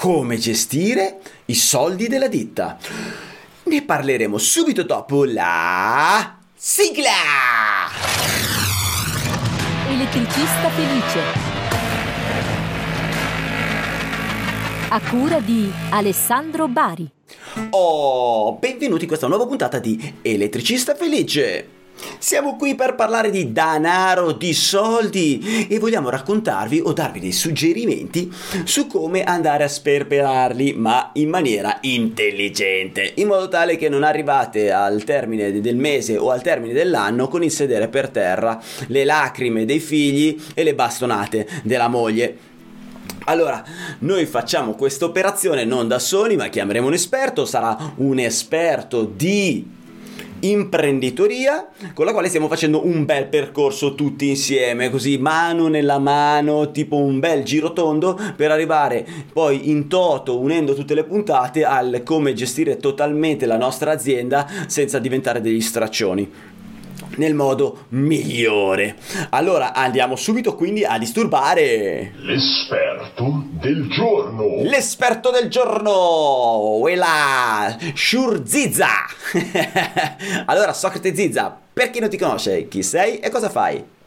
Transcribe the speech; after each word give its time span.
come 0.00 0.38
gestire 0.38 1.20
i 1.44 1.54
soldi 1.54 2.08
della 2.08 2.26
ditta. 2.26 2.78
Ne 3.64 3.82
parleremo 3.82 4.38
subito 4.38 4.82
dopo 4.82 5.26
la 5.26 6.38
sigla! 6.54 7.10
Elettricista 9.90 10.70
felice. 10.70 11.20
A 14.88 15.00
cura 15.02 15.38
di 15.40 15.70
Alessandro 15.90 16.66
Bari. 16.66 17.10
Oh, 17.68 18.54
benvenuti 18.54 19.02
in 19.02 19.08
questa 19.08 19.26
nuova 19.26 19.46
puntata 19.46 19.78
di 19.78 20.14
Elettricista 20.22 20.94
Felice. 20.94 21.79
Siamo 22.18 22.56
qui 22.56 22.74
per 22.74 22.94
parlare 22.94 23.30
di 23.30 23.52
denaro, 23.52 24.32
di 24.32 24.52
soldi 24.52 25.66
e 25.68 25.78
vogliamo 25.78 26.10
raccontarvi 26.10 26.80
o 26.84 26.92
darvi 26.92 27.20
dei 27.20 27.32
suggerimenti 27.32 28.32
su 28.64 28.86
come 28.86 29.24
andare 29.24 29.64
a 29.64 29.68
sperperarli, 29.68 30.74
ma 30.74 31.10
in 31.14 31.28
maniera 31.28 31.78
intelligente, 31.82 33.12
in 33.16 33.26
modo 33.26 33.48
tale 33.48 33.76
che 33.76 33.88
non 33.88 34.02
arrivate 34.02 34.70
al 34.70 35.04
termine 35.04 35.60
del 35.60 35.76
mese 35.76 36.16
o 36.16 36.30
al 36.30 36.42
termine 36.42 36.72
dell'anno 36.72 37.28
con 37.28 37.42
il 37.42 37.50
sedere 37.50 37.88
per 37.88 38.08
terra, 38.10 38.60
le 38.86 39.04
lacrime 39.04 39.64
dei 39.64 39.80
figli 39.80 40.40
e 40.54 40.62
le 40.62 40.74
bastonate 40.74 41.46
della 41.62 41.88
moglie. 41.88 42.48
Allora, 43.24 43.62
noi 44.00 44.26
facciamo 44.26 44.74
questa 44.74 45.04
operazione 45.04 45.64
non 45.64 45.88
da 45.88 45.98
soli, 45.98 46.36
ma 46.36 46.48
chiameremo 46.48 46.86
un 46.86 46.94
esperto, 46.94 47.44
sarà 47.44 47.76
un 47.96 48.18
esperto 48.18 49.04
di 49.04 49.78
imprenditoria 50.40 51.68
con 51.94 52.04
la 52.04 52.12
quale 52.12 52.28
stiamo 52.28 52.48
facendo 52.48 52.86
un 52.86 53.04
bel 53.04 53.26
percorso 53.26 53.94
tutti 53.94 54.28
insieme, 54.28 54.90
così 54.90 55.18
mano 55.18 55.68
nella 55.68 55.98
mano, 55.98 56.70
tipo 56.70 56.96
un 56.96 57.18
bel 57.18 57.42
giro 57.44 57.72
tondo 57.72 58.18
per 58.36 58.50
arrivare 58.50 59.06
poi 59.32 59.70
in 59.70 59.88
toto 59.88 60.38
unendo 60.38 60.74
tutte 60.74 60.94
le 60.94 61.04
puntate 61.04 61.64
al 61.64 62.02
come 62.04 62.32
gestire 62.32 62.76
totalmente 62.76 63.46
la 63.46 63.56
nostra 63.56 63.92
azienda 63.92 64.48
senza 64.66 64.98
diventare 64.98 65.40
degli 65.40 65.60
straccioni 65.60 66.49
nel 67.16 67.34
modo 67.34 67.86
migliore. 67.90 68.96
Allora 69.30 69.74
andiamo 69.74 70.16
subito 70.16 70.54
quindi 70.54 70.84
a 70.84 70.98
disturbare 70.98 72.12
l'esperto 72.16 73.44
del 73.50 73.88
giorno. 73.88 74.62
L'esperto 74.62 75.30
del 75.30 75.48
giorno, 75.48 76.78
quella 76.80 77.76
Shurziza. 77.94 78.88
allora 80.46 80.72
Socrate 80.72 81.14
Zizza, 81.14 81.56
per 81.72 81.90
chi 81.90 82.00
non 82.00 82.08
ti 82.08 82.18
conosce, 82.18 82.68
chi 82.68 82.82
sei 82.82 83.18
e 83.18 83.30
cosa 83.30 83.48
fai? 83.48 83.98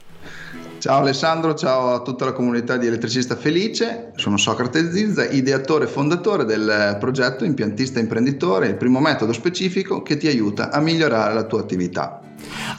Ciao 0.83 0.99
Alessandro, 0.99 1.53
ciao 1.55 1.93
a 1.93 2.01
tutta 2.01 2.25
la 2.25 2.33
comunità 2.33 2.75
di 2.75 2.87
Elettricista 2.87 3.37
Felice, 3.37 4.11
sono 4.15 4.35
Socrate 4.35 4.91
Zizza, 4.91 5.23
ideatore 5.29 5.85
e 5.85 5.87
fondatore 5.87 6.43
del 6.43 6.97
progetto 6.99 7.45
Impiantista 7.45 8.01
Imprenditore, 8.01 8.67
il 8.67 8.75
primo 8.75 8.99
metodo 8.99 9.31
specifico 9.31 10.01
che 10.01 10.17
ti 10.17 10.27
aiuta 10.27 10.71
a 10.71 10.81
migliorare 10.81 11.33
la 11.33 11.43
tua 11.43 11.61
attività. 11.61 12.19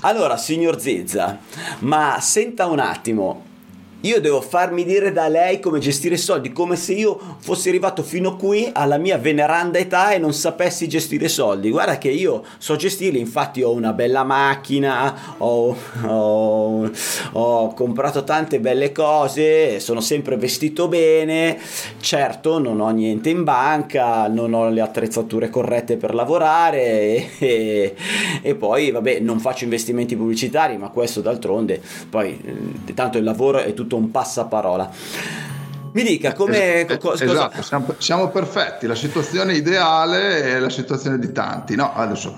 Allora, 0.00 0.36
signor 0.36 0.78
Zizza, 0.80 1.38
ma 1.80 2.18
senta 2.20 2.66
un 2.66 2.78
attimo, 2.78 3.44
io 4.04 4.20
devo 4.20 4.40
farmi 4.40 4.84
dire 4.84 5.12
da 5.12 5.28
lei 5.28 5.60
come 5.60 5.78
gestire 5.78 6.14
i 6.16 6.18
soldi, 6.18 6.52
come 6.52 6.76
se 6.76 6.92
io 6.92 7.18
fossi 7.38 7.70
arrivato 7.70 8.02
fino 8.02 8.36
qui 8.36 8.68
alla 8.72 8.98
mia 8.98 9.16
veneranda 9.16 9.78
età 9.78 10.12
e 10.12 10.18
non 10.18 10.34
sapessi 10.34 10.88
gestire 10.88 11.24
i 11.26 11.30
soldi. 11.30 11.70
Guarda 11.70 11.96
che 11.96 12.10
io 12.10 12.44
so 12.58 12.76
gestirli, 12.76 13.18
infatti 13.18 13.62
ho 13.62 13.72
una 13.72 13.92
bella 13.92 14.22
macchina, 14.22 15.36
ho, 15.38 15.74
ho, 16.02 16.90
ho 17.32 17.74
comprato 17.74 18.24
tante 18.24 18.60
belle 18.60 18.92
cose, 18.92 19.80
sono 19.80 20.00
sempre 20.00 20.36
vestito 20.36 20.86
bene, 20.86 21.58
certo 22.00 22.58
non 22.58 22.80
ho 22.80 22.90
niente 22.90 23.30
in 23.30 23.42
banca, 23.42 24.28
non 24.28 24.52
ho 24.52 24.68
le 24.68 24.82
attrezzature 24.82 25.48
corrette 25.48 25.96
per 25.96 26.14
lavorare 26.14 26.82
e, 26.82 27.28
e, 27.38 27.94
e 28.42 28.54
poi 28.54 28.90
vabbè 28.90 29.20
non 29.20 29.40
faccio 29.40 29.64
investimenti 29.64 30.14
pubblicitari, 30.14 30.76
ma 30.76 30.90
questo 30.90 31.22
d'altronde 31.22 31.80
poi 32.10 32.38
eh, 32.86 32.94
tanto 32.94 33.16
il 33.18 33.24
lavoro 33.24 33.58
è 33.58 33.72
tutto 33.72 33.93
un 33.96 34.10
passaparola. 34.10 34.90
Mi 35.92 36.02
dica 36.02 36.32
come... 36.32 36.86
Es- 36.86 36.98
cosa... 36.98 37.24
Esatto, 37.24 37.62
siamo, 37.62 37.94
siamo, 37.98 38.28
perfetti, 38.28 38.86
la 38.86 38.96
situazione 38.96 39.54
ideale 39.54 40.42
è 40.42 40.58
la 40.58 40.70
situazione 40.70 41.18
di 41.18 41.30
tanti. 41.30 41.76
No, 41.76 41.92
adesso 41.94 42.36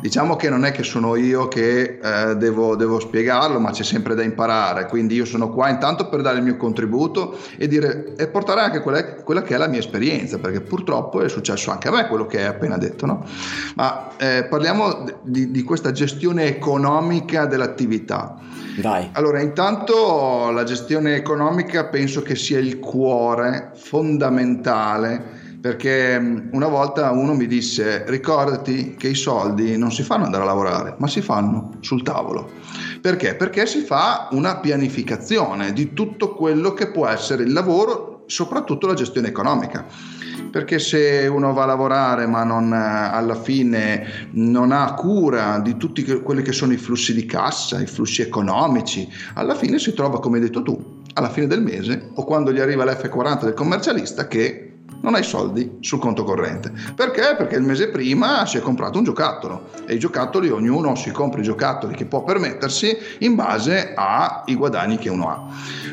diciamo 0.00 0.36
che 0.36 0.48
non 0.48 0.64
è 0.64 0.72
che 0.72 0.82
sono 0.82 1.16
io 1.16 1.48
che 1.48 1.98
eh, 2.02 2.36
devo, 2.36 2.76
devo, 2.76 3.00
spiegarlo, 3.00 3.58
ma 3.58 3.70
c'è 3.70 3.82
sempre 3.82 4.14
da 4.14 4.22
imparare. 4.22 4.86
Quindi 4.86 5.14
io 5.14 5.24
sono 5.24 5.50
qua 5.50 5.68
intanto 5.68 6.08
per 6.08 6.22
dare 6.22 6.38
il 6.38 6.44
mio 6.44 6.56
contributo 6.56 7.36
e, 7.56 7.66
dire, 7.68 8.14
e 8.16 8.28
portare 8.28 8.60
anche 8.60 8.80
quella, 8.80 9.14
quella, 9.14 9.42
che 9.42 9.54
è 9.54 9.58
la 9.58 9.68
mia 9.68 9.78
esperienza, 9.78 10.38
perché 10.38 10.60
purtroppo 10.60 11.20
è 11.20 11.28
successo 11.28 11.70
anche 11.70 11.88
a 11.88 11.90
me 11.92 12.06
quello 12.06 12.26
che 12.26 12.38
hai 12.38 12.46
appena 12.46 12.76
detto. 12.76 13.06
No? 13.06 13.24
Ma 13.76 14.16
eh, 14.16 14.46
parliamo 14.48 15.04
di, 15.22 15.50
di 15.50 15.62
questa 15.62 15.92
gestione 15.92 16.44
economica 16.44 17.46
dell'attività. 17.46 18.36
Vai. 18.80 19.08
Allora, 19.12 19.40
intanto 19.40 20.50
la 20.52 20.62
gestione 20.62 21.16
economica 21.16 21.86
penso 21.86 22.22
che 22.22 22.36
sia 22.36 22.58
il 22.58 22.78
cuore 22.78 23.72
fondamentale 23.74 25.37
perché 25.60 26.48
una 26.52 26.68
volta 26.68 27.10
uno 27.10 27.34
mi 27.34 27.46
disse 27.46 28.04
ricordati 28.06 28.94
che 28.96 29.08
i 29.08 29.14
soldi 29.14 29.76
non 29.76 29.90
si 29.90 30.02
fanno 30.02 30.24
andare 30.24 30.44
a 30.44 30.46
lavorare, 30.46 30.94
ma 30.98 31.08
si 31.08 31.20
fanno 31.20 31.72
sul 31.80 32.02
tavolo. 32.02 32.50
Perché? 33.00 33.34
Perché 33.34 33.66
si 33.66 33.80
fa 33.80 34.28
una 34.32 34.58
pianificazione 34.58 35.72
di 35.72 35.92
tutto 35.92 36.34
quello 36.34 36.74
che 36.74 36.90
può 36.90 37.06
essere 37.06 37.42
il 37.42 37.52
lavoro, 37.52 38.24
soprattutto 38.26 38.86
la 38.86 38.94
gestione 38.94 39.28
economica 39.28 39.86
perché 40.50 40.78
se 40.78 41.26
uno 41.30 41.52
va 41.52 41.64
a 41.64 41.66
lavorare 41.66 42.26
ma 42.26 42.44
non, 42.44 42.72
alla 42.72 43.34
fine 43.34 44.28
non 44.32 44.72
ha 44.72 44.94
cura 44.94 45.58
di 45.58 45.76
tutti 45.76 46.04
quelli 46.04 46.42
che 46.42 46.52
sono 46.52 46.72
i 46.72 46.76
flussi 46.76 47.12
di 47.12 47.26
cassa, 47.26 47.80
i 47.80 47.86
flussi 47.86 48.22
economici, 48.22 49.08
alla 49.34 49.54
fine 49.54 49.78
si 49.78 49.92
trova, 49.92 50.20
come 50.20 50.38
hai 50.38 50.44
detto 50.44 50.62
tu, 50.62 51.02
alla 51.14 51.28
fine 51.28 51.46
del 51.46 51.62
mese 51.62 52.10
o 52.14 52.24
quando 52.24 52.52
gli 52.52 52.60
arriva 52.60 52.84
l'F40 52.84 53.44
del 53.44 53.54
commercialista 53.54 54.26
che 54.26 54.67
non 55.00 55.14
hai 55.14 55.22
soldi 55.22 55.78
sul 55.80 55.98
conto 55.98 56.24
corrente. 56.24 56.72
Perché? 56.94 57.34
Perché 57.36 57.56
il 57.56 57.62
mese 57.62 57.88
prima 57.88 58.46
si 58.46 58.56
è 58.56 58.60
comprato 58.60 58.98
un 58.98 59.04
giocattolo 59.04 59.70
e 59.86 59.94
i 59.94 59.98
giocattoli, 59.98 60.48
ognuno 60.50 60.94
si 60.94 61.10
compra 61.10 61.40
i 61.40 61.44
giocattoli 61.44 61.94
che 61.94 62.04
può 62.04 62.24
permettersi 62.24 62.96
in 63.20 63.34
base 63.34 63.92
ai 63.94 64.54
guadagni 64.54 64.98
che 64.98 65.08
uno 65.08 65.28
ha. 65.28 65.46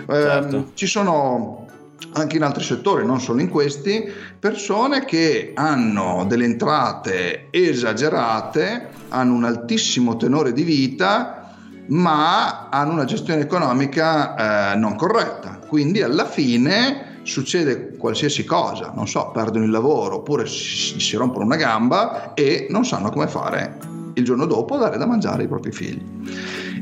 Certo. 0.08 0.58
Eh, 0.58 0.66
ci 0.74 0.88
sono 0.88 1.66
anche 2.14 2.38
in 2.38 2.44
altri 2.44 2.64
settori, 2.64 3.06
non 3.06 3.20
solo 3.20 3.42
in 3.42 3.50
questi, 3.50 4.12
persone 4.40 5.06
che 5.06 5.52
hanno 5.56 6.26
delle 6.28 6.46
entrate 6.46 7.48
esagerate, 7.52 8.90
hanno 9.10 9.34
un 9.34 9.44
altissimo 9.44 10.18
tenore 10.18 10.54
di 10.54 10.64
vita, 10.64 11.54
ma 11.88 12.70
hanno 12.70 12.94
una 12.94 13.06
gestione 13.06 13.42
economica 13.42 14.74
eh, 14.74 14.76
non 14.78 14.96
corretta. 14.96 15.60
Quindi 15.68 16.02
alla 16.02 16.26
fine 16.26 17.15
succede 17.26 17.98
qualsiasi 17.98 18.46
cosa, 18.46 18.94
non 18.96 19.08
so, 19.08 19.32
perdono 19.34 19.66
il 19.66 19.72
lavoro 19.72 20.18
oppure 20.18 20.46
si, 20.46 21.00
si 21.00 21.16
rompono 21.16 21.46
una 21.46 21.56
gamba 21.56 22.34
e 22.34 22.68
non 22.70 22.86
sanno 22.86 23.10
come 23.10 23.28
fare 23.28 23.78
il 24.14 24.24
giorno 24.24 24.46
dopo 24.46 24.78
dare 24.78 24.98
da 24.98 25.06
mangiare 25.06 25.42
ai 25.42 25.48
propri 25.48 25.72
figli. 25.72 26.02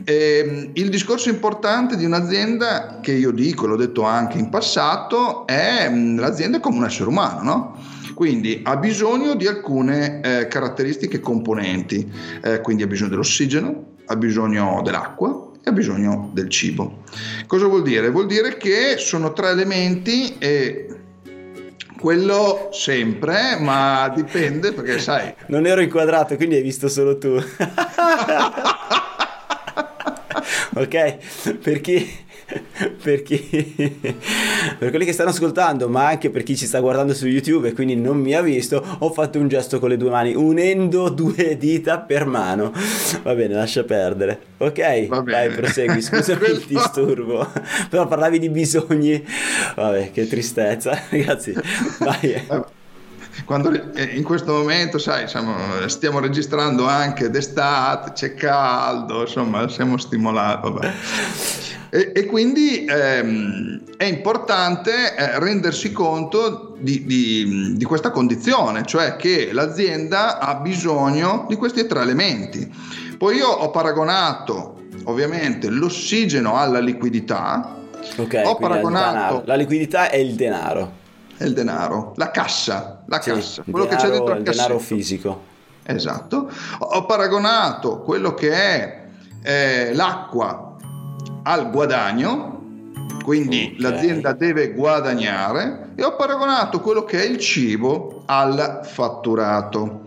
Eh, 0.03 0.69
il 0.73 0.89
discorso 0.89 1.29
importante 1.29 1.95
di 1.95 2.03
un'azienda, 2.03 2.99
che 3.01 3.13
io 3.13 3.31
dico, 3.31 3.65
l'ho 3.65 3.77
detto 3.77 4.03
anche 4.03 4.37
in 4.37 4.49
passato, 4.49 5.47
è 5.47 5.89
mm, 5.89 6.19
l'azienda 6.19 6.59
come 6.59 6.77
un 6.77 6.85
essere 6.85 7.07
umano, 7.07 7.41
no? 7.41 7.77
Quindi 8.13 8.59
ha 8.63 8.75
bisogno 8.75 9.33
di 9.35 9.47
alcune 9.47 10.19
eh, 10.21 10.47
caratteristiche 10.47 11.19
componenti, 11.19 12.11
eh, 12.43 12.59
quindi 12.59 12.83
ha 12.83 12.87
bisogno 12.87 13.11
dell'ossigeno, 13.11 13.85
ha 14.05 14.15
bisogno 14.17 14.81
dell'acqua 14.83 15.51
e 15.63 15.69
ha 15.69 15.71
bisogno 15.71 16.29
del 16.33 16.49
cibo. 16.49 17.03
Cosa 17.47 17.67
vuol 17.67 17.83
dire? 17.83 18.09
Vuol 18.09 18.25
dire 18.27 18.57
che 18.57 18.95
sono 18.97 19.31
tre 19.31 19.49
elementi 19.49 20.35
e 20.37 20.87
quello 21.97 22.67
sempre, 22.73 23.57
ma 23.61 24.11
dipende 24.13 24.73
perché 24.73 24.99
sai. 24.99 25.33
Non 25.47 25.65
ero 25.65 25.79
inquadrato, 25.79 26.35
quindi 26.35 26.55
hai 26.55 26.61
visto 26.61 26.89
solo 26.89 27.17
tu. 27.17 27.29
ok? 30.75 31.57
Per 31.59 31.79
chi, 31.79 32.22
per 33.01 33.23
chi, 33.23 33.39
per 34.77 34.89
quelli 34.89 35.05
che 35.05 35.13
stanno 35.13 35.29
ascoltando, 35.29 35.87
ma 35.89 36.07
anche 36.07 36.29
per 36.29 36.43
chi 36.43 36.55
ci 36.55 36.65
sta 36.65 36.79
guardando 36.79 37.13
su 37.13 37.27
YouTube 37.27 37.69
e 37.69 37.73
quindi 37.73 37.95
non 37.95 38.19
mi 38.19 38.33
ha 38.33 38.41
visto, 38.41 38.83
ho 38.99 39.11
fatto 39.11 39.39
un 39.39 39.47
gesto 39.47 39.79
con 39.79 39.89
le 39.89 39.97
due 39.97 40.09
mani, 40.09 40.33
unendo 40.35 41.09
due 41.09 41.57
dita 41.57 41.99
per 41.99 42.25
mano. 42.25 42.73
Va 43.23 43.33
bene, 43.33 43.53
lascia 43.53 43.83
perdere. 43.83 44.39
Ok, 44.57 45.07
dai, 45.23 45.49
prosegui. 45.49 46.01
Scusami 46.03 46.45
il 46.45 46.63
disturbo, 46.67 47.47
però 47.89 48.07
parlavi 48.07 48.39
di 48.39 48.49
bisogni. 48.49 49.23
Vabbè, 49.75 50.11
che 50.11 50.27
tristezza, 50.27 50.99
ragazzi. 51.09 51.53
Vai 51.99 52.71
quando 53.45 53.71
eh, 53.93 54.03
in 54.15 54.23
questo 54.23 54.53
momento, 54.53 54.99
sai, 54.99 55.27
siamo, 55.27 55.55
stiamo 55.87 56.19
registrando 56.19 56.87
anche 56.87 57.29
d'estate, 57.29 58.11
c'è 58.11 58.35
caldo, 58.35 59.21
insomma, 59.21 59.67
siamo 59.67 59.97
stimolati. 59.97 60.69
Vabbè. 60.69 60.93
E, 61.93 62.11
e 62.11 62.25
quindi 62.25 62.85
ehm, 62.85 63.83
è 63.97 64.05
importante 64.05 65.15
eh, 65.15 65.37
rendersi 65.37 65.91
conto 65.91 66.75
di, 66.79 67.05
di, 67.05 67.75
di, 67.77 67.85
questa 67.85 68.09
condizione, 68.09 68.83
cioè 68.83 69.15
che 69.15 69.51
l'azienda 69.53 70.39
ha 70.39 70.55
bisogno 70.55 71.45
di 71.47 71.55
questi 71.55 71.85
tre 71.85 72.01
elementi. 72.01 72.67
Poi 73.15 73.35
io 73.35 73.47
ho 73.47 73.69
paragonato 73.69 74.85
ovviamente 75.03 75.69
l'ossigeno 75.69 76.57
alla 76.57 76.79
liquidità. 76.79 77.75
Ok, 78.17 78.41
ho 78.43 78.55
paragonato... 78.55 79.43
La 79.45 79.53
liquidità 79.53 80.09
è 80.09 80.17
il 80.17 80.33
denaro. 80.33 80.93
È 81.37 81.43
il 81.43 81.53
denaro, 81.53 82.13
la 82.15 82.31
cassa, 82.31 83.03
la 83.05 83.21
sì, 83.21 83.29
cassa, 83.29 83.61
quello 83.69 83.85
denaro, 83.85 84.01
che 84.01 84.07
c'è 84.07 84.17
dentro 84.17 84.33
il, 84.33 84.41
denaro 84.41 84.79
fisico. 84.79 85.43
Esatto. 85.83 86.49
Ho 86.79 87.05
paragonato 87.05 87.99
quello 88.01 88.33
che 88.33 88.51
è 88.51 89.03
eh, 89.43 89.93
l'acqua 89.93 90.72
al 91.43 91.69
guadagno, 91.71 92.61
quindi 93.23 93.75
okay. 93.77 93.91
l'azienda 93.91 94.33
deve 94.33 94.73
guadagnare, 94.73 95.91
e 95.95 96.03
ho 96.03 96.15
paragonato 96.15 96.79
quello 96.79 97.03
che 97.03 97.21
è 97.21 97.25
il 97.25 97.37
cibo 97.37 98.23
al 98.25 98.81
fatturato. 98.83 100.05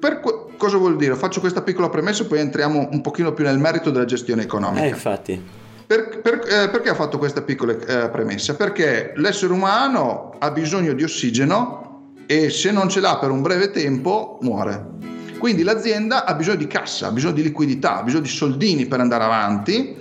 Per 0.00 0.20
que- 0.20 0.46
cosa 0.56 0.76
vuol 0.76 0.96
dire? 0.96 1.14
Faccio 1.14 1.40
questa 1.40 1.62
piccola 1.62 1.88
premessa 1.88 2.24
e 2.24 2.26
poi 2.26 2.40
entriamo 2.40 2.88
un 2.90 3.00
pochino 3.00 3.32
più 3.32 3.44
nel 3.44 3.58
merito 3.58 3.90
della 3.90 4.04
gestione 4.04 4.42
economica. 4.42 4.84
Eh, 4.84 4.88
infatti. 4.88 5.42
Per, 5.86 6.20
per, 6.22 6.40
eh, 6.46 6.68
perché 6.70 6.90
ho 6.90 6.94
fatto 6.94 7.18
questa 7.18 7.42
piccola 7.42 7.72
eh, 7.72 8.08
premessa? 8.08 8.54
Perché 8.54 9.12
l'essere 9.16 9.52
umano 9.52 10.34
ha 10.38 10.50
bisogno 10.50 10.94
di 10.94 11.02
ossigeno 11.02 12.12
e 12.26 12.48
se 12.48 12.70
non 12.70 12.88
ce 12.88 13.00
l'ha 13.00 13.18
per 13.18 13.30
un 13.30 13.42
breve 13.42 13.70
tempo 13.70 14.38
muore. 14.40 14.92
Quindi 15.38 15.62
l'azienda 15.62 16.24
ha 16.24 16.34
bisogno 16.34 16.56
di 16.56 16.66
cassa, 16.66 17.08
ha 17.08 17.10
bisogno 17.10 17.34
di 17.34 17.42
liquidità, 17.42 17.98
ha 17.98 18.02
bisogno 18.02 18.22
di 18.22 18.28
soldini 18.28 18.86
per 18.86 19.00
andare 19.00 19.24
avanti 19.24 19.96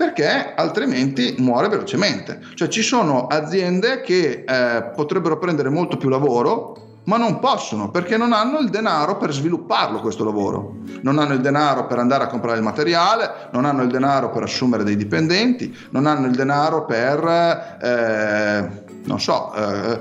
perché 0.00 0.54
altrimenti 0.56 1.34
muore 1.40 1.68
velocemente. 1.68 2.40
Cioè 2.54 2.68
ci 2.68 2.80
sono 2.80 3.26
aziende 3.26 4.00
che 4.00 4.44
eh, 4.48 4.82
potrebbero 4.96 5.36
prendere 5.36 5.68
molto 5.68 5.98
più 5.98 6.08
lavoro, 6.08 7.02
ma 7.04 7.18
non 7.18 7.38
possono 7.38 7.90
perché 7.90 8.16
non 8.16 8.32
hanno 8.32 8.60
il 8.60 8.70
denaro 8.70 9.18
per 9.18 9.30
svilupparlo 9.30 10.00
questo 10.00 10.24
lavoro. 10.24 10.76
Non 11.02 11.18
hanno 11.18 11.34
il 11.34 11.42
denaro 11.42 11.84
per 11.84 11.98
andare 11.98 12.24
a 12.24 12.28
comprare 12.28 12.56
il 12.56 12.62
materiale, 12.62 13.50
non 13.52 13.66
hanno 13.66 13.82
il 13.82 13.90
denaro 13.90 14.30
per 14.30 14.44
assumere 14.44 14.84
dei 14.84 14.96
dipendenti, 14.96 15.76
non 15.90 16.06
hanno 16.06 16.28
il 16.28 16.34
denaro 16.34 16.86
per, 16.86 17.78
eh, 17.82 18.68
non 19.04 19.20
so, 19.20 19.52
eh, 19.52 19.98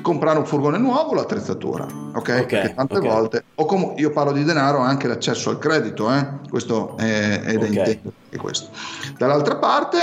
comprare 0.00 0.38
un 0.38 0.46
furgone 0.46 0.78
nuovo 0.78 1.14
l'attrezzatura, 1.14 1.84
ok? 1.84 2.16
okay 2.16 2.46
Perché 2.46 2.74
tante 2.74 2.96
okay. 2.96 3.08
volte, 3.08 3.44
o 3.56 3.64
come 3.66 3.94
io 3.96 4.10
parlo 4.10 4.32
di 4.32 4.44
denaro, 4.44 4.78
anche 4.78 5.06
l'accesso 5.06 5.50
al 5.50 5.58
credito, 5.58 6.12
eh? 6.12 6.26
questo 6.48 6.96
è, 6.96 7.40
è 7.42 7.52
da 7.52 7.58
okay. 7.58 7.68
intendere. 7.68 8.12
Questo. 8.36 8.70
Dall'altra 9.18 9.56
parte 9.56 9.98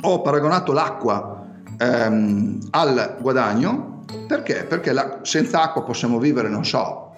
ho 0.00 0.22
paragonato 0.22 0.72
l'acqua 0.72 1.46
ehm, 1.78 2.68
al 2.70 3.16
guadagno, 3.20 4.04
perché? 4.28 4.64
Perché 4.64 4.92
la, 4.92 5.18
senza 5.22 5.62
acqua 5.62 5.82
possiamo 5.82 6.18
vivere, 6.18 6.48
non 6.48 6.64
so, 6.64 7.14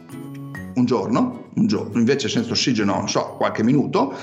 un 0.74 0.84
giorno, 0.84 1.48
un 1.54 1.66
giorno, 1.66 1.98
invece 1.98 2.28
senza 2.28 2.52
ossigeno, 2.52 2.94
non 2.94 3.08
so, 3.08 3.34
qualche 3.36 3.62
minuto, 3.62 4.14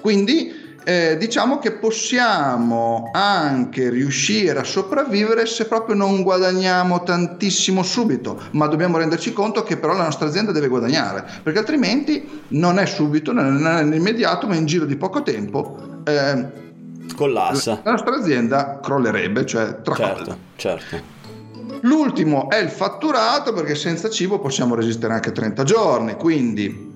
quindi 0.00 0.59
eh, 0.90 1.16
diciamo 1.16 1.60
che 1.60 1.70
possiamo 1.70 3.10
anche 3.12 3.90
riuscire 3.90 4.58
a 4.58 4.64
sopravvivere 4.64 5.46
se 5.46 5.66
proprio 5.66 5.94
non 5.94 6.24
guadagniamo 6.24 7.04
tantissimo 7.04 7.84
subito, 7.84 8.40
ma 8.52 8.66
dobbiamo 8.66 8.98
renderci 8.98 9.32
conto 9.32 9.62
che 9.62 9.76
però 9.76 9.94
la 9.94 10.02
nostra 10.02 10.26
azienda 10.26 10.50
deve 10.50 10.66
guadagnare, 10.66 11.24
perché 11.44 11.60
altrimenti 11.60 12.42
non 12.48 12.80
è 12.80 12.86
subito, 12.86 13.32
non 13.32 13.64
è 13.64 13.82
nell'immediato, 13.84 14.48
ma 14.48 14.56
in 14.56 14.66
giro 14.66 14.84
di 14.84 14.96
poco 14.96 15.22
tempo. 15.22 16.02
Eh, 16.02 16.58
Collassa. 17.14 17.82
La 17.84 17.92
nostra 17.92 18.16
azienda 18.16 18.80
crollerebbe, 18.82 19.46
cioè 19.46 19.82
tracolla. 19.82 20.16
Certo, 20.16 20.38
certo. 20.56 21.18
L'ultimo 21.82 22.50
è 22.50 22.58
il 22.58 22.68
fatturato 22.68 23.52
perché 23.52 23.76
senza 23.76 24.10
cibo 24.10 24.40
possiamo 24.40 24.74
resistere 24.74 25.12
anche 25.12 25.30
30 25.30 25.62
giorni, 25.62 26.16
quindi 26.16 26.88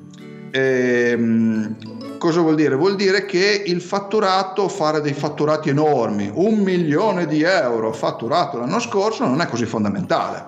ehm, 0.50 1.76
Cosa 2.24 2.40
vuol 2.40 2.54
dire? 2.54 2.74
Vuol 2.74 2.96
dire 2.96 3.26
che 3.26 3.64
il 3.66 3.82
fatturato, 3.82 4.66
fare 4.70 5.02
dei 5.02 5.12
fatturati 5.12 5.68
enormi, 5.68 6.30
un 6.32 6.60
milione 6.60 7.26
di 7.26 7.42
euro 7.42 7.92
fatturato 7.92 8.56
l'anno 8.56 8.78
scorso 8.78 9.26
non 9.26 9.42
è 9.42 9.46
così 9.46 9.66
fondamentale. 9.66 10.46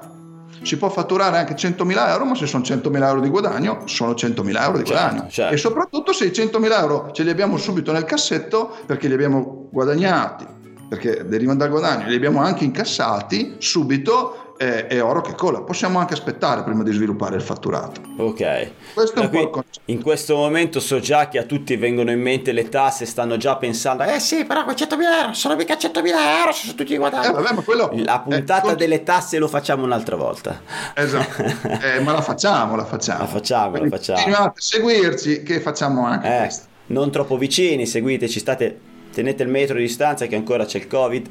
Si 0.62 0.78
può 0.78 0.88
fatturare 0.88 1.36
anche 1.36 1.54
100.000 1.54 2.08
euro, 2.08 2.24
ma 2.24 2.34
se 2.34 2.46
sono 2.46 2.62
100.000 2.64 3.02
euro 3.02 3.20
di 3.20 3.28
guadagno, 3.28 3.82
sono 3.84 4.12
100.000 4.12 4.62
euro 4.62 4.78
di 4.78 4.84
certo, 4.86 5.02
guadagno. 5.02 5.28
Certo. 5.28 5.52
E 5.52 5.58
soprattutto 5.58 6.14
se 6.14 6.24
i 6.24 6.30
100.000 6.30 6.80
euro 6.80 7.10
ce 7.12 7.24
li 7.24 7.28
abbiamo 7.28 7.58
subito 7.58 7.92
nel 7.92 8.04
cassetto 8.04 8.74
perché 8.86 9.08
li 9.08 9.12
abbiamo 9.12 9.68
guadagnati, 9.70 10.46
perché 10.88 11.26
derivano 11.26 11.58
dal 11.58 11.68
guadagno, 11.68 12.08
li 12.08 12.14
abbiamo 12.14 12.40
anche 12.40 12.64
incassati 12.64 13.56
subito 13.58 14.45
è, 14.56 14.86
è, 14.86 15.02
oro 15.02 15.20
che 15.20 15.34
cola. 15.34 15.60
Possiamo 15.60 15.98
anche 15.98 16.14
aspettare 16.14 16.62
prima 16.62 16.82
di 16.82 16.92
sviluppare 16.92 17.36
il 17.36 17.42
fatturato. 17.42 18.00
Ok. 18.16 18.70
Questo 18.94 19.20
è 19.20 19.50
concetto. 19.50 19.64
In 19.86 20.02
questo 20.02 20.34
momento 20.34 20.80
so 20.80 20.98
già 20.98 21.28
che 21.28 21.38
a 21.38 21.44
tutti 21.44 21.76
vengono 21.76 22.10
in 22.10 22.20
mente 22.20 22.52
le 22.52 22.68
tasse, 22.68 23.06
stanno 23.06 23.36
già 23.36 23.56
pensando, 23.56 24.02
eh 24.02 24.18
sì, 24.18 24.44
però 24.44 24.64
quei 24.64 24.74
100.000 24.74 25.20
euro 25.20 25.32
sono 25.32 25.54
mica 25.54 25.74
100.000 25.74 26.04
euro, 26.40 26.52
sono 26.52 26.74
tutti 26.74 26.96
guadagni. 26.96 27.26
Eh, 27.26 27.30
vabbè, 27.30 27.62
quello, 27.62 27.90
la 27.94 28.18
puntata 28.18 28.72
eh, 28.72 28.74
delle 28.76 29.02
tasse 29.02 29.38
lo 29.38 29.46
facciamo 29.46 29.84
un'altra 29.84 30.16
volta. 30.16 30.60
Esatto, 30.94 31.42
eh, 31.82 32.00
ma 32.00 32.12
la 32.12 32.22
facciamo, 32.22 32.74
la 32.74 32.84
facciamo. 32.84 33.20
La 33.20 33.26
facciamo, 33.26 33.70
Quindi, 33.70 33.90
la 33.90 33.96
facciamo. 33.96 34.18
Continuate 34.18 34.58
a 34.58 34.62
seguirci 34.62 35.42
che 35.42 35.60
facciamo 35.60 36.04
anche 36.04 36.34
eh, 36.34 36.38
questo. 36.40 36.66
Non 36.86 37.10
troppo 37.10 37.36
vicini, 37.36 37.86
seguiteci, 37.86 38.38
state 38.38 38.80
tenete 39.16 39.42
il 39.42 39.48
metro 39.48 39.76
di 39.76 39.84
distanza 39.84 40.26
che 40.26 40.36
ancora 40.36 40.66
c'è 40.66 40.76
il 40.78 40.86
covid 40.86 41.26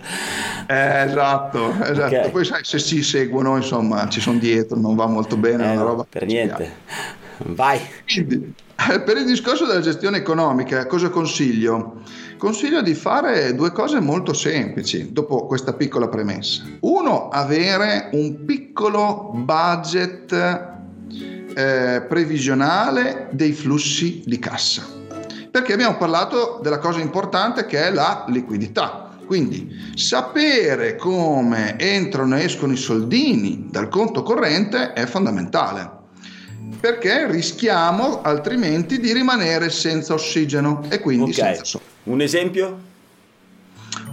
eh, 0.68 1.04
esatto, 1.04 1.72
esatto. 1.84 2.16
Okay. 2.16 2.32
poi 2.32 2.44
sai 2.44 2.64
se 2.64 2.80
si 2.80 3.04
seguono 3.04 3.56
insomma 3.58 4.10
ci 4.10 4.20
sono 4.20 4.40
dietro 4.40 4.76
non 4.76 4.96
va 4.96 5.06
molto 5.06 5.38
bene 5.38 5.74
eh, 5.74 5.76
roba 5.76 6.04
per 6.10 6.26
niente 6.26 6.74
vai 7.38 7.80
Quindi, 8.08 8.54
eh, 8.92 9.02
per 9.02 9.18
il 9.18 9.26
discorso 9.26 9.66
della 9.68 9.82
gestione 9.82 10.18
economica 10.18 10.88
cosa 10.88 11.10
consiglio? 11.10 12.02
Consiglio 12.38 12.82
di 12.82 12.96
fare 12.96 13.54
due 13.54 13.72
cose 13.72 14.00
molto 14.00 14.34
semplici 14.34 15.12
dopo 15.12 15.46
questa 15.46 15.74
piccola 15.74 16.10
premessa. 16.10 16.64
Uno, 16.81 17.30
avere 17.30 18.10
un 18.12 18.44
piccolo 18.44 19.31
budget 19.34 20.34
eh, 21.56 22.06
previsionale 22.08 23.30
dei 23.31 23.54
flussi 23.54 24.22
di 24.26 24.38
cassa 24.40 25.04
perché 25.56 25.72
abbiamo 25.72 25.96
parlato 25.96 26.60
della 26.62 26.80
cosa 26.80 27.00
importante 27.00 27.66
che 27.66 27.81
è 27.88 27.90
la 27.90 28.25
liquidità. 28.28 29.12
Quindi 29.25 29.94
sapere 29.96 30.98
come 30.98 31.80
entrano 31.80 32.36
e 32.36 32.44
escono 32.44 32.74
i 32.74 32.78
soldini 32.78 33.68
dal 33.69 33.88
conto 33.88 34.22
corrente 34.22 34.92
è 34.92 35.06
fondamentale, 35.06 35.90
perché 36.78 37.31
rischiamo 37.31 38.21
altrimenti 38.21 39.00
di 39.00 39.14
rimanere 39.14 39.69
senza 39.69 40.14
ossigeno 40.14 40.83
e 40.90 41.00
quindi 41.00 41.31
okay. 41.31 41.54
senza 41.54 41.64
soldi. 41.64 41.88
Un 42.04 42.19
esempio? 42.19 42.80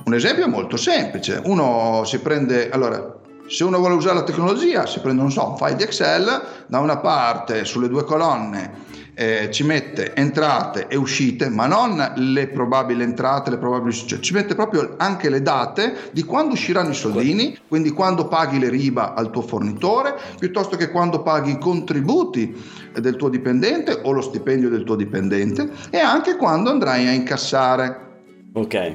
Un 0.05 0.15
esempio 0.15 0.47
molto 0.47 0.77
semplice. 0.77 1.43
Uno 1.45 2.05
si 2.05 2.21
prende, 2.21 2.71
allora, 2.71 3.19
se 3.49 3.65
uno 3.65 3.79
vuole 3.79 3.95
usare 3.95 4.15
la 4.15 4.23
tecnologia, 4.23 4.87
si 4.87 5.01
prende, 5.01 5.23
non 5.23 5.33
so, 5.33 5.49
un 5.49 5.57
file 5.57 5.75
di 5.75 5.83
Excel, 5.83 6.43
da 6.69 6.79
una 6.79 6.99
parte 6.99 7.65
sulle 7.65 7.89
due 7.89 8.05
colonne 8.05 8.92
eh, 9.23 9.51
ci 9.53 9.63
mette 9.63 10.15
entrate 10.15 10.89
e 10.89 10.97
uscite, 10.97 11.49
ma 11.49 11.67
non 11.67 12.13
le 12.17 12.49
probabili 12.49 13.05
entrate, 13.05 13.51
le 13.51 13.59
probabili 13.59 13.91
uscite, 13.91 14.21
ci 14.21 14.33
mette 14.33 14.57
proprio 14.57 14.95
anche 14.99 15.31
le 15.31 15.43
date 15.43 16.11
di 16.11 16.25
quando 16.25 16.55
usciranno 16.55 16.91
i 16.91 16.95
soldini, 16.95 17.57
quindi 17.69 17.91
quando 17.91 18.27
paghi 18.27 18.59
le 18.59 18.69
riba 18.69 19.15
al 19.15 19.31
tuo 19.31 19.43
fornitore, 19.43 20.17
piuttosto 20.39 20.77
che 20.77 20.91
quando 20.91 21.23
paghi 21.23 21.53
i 21.53 21.59
contributi 21.59 22.53
del 22.99 23.15
tuo 23.15 23.29
dipendente 23.29 24.01
o 24.03 24.11
lo 24.11 24.21
stipendio 24.21 24.69
del 24.69 24.83
tuo 24.83 24.97
dipendente 24.97 25.71
e 25.91 25.99
anche 25.99 26.37
quando 26.37 26.71
andrai 26.71 27.07
a 27.07 27.13
incassare. 27.13 28.11
Ok. 28.55 28.95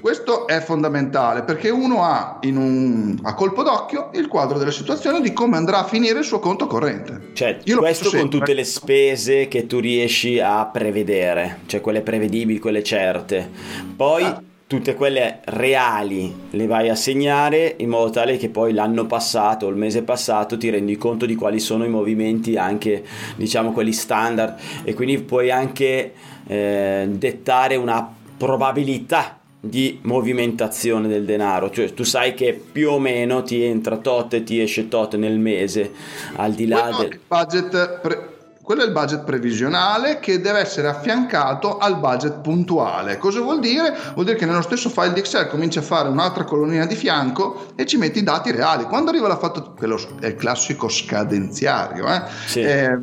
Questo 0.00 0.46
è 0.46 0.60
fondamentale 0.60 1.42
perché 1.42 1.70
uno 1.70 2.02
ha 2.02 2.38
un, 2.44 3.18
a 3.22 3.34
colpo 3.34 3.62
d'occhio 3.62 4.10
il 4.14 4.28
quadro 4.28 4.58
della 4.58 4.70
situazione 4.70 5.20
di 5.20 5.32
come 5.32 5.56
andrà 5.56 5.78
a 5.78 5.84
finire 5.84 6.20
il 6.20 6.24
suo 6.24 6.38
conto 6.38 6.66
corrente. 6.66 7.30
Cioè, 7.32 7.58
Io 7.64 7.78
questo 7.78 8.10
con 8.10 8.30
tutte 8.30 8.54
le 8.54 8.64
spese 8.64 9.48
che 9.48 9.66
tu 9.66 9.78
riesci 9.78 10.40
a 10.40 10.64
prevedere, 10.66 11.60
cioè 11.66 11.80
quelle 11.80 12.00
prevedibili, 12.00 12.58
quelle 12.58 12.82
certe. 12.82 13.50
Poi 13.96 14.24
ah. 14.24 14.42
tutte 14.66 14.94
quelle 14.94 15.40
reali 15.44 16.34
le 16.50 16.66
vai 16.66 16.88
a 16.88 16.94
segnare 16.94 17.74
in 17.78 17.88
modo 17.88 18.10
tale 18.10 18.36
che 18.36 18.48
poi 18.48 18.72
l'anno 18.72 19.06
passato 19.06 19.66
o 19.66 19.68
il 19.70 19.76
mese 19.76 20.02
passato 20.02 20.56
ti 20.56 20.70
rendi 20.70 20.96
conto 20.96 21.26
di 21.26 21.34
quali 21.34 21.58
sono 21.60 21.84
i 21.84 21.88
movimenti 21.88 22.56
anche 22.56 23.04
diciamo 23.36 23.72
quelli 23.72 23.92
standard 23.92 24.56
e 24.84 24.94
quindi 24.94 25.18
puoi 25.20 25.50
anche 25.50 26.12
eh, 26.46 27.06
dettare 27.10 27.76
una 27.76 28.14
probabilità 28.36 29.37
di 29.60 29.98
movimentazione 30.02 31.08
del 31.08 31.24
denaro, 31.24 31.70
cioè 31.70 31.92
tu 31.92 32.04
sai 32.04 32.34
che 32.34 32.60
più 32.70 32.90
o 32.90 32.98
meno 32.98 33.42
ti 33.42 33.62
entra 33.62 33.96
tot 33.96 34.34
e 34.34 34.44
ti 34.44 34.60
esce 34.60 34.88
tot 34.88 35.16
nel 35.16 35.38
mese, 35.38 35.92
al 36.36 36.52
di 36.52 36.66
là 36.66 36.96
del 36.98 37.18
budget 37.26 38.00
pre- 38.00 38.37
Quello 38.68 38.82
è 38.82 38.84
il 38.84 38.92
budget 38.92 39.24
previsionale 39.24 40.18
che 40.18 40.42
deve 40.42 40.58
essere 40.58 40.88
affiancato 40.88 41.78
al 41.78 41.98
budget 41.98 42.40
puntuale. 42.40 43.16
Cosa 43.16 43.40
vuol 43.40 43.60
dire? 43.60 43.96
Vuol 44.12 44.26
dire 44.26 44.36
che 44.36 44.44
nello 44.44 44.60
stesso 44.60 44.90
file 44.90 45.14
di 45.14 45.20
Excel 45.20 45.46
cominci 45.46 45.78
a 45.78 45.80
fare 45.80 46.10
un'altra 46.10 46.44
colonnina 46.44 46.84
di 46.84 46.94
fianco 46.94 47.68
e 47.76 47.86
ci 47.86 47.96
metti 47.96 48.18
i 48.18 48.22
dati 48.22 48.50
reali. 48.50 48.84
Quando 48.84 49.08
arriva 49.08 49.26
la 49.26 49.38
fattura, 49.38 49.70
quello 49.74 49.98
è 50.20 50.26
il 50.26 50.34
classico 50.34 50.90
scadenziario, 50.90 52.12
eh? 52.12 52.20
Sì. 52.44 52.60
Eh, 52.60 52.98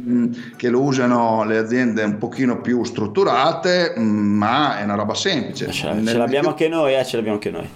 che 0.55 0.69
lo 0.69 0.83
usano 0.83 1.43
le 1.45 1.57
aziende 1.57 2.03
un 2.03 2.19
pochino 2.19 2.61
più 2.61 2.83
strutturate, 2.83 3.95
ma 3.97 4.77
è 4.77 4.83
una 4.83 4.93
roba 4.93 5.15
semplice. 5.15 5.71
Ce, 5.71 6.03
ce 6.05 6.13
l'abbiamo 6.15 6.49
anche 6.49 6.67
noi, 6.67 6.95
eh, 6.95 7.03
ce 7.03 7.15
l'abbiamo 7.15 7.37
anche 7.37 7.49
noi 7.49 7.69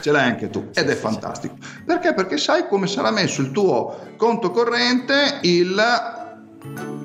ce 0.00 0.12
l'hai 0.12 0.28
anche 0.28 0.50
tu 0.50 0.68
ed 0.74 0.88
è 0.88 0.94
fantastico. 0.94 1.56
Perché? 1.84 2.12
Perché 2.12 2.36
sai 2.36 2.68
come 2.68 2.86
sarà 2.86 3.10
messo 3.10 3.40
il 3.40 3.50
tuo 3.52 4.12
conto 4.16 4.50
corrente 4.50 5.38
il 5.42 6.22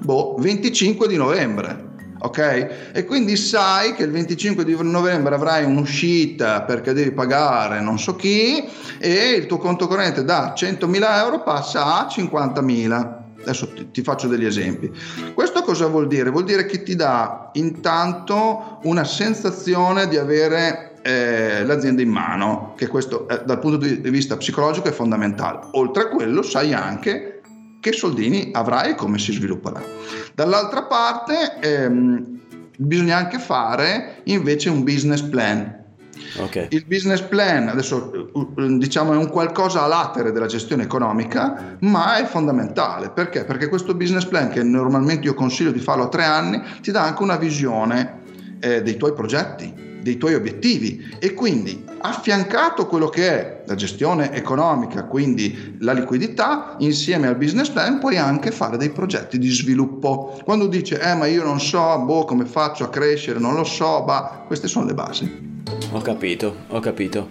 boh, 0.09 0.35
25 0.39 1.07
di 1.07 1.17
novembre. 1.17 1.87
Ok? 2.21 2.91
E 2.93 3.05
quindi 3.05 3.37
sai 3.37 3.93
che 3.93 4.03
il 4.03 4.11
25 4.11 4.65
di 4.65 4.75
novembre 4.81 5.35
avrai 5.35 5.63
un'uscita 5.63 6.63
perché 6.63 6.91
devi 6.91 7.11
pagare 7.11 7.79
non 7.79 7.97
so 7.97 8.17
chi 8.17 8.67
e 8.97 9.35
il 9.37 9.45
tuo 9.45 9.57
conto 9.57 9.87
corrente 9.87 10.25
da 10.25 10.53
100.000 10.53 11.17
euro 11.17 11.43
passa 11.43 11.99
a 11.99 12.07
50.000. 12.07 13.17
Adesso 13.41 13.71
ti, 13.71 13.91
ti, 13.91 14.01
faccio 14.01 14.27
degli 14.27 14.43
esempi. 14.43 14.91
Questo 15.33 15.61
cosa 15.61 15.87
vuol 15.87 16.07
dire? 16.07 16.29
Vuol 16.29 16.43
dire 16.43 16.65
che 16.65 16.83
ti 16.83 16.95
dà 16.97 17.51
intanto 17.53 18.79
una 18.83 19.05
sensazione 19.05 20.09
di 20.09 20.17
avere 20.17 20.95
eh, 21.01 21.63
l'azienda 21.63 22.01
in 22.01 22.09
mano, 22.09 22.73
che 22.75 22.87
questo 22.87 23.29
eh, 23.29 23.43
dal 23.45 23.59
punto 23.59 23.77
di 23.77 24.09
vista 24.09 24.35
psicologico 24.35 24.89
è 24.89 24.91
fondamentale. 24.91 25.61
Oltre 25.71 26.03
a 26.03 26.07
quello 26.07 26.41
sai 26.41 26.73
anche 26.73 27.38
che 27.79 27.91
soldini 27.91 28.49
avrai 28.53 28.91
e 28.91 28.95
come 28.95 29.17
si 29.17 29.31
svilupperà. 29.31 29.81
Dall'altra 30.33 30.83
parte 30.83 31.59
ehm, 31.61 32.39
bisogna 32.77 33.17
anche 33.17 33.39
fare 33.39 34.21
invece 34.25 34.69
un 34.69 34.83
business 34.83 35.21
plan. 35.21 35.77
Okay. 36.37 36.67
Il 36.71 36.85
business 36.85 37.21
plan 37.21 37.69
adesso 37.69 38.29
diciamo 38.77 39.13
è 39.13 39.15
un 39.15 39.29
qualcosa 39.29 39.83
a 39.83 39.87
latere 39.87 40.31
della 40.31 40.47
gestione 40.47 40.83
economica, 40.83 41.77
ma 41.79 42.17
è 42.17 42.25
fondamentale 42.25 43.09
perché? 43.09 43.45
Perché 43.45 43.67
questo 43.67 43.95
business 43.95 44.25
plan 44.25 44.49
che 44.49 44.61
normalmente 44.61 45.25
io 45.25 45.33
consiglio 45.33 45.71
di 45.71 45.79
farlo 45.79 46.03
a 46.03 46.09
tre 46.09 46.25
anni 46.25 46.61
ti 46.81 46.91
dà 46.91 47.03
anche 47.03 47.23
una 47.23 47.37
visione 47.37 48.21
eh, 48.59 48.81
dei 48.81 48.97
tuoi 48.97 49.13
progetti, 49.13 49.73
dei 50.01 50.17
tuoi 50.17 50.35
obiettivi 50.35 51.15
e 51.19 51.33
quindi 51.33 51.85
affiancato 52.01 52.87
quello 52.87 53.09
che 53.09 53.27
è 53.29 53.63
la 53.65 53.75
gestione 53.75 54.31
economica, 54.33 55.03
quindi 55.05 55.75
la 55.79 55.91
liquidità, 55.91 56.75
insieme 56.79 57.27
al 57.27 57.35
business 57.35 57.69
plan 57.69 57.99
puoi 57.99 58.17
anche 58.17 58.51
fare 58.51 58.77
dei 58.77 58.89
progetti 58.89 59.37
di 59.37 59.49
sviluppo. 59.49 60.39
Quando 60.43 60.67
dice 60.67 60.99
eh 60.99 61.15
ma 61.15 61.25
io 61.25 61.43
non 61.43 61.59
so, 61.59 61.99
boh 61.99 62.25
come 62.25 62.45
faccio 62.45 62.85
a 62.85 62.89
crescere, 62.89 63.39
non 63.39 63.55
lo 63.55 63.63
so, 63.63 64.03
ma 64.05 64.43
queste 64.47 64.67
sono 64.67 64.85
le 64.85 64.93
basi. 64.93 65.47
Ho 65.91 66.01
capito, 66.01 66.55
ho 66.67 66.79
capito. 66.79 67.29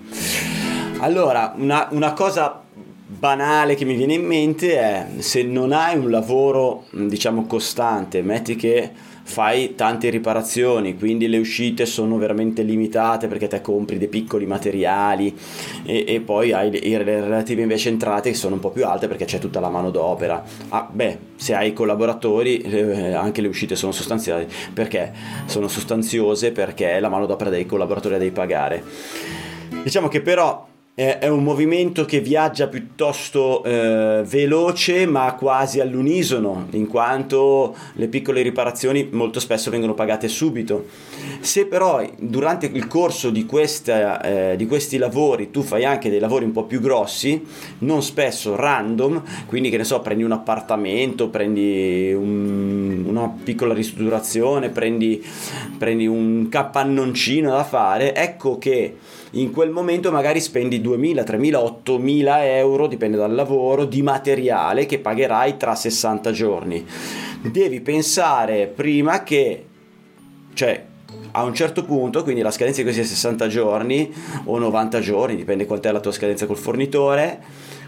Allora, 0.98 1.54
una, 1.56 1.88
una 1.90 2.12
cosa 2.12 2.62
banale 3.06 3.74
che 3.74 3.84
mi 3.84 3.94
viene 3.94 4.14
in 4.14 4.26
mente 4.26 4.78
è 4.78 5.06
se 5.18 5.42
non 5.42 5.72
hai 5.72 5.96
un 5.96 6.10
lavoro 6.10 6.84
diciamo 6.90 7.46
costante, 7.46 8.20
metti 8.20 8.54
che 8.54 8.90
fai 9.28 9.74
tante 9.74 10.08
riparazioni, 10.08 10.96
quindi 10.96 11.28
le 11.28 11.36
uscite 11.36 11.84
sono 11.84 12.16
veramente 12.16 12.62
limitate 12.62 13.28
perché 13.28 13.46
te 13.46 13.60
compri 13.60 13.98
dei 13.98 14.08
piccoli 14.08 14.46
materiali 14.46 15.36
e, 15.84 16.04
e 16.08 16.20
poi 16.20 16.52
hai 16.52 16.70
le, 16.70 16.80
le, 16.80 17.20
relative 17.20 17.60
invece 17.60 17.90
entrate 17.90 18.30
che 18.30 18.36
sono 18.36 18.54
un 18.54 18.60
po' 18.60 18.70
più 18.70 18.86
alte 18.86 19.06
perché 19.06 19.26
c'è 19.26 19.38
tutta 19.38 19.60
la 19.60 19.68
mano 19.68 19.90
d'opera. 19.90 20.42
Ah, 20.70 20.88
beh, 20.90 21.18
se 21.36 21.54
hai 21.54 21.74
collaboratori 21.74 22.62
eh, 22.62 23.12
anche 23.12 23.42
le 23.42 23.48
uscite 23.48 23.76
sono 23.76 23.92
sostanziali 23.92 24.46
perché 24.72 25.12
sono 25.44 25.68
sostanziose 25.68 26.50
perché 26.50 26.98
la 26.98 27.10
mano 27.10 27.26
d'opera 27.26 27.50
dei 27.50 27.66
collaboratori 27.66 28.14
la 28.14 28.20
devi 28.20 28.32
pagare. 28.32 28.82
Diciamo 29.82 30.08
che 30.08 30.22
però 30.22 30.66
è 30.98 31.28
un 31.28 31.44
movimento 31.44 32.04
che 32.04 32.18
viaggia 32.18 32.66
piuttosto 32.66 33.62
eh, 33.62 34.24
veloce 34.26 35.06
ma 35.06 35.32
quasi 35.34 35.78
all'unisono, 35.78 36.66
in 36.70 36.88
quanto 36.88 37.76
le 37.92 38.08
piccole 38.08 38.42
riparazioni 38.42 39.08
molto 39.12 39.38
spesso 39.38 39.70
vengono 39.70 39.94
pagate 39.94 40.26
subito. 40.26 40.86
Se 41.38 41.66
però 41.66 42.04
durante 42.18 42.68
il 42.72 42.88
corso 42.88 43.30
di, 43.30 43.46
questa, 43.46 44.20
eh, 44.22 44.56
di 44.56 44.66
questi 44.66 44.98
lavori 44.98 45.52
tu 45.52 45.62
fai 45.62 45.84
anche 45.84 46.10
dei 46.10 46.18
lavori 46.18 46.46
un 46.46 46.50
po' 46.50 46.64
più 46.64 46.80
grossi, 46.80 47.46
non 47.78 48.02
spesso 48.02 48.56
random, 48.56 49.22
quindi 49.46 49.70
che 49.70 49.76
ne 49.76 49.84
so, 49.84 50.00
prendi 50.00 50.24
un 50.24 50.32
appartamento, 50.32 51.28
prendi 51.28 52.12
un, 52.12 53.04
una 53.06 53.32
piccola 53.44 53.72
ristrutturazione, 53.72 54.70
prendi, 54.70 55.24
prendi 55.78 56.08
un 56.08 56.48
cappannoncino 56.48 57.52
da 57.52 57.62
fare, 57.62 58.16
ecco 58.16 58.58
che 58.58 58.96
in 59.32 59.50
quel 59.50 59.70
momento 59.70 60.10
magari 60.10 60.40
spendi 60.40 60.80
2.000, 60.80 61.24
3.000, 61.24 61.80
8.000 61.84 62.44
euro, 62.44 62.86
dipende 62.86 63.16
dal 63.16 63.34
lavoro, 63.34 63.84
di 63.84 64.02
materiale 64.02 64.86
che 64.86 64.98
pagherai 64.98 65.56
tra 65.56 65.74
60 65.74 66.32
giorni. 66.32 66.86
Devi 67.42 67.80
pensare 67.80 68.66
prima 68.66 69.22
che, 69.22 69.66
cioè, 70.54 70.84
a 71.32 71.42
un 71.44 71.54
certo 71.54 71.84
punto, 71.84 72.22
quindi 72.22 72.40
la 72.40 72.50
scadenza 72.50 72.82
di 72.82 72.84
questi 72.84 73.04
60 73.04 73.46
giorni 73.48 74.12
o 74.44 74.58
90 74.58 75.00
giorni, 75.00 75.36
dipende 75.36 75.66
quant'è 75.66 75.92
la 75.92 76.00
tua 76.00 76.12
scadenza 76.12 76.46
col 76.46 76.56
fornitore, 76.56 77.42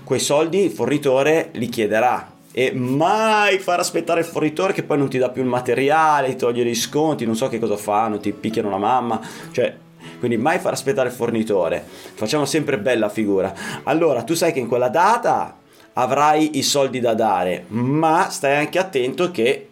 quei 0.04 0.20
soldi 0.20 0.64
il 0.64 0.70
fornitore 0.70 1.50
li 1.52 1.68
chiederà 1.68 2.32
e 2.52 2.72
mai 2.72 3.58
far 3.58 3.78
aspettare 3.78 4.20
il 4.20 4.26
fornitore 4.26 4.72
che 4.72 4.82
poi 4.82 4.98
non 4.98 5.08
ti 5.08 5.18
dà 5.18 5.30
più 5.30 5.42
il 5.42 5.48
materiale, 5.48 6.30
ti 6.30 6.36
toglie 6.36 6.64
gli 6.64 6.74
sconti, 6.74 7.24
non 7.24 7.36
so 7.36 7.48
che 7.48 7.58
cosa 7.58 7.76
fanno, 7.76 8.18
ti 8.18 8.32
picchiano 8.32 8.70
la 8.70 8.78
mamma, 8.78 9.20
cioè 9.52 9.74
quindi 10.20 10.36
mai 10.36 10.60
far 10.60 10.72
aspettare 10.72 11.08
il 11.08 11.14
fornitore, 11.14 11.82
facciamo 12.14 12.44
sempre 12.44 12.78
bella 12.78 13.08
figura. 13.08 13.52
Allora, 13.82 14.22
tu 14.22 14.34
sai 14.34 14.52
che 14.52 14.60
in 14.60 14.68
quella 14.68 14.88
data 14.88 15.56
avrai 15.94 16.58
i 16.58 16.62
soldi 16.62 17.00
da 17.00 17.14
dare, 17.14 17.64
ma 17.68 18.28
stai 18.30 18.56
anche 18.56 18.78
attento 18.78 19.32
che 19.32 19.69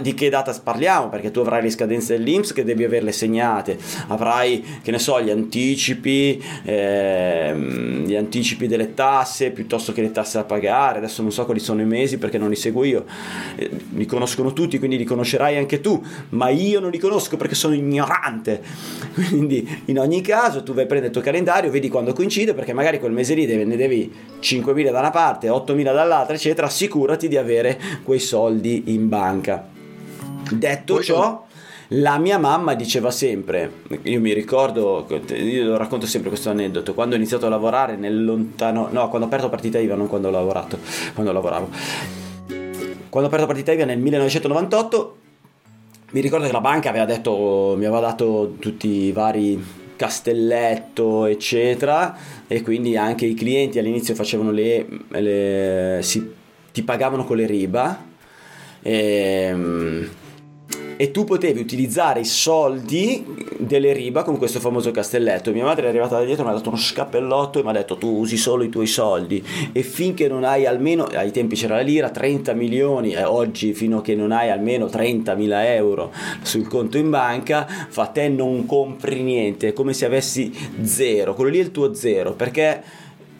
di 0.00 0.14
che 0.14 0.28
data 0.28 0.56
parliamo? 0.62 1.08
Perché 1.08 1.30
tu 1.30 1.40
avrai 1.40 1.62
le 1.62 1.70
scadenze 1.70 2.16
dell'Inps 2.16 2.52
che 2.52 2.64
devi 2.64 2.84
averle 2.84 3.12
segnate, 3.12 3.78
avrai, 4.08 4.64
che 4.82 4.90
ne 4.90 4.98
so, 4.98 5.20
gli 5.20 5.30
anticipi, 5.30 6.42
ehm, 6.64 8.04
gli 8.04 8.14
anticipi 8.14 8.66
delle 8.68 8.94
tasse 8.94 9.50
piuttosto 9.50 9.92
che 9.92 10.02
le 10.02 10.12
tasse 10.12 10.38
da 10.38 10.44
pagare. 10.44 10.98
Adesso 10.98 11.22
non 11.22 11.32
so 11.32 11.44
quali 11.44 11.60
sono 11.60 11.80
i 11.80 11.84
mesi 11.84 12.18
perché 12.18 12.38
non 12.38 12.48
li 12.48 12.56
seguo 12.56 12.84
io, 12.84 13.04
eh, 13.56 13.70
li 13.94 14.06
conoscono 14.06 14.52
tutti, 14.52 14.78
quindi 14.78 14.96
li 14.96 15.04
conoscerai 15.04 15.56
anche 15.56 15.80
tu, 15.80 16.02
ma 16.30 16.48
io 16.48 16.78
non 16.80 16.90
li 16.90 16.98
conosco 16.98 17.36
perché 17.36 17.54
sono 17.54 17.74
ignorante. 17.74 18.62
Quindi 19.32 19.82
in 19.86 19.98
ogni 19.98 20.20
caso 20.20 20.62
tu 20.62 20.72
vai 20.72 20.84
a 20.84 20.86
prendere 20.86 21.08
il 21.08 21.12
tuo 21.12 21.22
calendario, 21.22 21.70
vedi 21.70 21.88
quando 21.88 22.12
coincide, 22.12 22.54
perché 22.54 22.72
magari 22.72 22.98
quel 22.98 23.12
mese 23.12 23.34
lì 23.34 23.46
ne 23.46 23.76
devi 23.76 24.12
5.000 24.40 24.90
da 24.90 24.98
una 25.00 25.10
parte, 25.10 25.48
8.000 25.48 25.82
dall'altra, 25.82 26.34
eccetera. 26.34 26.66
Assicurati 26.66 27.28
di 27.28 27.36
avere 27.36 27.78
quei 28.02 28.18
soldi 28.18 28.84
in 28.86 29.08
banca. 29.08 29.71
Detto 30.50 31.02
ciò, 31.02 31.46
la 31.88 32.18
mia 32.18 32.38
mamma 32.38 32.74
diceva 32.74 33.10
sempre, 33.10 33.70
io 34.02 34.20
mi 34.20 34.32
ricordo, 34.32 35.06
io 35.34 35.64
lo 35.64 35.76
racconto 35.76 36.06
sempre 36.06 36.30
questo 36.30 36.50
aneddoto, 36.50 36.94
quando 36.94 37.14
ho 37.14 37.18
iniziato 37.18 37.46
a 37.46 37.48
lavorare 37.48 37.96
nel 37.96 38.24
lontano, 38.24 38.88
no, 38.90 39.08
quando 39.08 39.26
ho 39.26 39.28
aperto 39.28 39.48
partita 39.48 39.78
IVA, 39.78 39.94
non 39.94 40.08
quando 40.08 40.28
ho 40.28 40.30
lavorato, 40.30 40.78
quando 41.14 41.32
lavoravo. 41.32 41.68
Quando 43.08 43.28
ho 43.28 43.32
aperto 43.32 43.46
partita 43.46 43.72
IVA 43.72 43.84
nel 43.84 43.98
1998, 43.98 45.16
mi 46.12 46.20
ricordo 46.20 46.46
che 46.46 46.52
la 46.52 46.60
banca 46.60 46.88
aveva 46.90 47.04
detto, 47.04 47.74
mi 47.76 47.84
aveva 47.84 48.00
dato 48.00 48.56
tutti 48.58 48.88
i 48.88 49.12
vari 49.12 49.80
castelletto 49.96 51.26
eccetera 51.26 52.16
e 52.48 52.62
quindi 52.62 52.96
anche 52.96 53.24
i 53.24 53.34
clienti 53.34 53.78
all'inizio 53.78 54.16
facevano 54.16 54.50
le, 54.50 54.86
le 55.08 56.00
si, 56.02 56.32
ti 56.72 56.82
pagavano 56.82 57.24
con 57.24 57.36
le 57.36 57.46
riba 57.46 58.04
e, 58.82 58.92
ehm, 59.48 60.10
e 60.96 61.10
tu 61.10 61.24
potevi 61.24 61.60
utilizzare 61.60 62.20
i 62.20 62.24
soldi 62.24 63.24
delle 63.58 63.92
riba 63.92 64.22
con 64.22 64.38
questo 64.38 64.60
famoso 64.60 64.90
castelletto. 64.90 65.52
Mia 65.52 65.64
madre 65.64 65.86
è 65.86 65.88
arrivata 65.88 66.18
da 66.18 66.24
dietro, 66.24 66.44
mi 66.44 66.50
ha 66.50 66.54
dato 66.54 66.68
uno 66.68 66.78
scappellotto 66.78 67.58
e 67.58 67.62
mi 67.62 67.68
ha 67.70 67.72
detto 67.72 67.96
tu 67.96 68.08
usi 68.18 68.36
solo 68.36 68.62
i 68.62 68.68
tuoi 68.68 68.86
soldi 68.86 69.42
e 69.72 69.82
finché 69.82 70.28
non 70.28 70.44
hai 70.44 70.66
almeno, 70.66 71.04
ai 71.04 71.30
tempi 71.30 71.56
c'era 71.56 71.76
la 71.76 71.82
lira, 71.82 72.10
30 72.10 72.52
milioni 72.54 73.12
e 73.12 73.24
oggi 73.24 73.74
fino 73.74 73.98
a 73.98 74.02
che 74.02 74.14
non 74.14 74.32
hai 74.32 74.50
almeno 74.50 74.88
30 74.88 75.34
mila 75.34 75.72
euro 75.74 76.12
sul 76.42 76.66
conto 76.68 76.98
in 76.98 77.10
banca, 77.10 77.66
fa 77.66 78.06
te 78.06 78.28
non 78.28 78.66
compri 78.66 79.22
niente, 79.22 79.68
è 79.68 79.72
come 79.72 79.92
se 79.92 80.06
avessi 80.06 80.52
zero, 80.82 81.34
quello 81.34 81.50
lì 81.50 81.58
è 81.58 81.62
il 81.62 81.70
tuo 81.70 81.94
zero 81.94 82.32
perché 82.32 82.82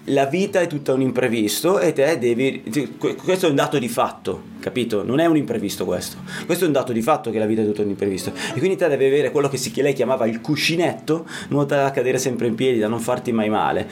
la 0.06 0.26
vita 0.26 0.60
è 0.60 0.66
tutta 0.66 0.92
un 0.92 1.00
imprevisto 1.00 1.78
e 1.78 1.92
te 1.92 2.18
devi... 2.18 2.64
Questo 2.98 3.46
è 3.46 3.48
un 3.48 3.54
dato 3.54 3.78
di 3.78 3.88
fatto, 3.88 4.42
capito? 4.58 5.04
Non 5.04 5.20
è 5.20 5.26
un 5.26 5.36
imprevisto 5.36 5.84
questo. 5.84 6.16
Questo 6.44 6.64
è 6.64 6.66
un 6.66 6.72
dato 6.72 6.92
di 6.92 7.02
fatto 7.02 7.30
che 7.30 7.38
la 7.38 7.46
vita 7.46 7.62
è 7.62 7.64
tutta 7.64 7.82
un 7.82 7.90
imprevisto. 7.90 8.32
E 8.54 8.58
quindi 8.58 8.76
te 8.76 8.88
devi 8.88 9.04
avere 9.04 9.30
quello 9.30 9.48
che, 9.48 9.56
si, 9.56 9.72
lei 9.80 9.92
chiamava 9.92 10.26
il 10.26 10.40
cuscinetto, 10.40 11.24
in 11.48 11.56
modo 11.56 11.74
da 11.74 11.90
cadere 11.92 12.18
sempre 12.18 12.48
in 12.48 12.56
piedi, 12.56 12.80
da 12.80 12.88
non 12.88 12.98
farti 12.98 13.30
mai 13.30 13.48
male. 13.48 13.88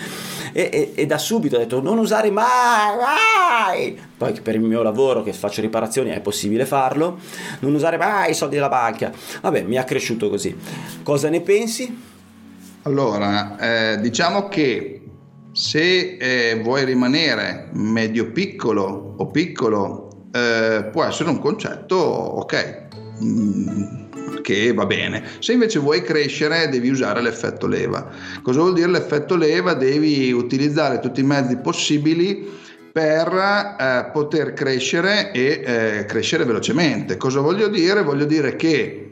E, 0.52 0.68
e, 0.72 0.92
e 0.96 1.06
da 1.06 1.18
subito 1.18 1.54
ha 1.54 1.60
detto 1.60 1.80
non 1.80 1.98
usare 1.98 2.30
mai, 2.30 2.96
mai! 2.98 3.98
Poi 4.16 4.32
per 4.40 4.56
il 4.56 4.62
mio 4.62 4.82
lavoro 4.82 5.22
che 5.22 5.32
faccio 5.32 5.60
riparazioni 5.60 6.10
è 6.10 6.20
possibile 6.20 6.66
farlo, 6.66 7.18
non 7.60 7.72
usare 7.72 7.96
mai 7.96 8.32
i 8.32 8.34
soldi 8.34 8.56
della 8.56 8.68
banca. 8.68 9.12
Vabbè, 9.42 9.62
mi 9.62 9.76
ha 9.76 9.84
cresciuto 9.84 10.28
così. 10.28 10.56
Cosa 11.04 11.28
ne 11.28 11.40
pensi? 11.40 12.08
Allora, 12.82 13.58
eh, 13.58 14.00
diciamo 14.00 14.48
che 14.48 14.99
se 15.60 16.16
eh, 16.18 16.58
vuoi 16.62 16.86
rimanere 16.86 17.68
medio 17.74 18.32
piccolo 18.32 19.14
o 19.18 19.26
piccolo, 19.26 20.28
eh, 20.32 20.88
può 20.90 21.04
essere 21.04 21.28
un 21.28 21.38
concetto 21.38 21.96
ok, 21.96 22.86
mm, 23.22 24.40
che 24.40 24.72
va 24.72 24.86
bene. 24.86 25.22
Se 25.38 25.52
invece 25.52 25.78
vuoi 25.78 26.00
crescere, 26.00 26.70
devi 26.70 26.88
usare 26.88 27.20
l'effetto 27.20 27.66
leva. 27.66 28.08
Cosa 28.40 28.60
vuol 28.60 28.72
dire 28.72 28.88
l'effetto 28.88 29.36
leva? 29.36 29.74
Devi 29.74 30.32
utilizzare 30.32 30.98
tutti 30.98 31.20
i 31.20 31.24
mezzi 31.24 31.58
possibili 31.58 32.48
per 32.90 33.28
eh, 33.78 34.10
poter 34.14 34.54
crescere 34.54 35.30
e 35.30 35.62
eh, 35.62 36.04
crescere 36.06 36.44
velocemente. 36.44 37.18
Cosa 37.18 37.40
voglio 37.40 37.68
dire? 37.68 38.02
Voglio 38.02 38.24
dire 38.24 38.56
che 38.56 39.09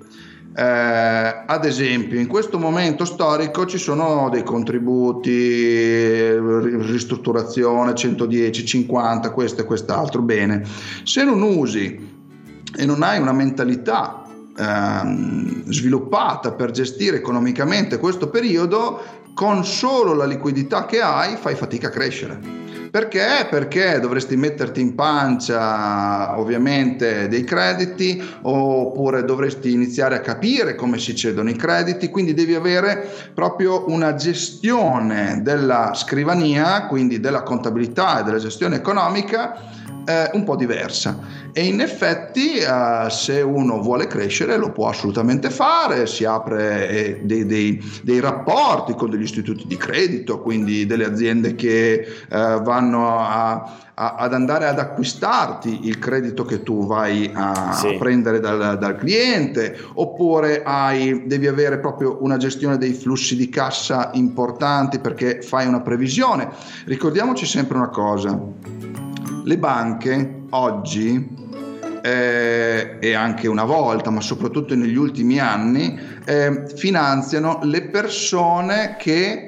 eh, 0.59 1.45
ad 1.47 1.65
esempio, 1.65 2.19
in 2.19 2.27
questo 2.27 2.59
momento 2.59 3.05
storico 3.05 3.65
ci 3.65 3.79
sono 3.79 4.29
dei 4.29 4.43
contributi, 4.43 6.37
ristrutturazione 6.37 7.95
110, 7.95 8.67
50, 8.67 9.31
questo 9.31 9.61
e 9.61 9.65
quest'altro. 9.65 10.21
Bene, 10.21 10.67
se 11.05 11.23
non 11.23 11.43
usi 11.43 12.17
e 12.77 12.87
non 12.87 13.05
hai 13.05 13.21
una 13.21 13.31
mentalità 13.31 14.25
ehm, 14.59 15.63
sviluppata 15.71 16.51
per 16.51 16.73
gestire 16.73 17.19
economicamente 17.19 17.99
questo 17.99 18.29
periodo, 18.29 19.01
con 19.35 19.65
solo 19.65 20.13
la 20.13 20.25
liquidità 20.25 20.87
che 20.87 21.01
hai 21.01 21.37
fai 21.37 21.55
fatica 21.55 21.87
a 21.87 21.91
crescere. 21.91 22.41
Perché? 22.91 23.47
Perché 23.51 24.01
dovresti 24.01 24.37
metterti 24.37 24.81
in 24.81 24.95
pancia 24.95 26.39
ovviamente 26.39 27.29
dei 27.29 27.45
crediti 27.45 28.23
oppure 28.43 29.25
dovresti 29.25 29.73
iniziare 29.73 30.17
a 30.17 30.21
capire 30.21 30.75
come 30.75 30.99
si 30.99 31.15
cedono 31.15 31.51
i 31.51 31.57
crediti, 31.57 32.09
quindi 32.09 32.35
devi 32.35 32.55
avere 32.55 33.09
proprio 33.35 33.89
una 33.89 34.15
gestione 34.15 35.41
della 35.43 35.93
scrivania, 35.95 36.87
quindi 36.87 37.21
della 37.21 37.43
contabilità 37.43 38.21
e 38.21 38.25
della 38.25 38.39
gestione 38.39 38.77
economica 38.77 39.77
eh, 40.09 40.31
un 40.33 40.45
po' 40.45 40.57
diversa 40.57 41.19
e 41.53 41.67
in 41.67 41.81
effetti 41.81 42.55
eh, 42.55 43.11
se 43.11 43.43
uno 43.43 43.83
vuole 43.83 44.07
crescere 44.07 44.57
lo 44.57 44.71
può 44.73 44.89
assolutamente 44.89 45.51
fare, 45.51 46.07
si 46.07 46.25
apre 46.25 46.89
eh, 46.89 47.21
dei, 47.23 47.45
dei, 47.45 47.83
dei, 48.03 48.21
rapporti 48.21 48.95
con 48.95 49.11
degli 49.11 49.23
istituti 49.23 49.65
di 49.67 49.77
credito, 49.77 50.41
quindi 50.41 50.87
delle 50.87 51.05
aziende 51.05 51.55
che 51.55 52.07
eh, 52.31 52.61
vanno 52.79 53.19
a, 53.19 53.77
a, 53.95 54.15
ad 54.15 54.33
andare 54.33 54.67
ad 54.67 54.79
acquistarti 54.79 55.87
il 55.87 55.99
credito 55.99 56.45
che 56.45 56.63
tu 56.63 56.87
vai 56.87 57.31
a, 57.35 57.73
sì. 57.73 57.89
a 57.89 57.99
prendere 57.99 58.39
dal, 58.41 58.79
dal, 58.79 58.97
cliente, 58.97 59.77
oppure 59.95 60.63
hai, 60.63 61.25
devi 61.27 61.49
avere 61.49 61.79
proprio 61.79 62.19
una 62.21 62.37
gestione 62.37 62.79
dei 62.79 62.93
flussi 62.93 63.37
di 63.37 63.49
cassa 63.49 64.11
importanti 64.15 65.01
perché 65.01 65.43
fai 65.43 65.67
una 65.67 65.81
previsione. 65.81 66.49
Ricordiamoci 66.85 67.45
sempre 67.45 67.77
una 67.77 67.89
cosa 67.89 68.39
le 69.45 69.59
banche 69.59 70.43
oggi 70.51 71.37
eh, 72.03 72.97
e 73.01 73.15
anche 73.15 73.49
una 73.49 73.65
volta, 73.65 74.11
ma 74.11 74.21
soprattutto 74.21 74.75
negli 74.75 74.97
ultimi 74.97 75.39
anni, 75.39 75.99
eh, 76.25 76.65
finanziano 76.75 77.61
le 77.63 77.83
persone 77.89 78.97
che, 78.99 79.48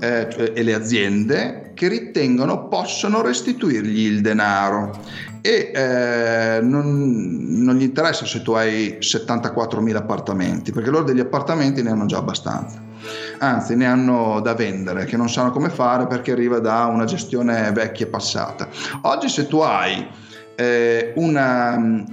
eh, 0.00 0.52
e 0.54 0.62
le 0.62 0.74
aziende 0.74 1.72
che 1.74 1.88
ritengono 1.88 2.68
possono 2.68 3.22
restituirgli 3.22 4.06
il 4.06 4.20
denaro 4.20 4.98
e 5.40 5.72
eh, 5.74 6.60
non, 6.62 7.62
non, 7.62 7.76
gli 7.76 7.82
interessa 7.82 8.24
se 8.24 8.42
tu 8.42 8.52
hai 8.52 8.98
74.000 9.00 9.96
appartamenti, 9.96 10.72
perché 10.72 10.90
loro 10.90 11.04
degli 11.04 11.20
appartamenti 11.20 11.82
ne 11.82 11.90
hanno 11.90 12.06
già 12.06 12.18
abbastanza 12.18 12.92
anzi 13.38 13.76
ne 13.76 13.86
hanno 13.86 14.40
da 14.40 14.54
vendere, 14.54 15.04
che 15.04 15.16
non 15.16 15.28
sanno 15.28 15.50
come 15.50 15.68
fare 15.68 16.06
perché 16.06 16.32
arriva 16.32 16.58
da 16.58 16.86
una 16.86 17.04
gestione 17.04 17.70
vecchia 17.72 18.06
e 18.06 18.08
passata. 18.08 18.68
Oggi 19.02 19.28
se 19.28 19.46
tu 19.46 19.58
hai 19.58 20.06
eh, 20.54 21.12
una... 21.16 22.04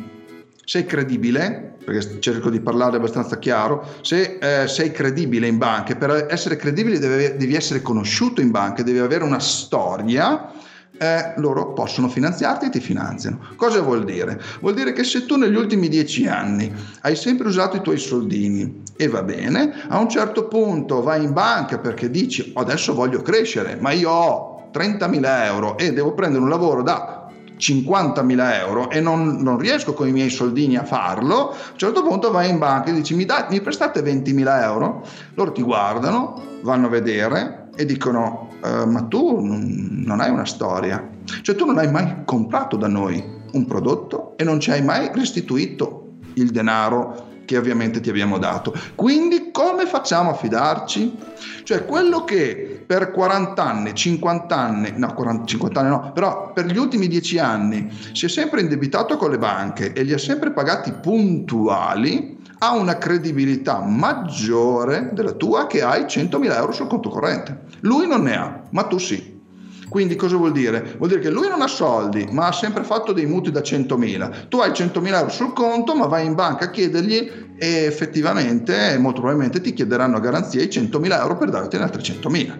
sei 0.65 0.85
credibile, 0.85 1.75
perché 1.83 2.19
cerco 2.19 2.49
di 2.49 2.59
parlare 2.59 2.97
abbastanza 2.97 3.37
chiaro, 3.39 3.85
se 4.01 4.37
eh, 4.39 4.67
sei 4.67 4.91
credibile 4.91 5.47
in 5.47 5.57
banca, 5.57 5.95
per 5.95 6.27
essere 6.29 6.55
credibile 6.55 6.99
devi, 6.99 7.37
devi 7.37 7.55
essere 7.55 7.81
conosciuto 7.81 8.41
in 8.41 8.51
banca, 8.51 8.83
devi 8.83 8.99
avere 8.99 9.23
una 9.23 9.39
storia, 9.39 10.51
eh, 10.97 11.33
loro 11.37 11.73
possono 11.73 12.07
finanziarti 12.07 12.67
e 12.67 12.69
ti 12.69 12.79
finanziano. 12.79 13.39
Cosa 13.55 13.81
vuol 13.81 14.03
dire? 14.03 14.39
Vuol 14.59 14.75
dire 14.75 14.93
che 14.93 15.03
se 15.03 15.25
tu 15.25 15.35
negli 15.35 15.55
ultimi 15.55 15.87
dieci 15.89 16.27
anni 16.27 16.71
hai 17.01 17.15
sempre 17.15 17.47
usato 17.47 17.75
i 17.77 17.81
tuoi 17.81 17.97
soldini 17.97 18.83
e 18.95 19.07
va 19.07 19.23
bene, 19.23 19.73
a 19.87 19.99
un 19.99 20.07
certo 20.07 20.47
punto 20.47 21.01
vai 21.01 21.23
in 21.23 21.33
banca 21.33 21.79
perché 21.79 22.11
dici 22.11 22.51
adesso 22.55 22.93
voglio 22.93 23.23
crescere, 23.23 23.77
ma 23.79 23.91
io 23.91 24.11
ho 24.11 24.69
30.000 24.71 25.45
euro 25.45 25.77
e 25.77 25.91
devo 25.91 26.13
prendere 26.13 26.43
un 26.43 26.49
lavoro 26.49 26.83
da 26.83 27.20
50.000 27.61 28.53
euro 28.55 28.89
e 28.89 28.99
non, 28.99 29.37
non, 29.41 29.59
riesco 29.59 29.93
con 29.93 30.07
i 30.07 30.11
miei 30.11 30.31
soldini 30.31 30.77
a 30.77 30.83
farlo, 30.83 31.51
a 31.51 31.71
un 31.71 31.77
certo 31.77 32.01
punto 32.01 32.31
vai 32.31 32.49
in 32.49 32.57
banca 32.57 32.89
e 32.89 32.93
dici 32.93 33.13
mi, 33.13 33.25
da, 33.25 33.45
mi 33.51 33.61
prestate 33.61 34.01
20.000 34.01 34.63
euro, 34.63 35.05
loro 35.35 35.51
ti 35.51 35.61
guardano, 35.61 36.41
vanno 36.63 36.87
a 36.87 36.89
vedere 36.89 37.69
e 37.75 37.85
dicono 37.85 38.49
uh, 38.63 38.89
ma 38.89 39.03
tu 39.03 39.39
non 39.41 40.19
hai 40.19 40.31
una 40.31 40.45
storia, 40.45 41.07
cioè 41.43 41.55
tu 41.55 41.65
non 41.65 41.77
hai 41.77 41.91
mai 41.91 42.23
comprato 42.25 42.75
da 42.77 42.87
noi 42.87 43.23
un 43.51 43.65
prodotto 43.65 44.33
e 44.37 44.43
non 44.43 44.59
ci 44.59 44.71
hai 44.71 44.81
mai 44.81 45.11
restituito 45.13 46.13
il 46.35 46.49
denaro 46.49 47.29
che 47.45 47.57
ovviamente 47.57 47.99
ti 47.99 48.09
abbiamo 48.09 48.37
dato. 48.37 48.73
Quindi 48.95 49.51
come 49.51 49.85
facciamo 49.85 50.31
a 50.31 50.33
fidarci? 50.33 51.17
Cioè 51.63 51.85
quello 51.85 52.23
che 52.23 52.70
per 52.91 53.11
40 53.11 53.63
anni, 53.63 53.95
50 53.95 54.53
anni, 54.53 54.93
no 54.97 55.13
40, 55.13 55.45
50 55.45 55.79
anni 55.79 55.89
no, 55.89 56.11
però 56.13 56.51
per 56.51 56.65
gli 56.65 56.77
ultimi 56.77 57.07
10 57.07 57.39
anni 57.39 57.89
si 58.11 58.25
è 58.25 58.27
sempre 58.27 58.59
indebitato 58.59 59.15
con 59.15 59.31
le 59.31 59.37
banche 59.37 59.93
e 59.93 60.03
li 60.03 60.11
ha 60.11 60.17
sempre 60.17 60.51
pagati 60.51 60.91
puntuali, 60.91 62.37
ha 62.57 62.73
una 62.73 62.97
credibilità 62.97 63.79
maggiore 63.79 65.11
della 65.13 65.31
tua 65.31 65.67
che 65.67 65.81
hai 65.81 66.01
100.000 66.01 66.53
euro 66.53 66.73
sul 66.73 66.87
conto 66.87 67.07
corrente. 67.07 67.61
Lui 67.79 68.07
non 68.07 68.23
ne 68.23 68.35
ha, 68.35 68.61
ma 68.71 68.83
tu 68.83 68.97
sì. 68.97 69.39
Quindi 69.87 70.17
cosa 70.17 70.35
vuol 70.35 70.51
dire? 70.51 70.95
Vuol 70.97 71.09
dire 71.09 71.21
che 71.21 71.29
lui 71.29 71.47
non 71.47 71.61
ha 71.61 71.67
soldi, 71.67 72.27
ma 72.31 72.47
ha 72.47 72.51
sempre 72.53 72.83
fatto 72.83 73.13
dei 73.13 73.25
mutui 73.25 73.53
da 73.53 73.61
100.000. 73.61 74.47
Tu 74.49 74.57
hai 74.59 74.71
100.000 74.71 75.13
euro 75.15 75.29
sul 75.29 75.53
conto, 75.53 75.95
ma 75.95 76.07
vai 76.07 76.25
in 76.25 76.33
banca 76.33 76.65
a 76.65 76.69
chiedergli 76.69 77.55
e 77.57 77.83
effettivamente, 77.83 78.97
molto 78.97 79.19
probabilmente, 79.19 79.61
ti 79.61 79.73
chiederanno 79.73 80.17
a 80.17 80.19
garanzia 80.19 80.61
i 80.63 80.67
100.000 80.67 81.19
euro 81.19 81.37
per 81.37 81.49
darti 81.49 81.75
altri 81.75 82.01
100.000, 82.01 82.57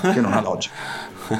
che 0.00 0.20
non 0.20 0.32
ha 0.32 0.40
logica. 0.40 0.74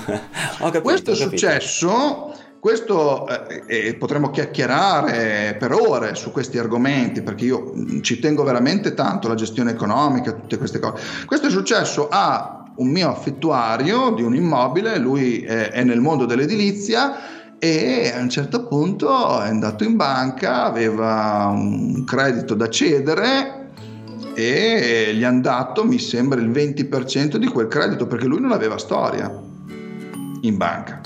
capito, 0.59 0.81
Questo 0.81 1.11
è 1.13 1.15
successo 1.15 2.33
questo 2.65 3.29
eh, 3.29 3.63
eh, 3.67 3.95
potremmo 3.97 4.31
chiacchierare 4.31 5.55
per 5.59 5.75
ore 5.75 6.15
su 6.15 6.33
questi 6.33 6.57
argomenti 6.57 7.21
perché 7.21 7.45
io 7.45 7.75
mm, 7.77 8.01
ci 8.01 8.19
tengo 8.19 8.43
veramente 8.43 8.95
tanto 8.95 9.27
alla 9.27 9.37
gestione 9.37 9.73
economica, 9.73 10.33
tutte 10.33 10.57
queste 10.57 10.79
cose. 10.79 11.27
Questo 11.27 11.49
è 11.49 11.51
successo 11.51 12.09
a 12.11 12.73
un 12.77 12.89
mio 12.89 13.11
affittuario 13.11 14.13
di 14.13 14.23
un 14.23 14.35
immobile, 14.35 14.97
lui 14.97 15.43
è, 15.43 15.73
è 15.73 15.85
nel 15.85 16.01
mondo 16.01 16.25
dell'edilizia 16.25 17.59
e 17.59 18.11
a 18.17 18.21
un 18.21 18.31
certo 18.31 18.67
punto 18.67 19.43
è 19.43 19.49
andato 19.49 19.85
in 19.85 19.97
banca, 19.97 20.65
aveva 20.65 21.53
un 21.55 22.03
credito 22.05 22.55
da 22.55 22.71
cedere 22.71 23.64
e 24.35 25.13
gli 25.15 25.25
hanno 25.25 25.41
dato, 25.41 25.85
mi 25.85 25.99
sembra, 25.99 26.41
il 26.41 26.51
20% 26.51 27.37
di 27.37 27.47
quel 27.47 27.69
credito 27.69 28.07
perché 28.07 28.27
lui 28.27 28.41
non 28.41 28.53
aveva 28.53 28.79
storia 28.79 29.31
in 30.41 30.57
banca. 30.57 31.01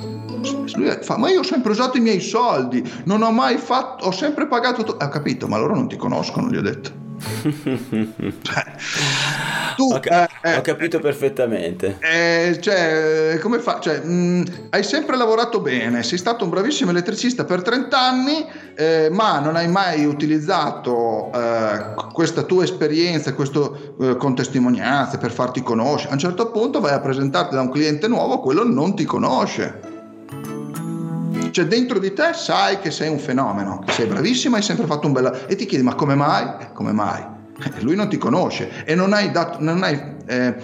Lui 0.74 0.96
fa, 1.00 1.18
ma 1.18 1.30
io 1.30 1.40
ho 1.40 1.44
sempre 1.44 1.72
usato 1.72 1.96
i 1.96 2.00
miei 2.00 2.20
soldi, 2.20 2.88
non 3.04 3.22
ho 3.22 3.30
mai 3.30 3.56
fatto, 3.56 4.06
ho 4.06 4.10
sempre 4.10 4.46
pagato... 4.46 4.82
To-. 4.84 4.96
Ha 4.96 5.08
capito, 5.08 5.48
ma 5.48 5.58
loro 5.58 5.74
non 5.74 5.88
ti 5.88 5.96
conoscono, 5.96 6.48
gli 6.48 6.56
ho 6.56 6.62
detto. 6.62 7.06
Cioè. 8.42 8.64
tu, 9.76 9.92
ho, 9.92 10.00
ca- 10.00 10.28
eh, 10.42 10.56
ho 10.56 10.60
capito 10.60 10.98
perfettamente. 11.00 11.98
Eh, 12.00 12.58
cioè, 12.60 13.38
come 13.40 13.58
fa? 13.58 13.80
Cioè, 13.80 14.00
mh, 14.00 14.68
hai 14.70 14.82
sempre 14.82 15.16
lavorato 15.16 15.60
bene, 15.60 16.02
sei 16.02 16.18
stato 16.18 16.44
un 16.44 16.50
bravissimo 16.50 16.90
elettricista 16.90 17.44
per 17.44 17.62
30 17.62 17.98
anni, 18.00 18.46
eh, 18.74 19.08
ma 19.10 19.38
non 19.40 19.56
hai 19.56 19.68
mai 19.68 20.04
utilizzato 20.04 21.30
eh, 21.32 21.94
questa 22.12 22.42
tua 22.42 22.64
esperienza, 22.64 23.34
questo 23.34 23.96
eh, 24.00 24.16
con 24.16 24.34
testimonianze 24.34 25.18
per 25.18 25.32
farti 25.32 25.62
conoscere. 25.62 26.10
A 26.10 26.14
un 26.14 26.18
certo 26.20 26.50
punto 26.50 26.80
vai 26.80 26.92
a 26.92 27.00
presentarti 27.00 27.54
da 27.54 27.60
un 27.60 27.70
cliente 27.70 28.08
nuovo, 28.08 28.40
quello 28.40 28.64
non 28.64 28.94
ti 28.94 29.04
conosce. 29.04 29.87
Cioè 31.58 31.66
dentro 31.66 31.98
di 31.98 32.12
te 32.12 32.34
sai 32.34 32.78
che 32.78 32.92
sei 32.92 33.08
un 33.08 33.18
fenomeno, 33.18 33.82
che 33.84 33.90
sei 33.90 34.06
bravissimo, 34.06 34.54
hai 34.54 34.62
sempre 34.62 34.86
fatto 34.86 35.08
un 35.08 35.12
bel... 35.12 35.46
e 35.48 35.56
ti 35.56 35.66
chiedi 35.66 35.82
ma 35.82 35.96
come 35.96 36.14
mai? 36.14 36.44
Eh, 36.60 36.72
come 36.72 36.92
mai? 36.92 37.20
Eh, 37.20 37.82
lui 37.82 37.96
non 37.96 38.08
ti 38.08 38.16
conosce 38.16 38.84
e 38.84 38.94
non 38.94 39.12
hai, 39.12 39.32
dato, 39.32 39.58
non 39.58 39.82
hai, 39.82 40.00
eh, 40.24 40.54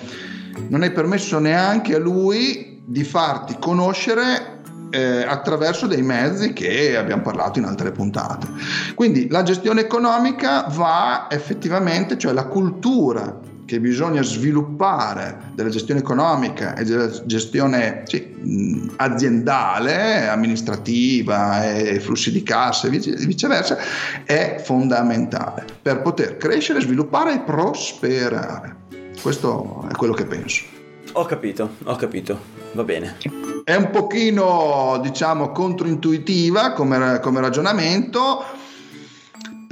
non 0.68 0.82
hai 0.82 0.92
permesso 0.92 1.40
neanche 1.40 1.96
a 1.96 1.98
lui 1.98 2.80
di 2.86 3.02
farti 3.02 3.56
conoscere 3.58 4.60
eh, 4.90 5.24
attraverso 5.24 5.88
dei 5.88 6.02
mezzi 6.02 6.52
che 6.52 6.96
abbiamo 6.96 7.22
parlato 7.22 7.58
in 7.58 7.64
altre 7.64 7.90
puntate. 7.90 8.46
Quindi 8.94 9.28
la 9.30 9.42
gestione 9.42 9.80
economica 9.80 10.66
va 10.68 11.26
effettivamente, 11.28 12.16
cioè 12.16 12.32
la 12.32 12.44
cultura 12.44 13.36
che 13.64 13.80
bisogna 13.80 14.22
sviluppare 14.22 15.52
della 15.54 15.70
gestione 15.70 16.00
economica 16.00 16.74
e 16.74 16.84
della 16.84 17.10
gestione 17.24 18.02
sì, 18.06 18.92
aziendale, 18.96 20.28
amministrativa 20.28 21.72
e 21.72 22.00
flussi 22.00 22.30
di 22.30 22.42
cassa 22.42 22.88
e 22.88 22.90
viceversa 22.90 23.78
è 24.24 24.60
fondamentale 24.62 25.64
per 25.80 26.02
poter 26.02 26.36
crescere, 26.36 26.80
sviluppare 26.80 27.34
e 27.34 27.40
prosperare. 27.40 28.76
Questo 29.20 29.86
è 29.90 29.94
quello 29.94 30.12
che 30.12 30.26
penso. 30.26 30.64
Ho 31.12 31.24
capito, 31.24 31.76
ho 31.84 31.96
capito, 31.96 32.38
va 32.72 32.82
bene. 32.82 33.16
È 33.62 33.74
un 33.74 33.90
pochino, 33.90 34.98
diciamo, 35.00 35.52
controintuitiva 35.52 36.72
come, 36.72 37.20
come 37.20 37.40
ragionamento, 37.40 38.44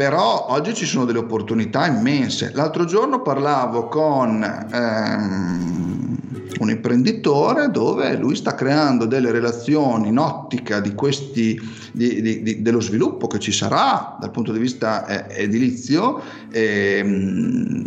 però 0.03 0.47
oggi 0.49 0.75
ci 0.75 0.85
sono 0.85 1.05
delle 1.05 1.21
opportunità 1.21 1.87
immense. 1.87 2.51
L'altro 2.55 2.85
giorno 2.85 3.23
parlavo 3.23 3.87
con 3.87 4.43
ehm, 4.43 6.17
un 6.59 6.71
imprenditore 6.71 7.71
dove 7.71 8.17
lui 8.17 8.35
sta 8.35 8.57
creando 8.57 9.07
delle 9.07 9.31
relazioni 9.31 10.09
in 10.09 10.19
ottica 10.19 10.81
di 10.81 10.93
questi, 10.97 11.57
di, 11.93 12.21
di, 12.21 12.43
di, 12.43 12.63
dello 12.63 12.81
sviluppo 12.81 13.29
che 13.29 13.39
ci 13.39 13.53
sarà 13.53 14.17
dal 14.19 14.33
punto 14.33 14.51
di 14.51 14.59
vista 14.59 15.07
eh, 15.07 15.43
edilizio. 15.45 16.21
Ehm, 16.51 17.85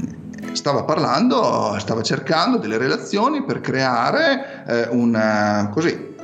stava 0.53 0.85
parlando, 0.85 1.75
stava 1.79 2.01
cercando 2.01 2.57
delle 2.59 2.77
relazioni 2.77 3.43
per 3.43 3.59
creare 3.59 4.63
eh, 4.65 4.87
una, 4.87 5.69
così, 5.73 6.14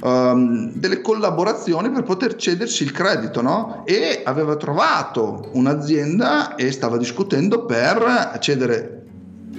um, 0.00 0.72
delle 0.74 1.00
collaborazioni 1.00 1.90
per 1.90 2.02
poter 2.02 2.36
cedersi 2.36 2.82
il 2.82 2.92
credito, 2.92 3.40
no? 3.42 3.82
E 3.86 4.22
aveva 4.24 4.56
trovato 4.56 5.50
un'azienda 5.52 6.54
e 6.54 6.70
stava 6.72 6.96
discutendo 6.96 7.64
per 7.64 8.38
cedere 8.40 8.98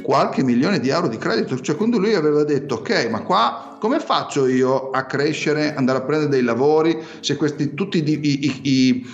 qualche 0.02 0.44
milione 0.44 0.80
di 0.80 0.90
euro 0.90 1.08
di 1.08 1.18
credito, 1.18 1.60
cioè 1.60 1.76
quando 1.76 2.00
lui 2.00 2.14
aveva 2.14 2.44
detto 2.44 2.76
ok 2.76 3.10
ma 3.12 3.22
qua 3.22 3.78
come 3.80 4.00
faccio 4.00 4.48
io 4.48 4.90
a 4.90 5.04
crescere, 5.04 5.76
andare 5.76 6.00
a 6.00 6.02
prendere 6.02 6.32
dei 6.32 6.42
lavori 6.42 6.98
se 7.20 7.36
questi 7.36 7.74
tutti 7.74 8.04
i, 8.04 8.20
i, 8.22 8.60
i 8.64 9.10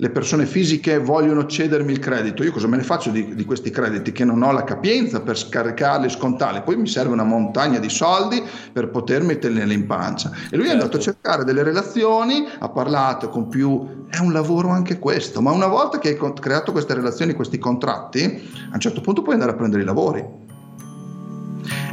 le 0.00 0.10
persone 0.10 0.46
fisiche 0.46 0.98
vogliono 0.98 1.46
cedermi 1.46 1.90
il 1.90 1.98
credito, 1.98 2.44
io 2.44 2.52
cosa 2.52 2.68
me 2.68 2.76
ne 2.76 2.84
faccio 2.84 3.10
di, 3.10 3.34
di, 3.34 3.44
questi 3.44 3.70
crediti 3.70 4.12
che 4.12 4.24
non 4.24 4.42
ho 4.42 4.52
la 4.52 4.62
capienza 4.62 5.20
per 5.20 5.36
scaricarli 5.36 6.06
e 6.06 6.08
scontarli, 6.08 6.62
poi 6.62 6.76
mi 6.76 6.86
serve 6.86 7.12
una 7.12 7.24
montagna 7.24 7.80
di 7.80 7.88
soldi 7.88 8.40
per 8.72 8.90
poter 8.90 9.22
metterli 9.22 9.74
in 9.74 9.86
pancia. 9.86 10.30
E 10.50 10.56
lui 10.56 10.66
certo. 10.66 10.68
è 10.68 10.70
andato 10.70 10.96
a 10.98 11.00
certo. 11.00 11.20
cercare 11.20 11.44
delle 11.44 11.64
relazioni, 11.64 12.46
ha 12.58 12.68
parlato 12.68 13.28
con 13.28 13.48
più, 13.48 14.06
è 14.08 14.18
un 14.18 14.32
lavoro 14.32 14.68
anche 14.68 15.00
questo, 15.00 15.40
ma 15.40 15.50
una 15.50 15.66
volta 15.66 15.98
che 15.98 16.10
hai 16.10 16.32
creato 16.34 16.70
queste 16.70 16.94
relazioni, 16.94 17.34
questi 17.34 17.58
contratti, 17.58 18.48
a 18.70 18.74
un 18.74 18.80
certo 18.80 19.00
punto 19.00 19.22
puoi 19.22 19.34
andare 19.34 19.50
a 19.52 19.54
prendere 19.56 19.82
i 19.82 19.84
lavori. 19.84 20.47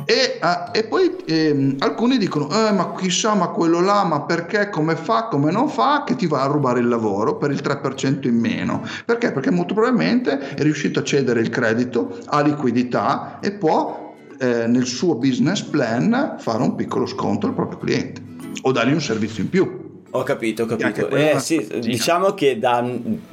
E, 0.06 0.40
uh, 0.42 0.70
e 0.72 0.84
poi 0.86 1.16
ehm, 1.26 1.76
alcuni 1.80 2.18
dicono, 2.18 2.48
eh, 2.50 2.72
ma 2.72 2.94
chissà, 2.96 3.34
ma 3.34 3.48
quello 3.48 3.82
là, 3.82 4.04
ma 4.04 4.22
perché, 4.22 4.70
come 4.70 4.96
fa, 4.96 5.24
come 5.26 5.52
non 5.52 5.68
fa, 5.70 6.04
che 6.06 6.16
ti 6.16 6.28
va 6.28 6.44
a 6.44 6.46
rubare 6.48 6.80
il 6.80 6.88
lavoro 6.88 7.38
per 7.38 7.52
il 7.52 7.62
3% 7.64 8.28
in 8.28 8.38
meno. 8.38 8.84
Perché? 9.06 9.32
Perché 9.32 9.52
molto 9.52 9.74
probabilmente 9.74 10.38
è 10.56 10.62
riuscito 10.62 11.00
a 11.00 11.04
cedere 11.04 11.42
il 11.42 11.50
credito, 11.50 12.20
ha 12.26 12.42
liquidità 12.42 13.40
e 13.42 13.52
può 13.52 14.14
eh, 14.38 14.68
nel 14.68 14.86
suo 14.86 15.16
business 15.16 15.62
plan 15.62 16.36
fare 16.40 16.62
un 16.62 16.76
piccolo 16.76 17.06
sconto 17.06 17.48
al 17.48 17.54
proprio 17.54 17.80
cliente 17.80 18.22
o 18.62 18.72
dargli 18.72 18.94
un 18.94 19.02
servizio 19.02 19.44
in 19.44 19.50
più. 19.50 19.84
Ho 20.12 20.24
capito, 20.24 20.64
ho 20.64 20.66
capito. 20.66 21.10
Eh, 21.10 21.40
sì, 21.40 21.68
diciamo 21.80 22.34
che 22.34 22.58
da, 22.58 22.88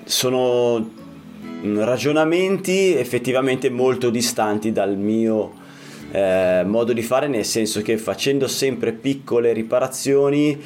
sono 0.05 1.01
ragionamenti 1.63 2.95
effettivamente 2.95 3.71
molto 3.71 4.11
distanti 4.11 4.73
dal 4.73 4.97
mio 4.97 5.61
eh, 6.13 6.63
modo 6.65 6.93
di 6.93 7.03
fare 7.03 7.27
nel 7.27 7.45
senso 7.45 7.83
che 7.83 7.97
facendo 7.99 8.47
sempre 8.47 8.93
piccole 8.93 9.53
riparazioni 9.53 10.61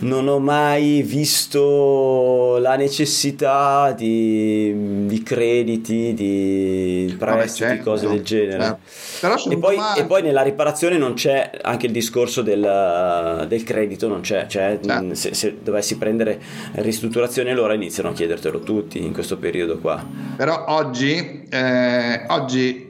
non 0.00 0.28
ho 0.28 0.38
mai 0.38 1.02
visto 1.02 2.58
la 2.58 2.76
necessità 2.76 3.92
di, 3.96 5.06
di 5.06 5.22
crediti, 5.22 6.14
di 6.14 7.16
prestiti, 7.18 7.64
Vabbè, 7.64 7.74
certo, 7.74 7.90
cose 7.90 8.08
del 8.08 8.22
genere. 8.22 8.78
Certo. 9.18 9.50
E 9.50 9.58
poi, 9.58 9.76
e, 9.96 10.04
poi, 10.04 10.22
nella 10.22 10.42
riparazione 10.42 10.98
non 10.98 11.14
c'è 11.14 11.50
anche 11.62 11.86
il 11.86 11.92
discorso 11.92 12.42
del, 12.42 13.46
del 13.48 13.62
credito, 13.64 14.06
non 14.06 14.20
c'è. 14.20 14.46
Cioè, 14.46 14.78
certo. 14.80 15.14
se, 15.14 15.34
se, 15.34 15.56
dovessi 15.62 15.96
prendere 15.96 16.40
ristrutturazione 16.74 17.50
allora 17.50 17.74
iniziano 17.74 18.10
a 18.10 18.12
chiedertelo 18.12 18.60
tutti 18.60 19.02
in 19.02 19.12
questo 19.12 19.36
periodo 19.36 19.78
qua. 19.78 20.04
Però 20.36 20.64
oggi, 20.68 21.46
eh, 21.50 22.24
oggi 22.28 22.87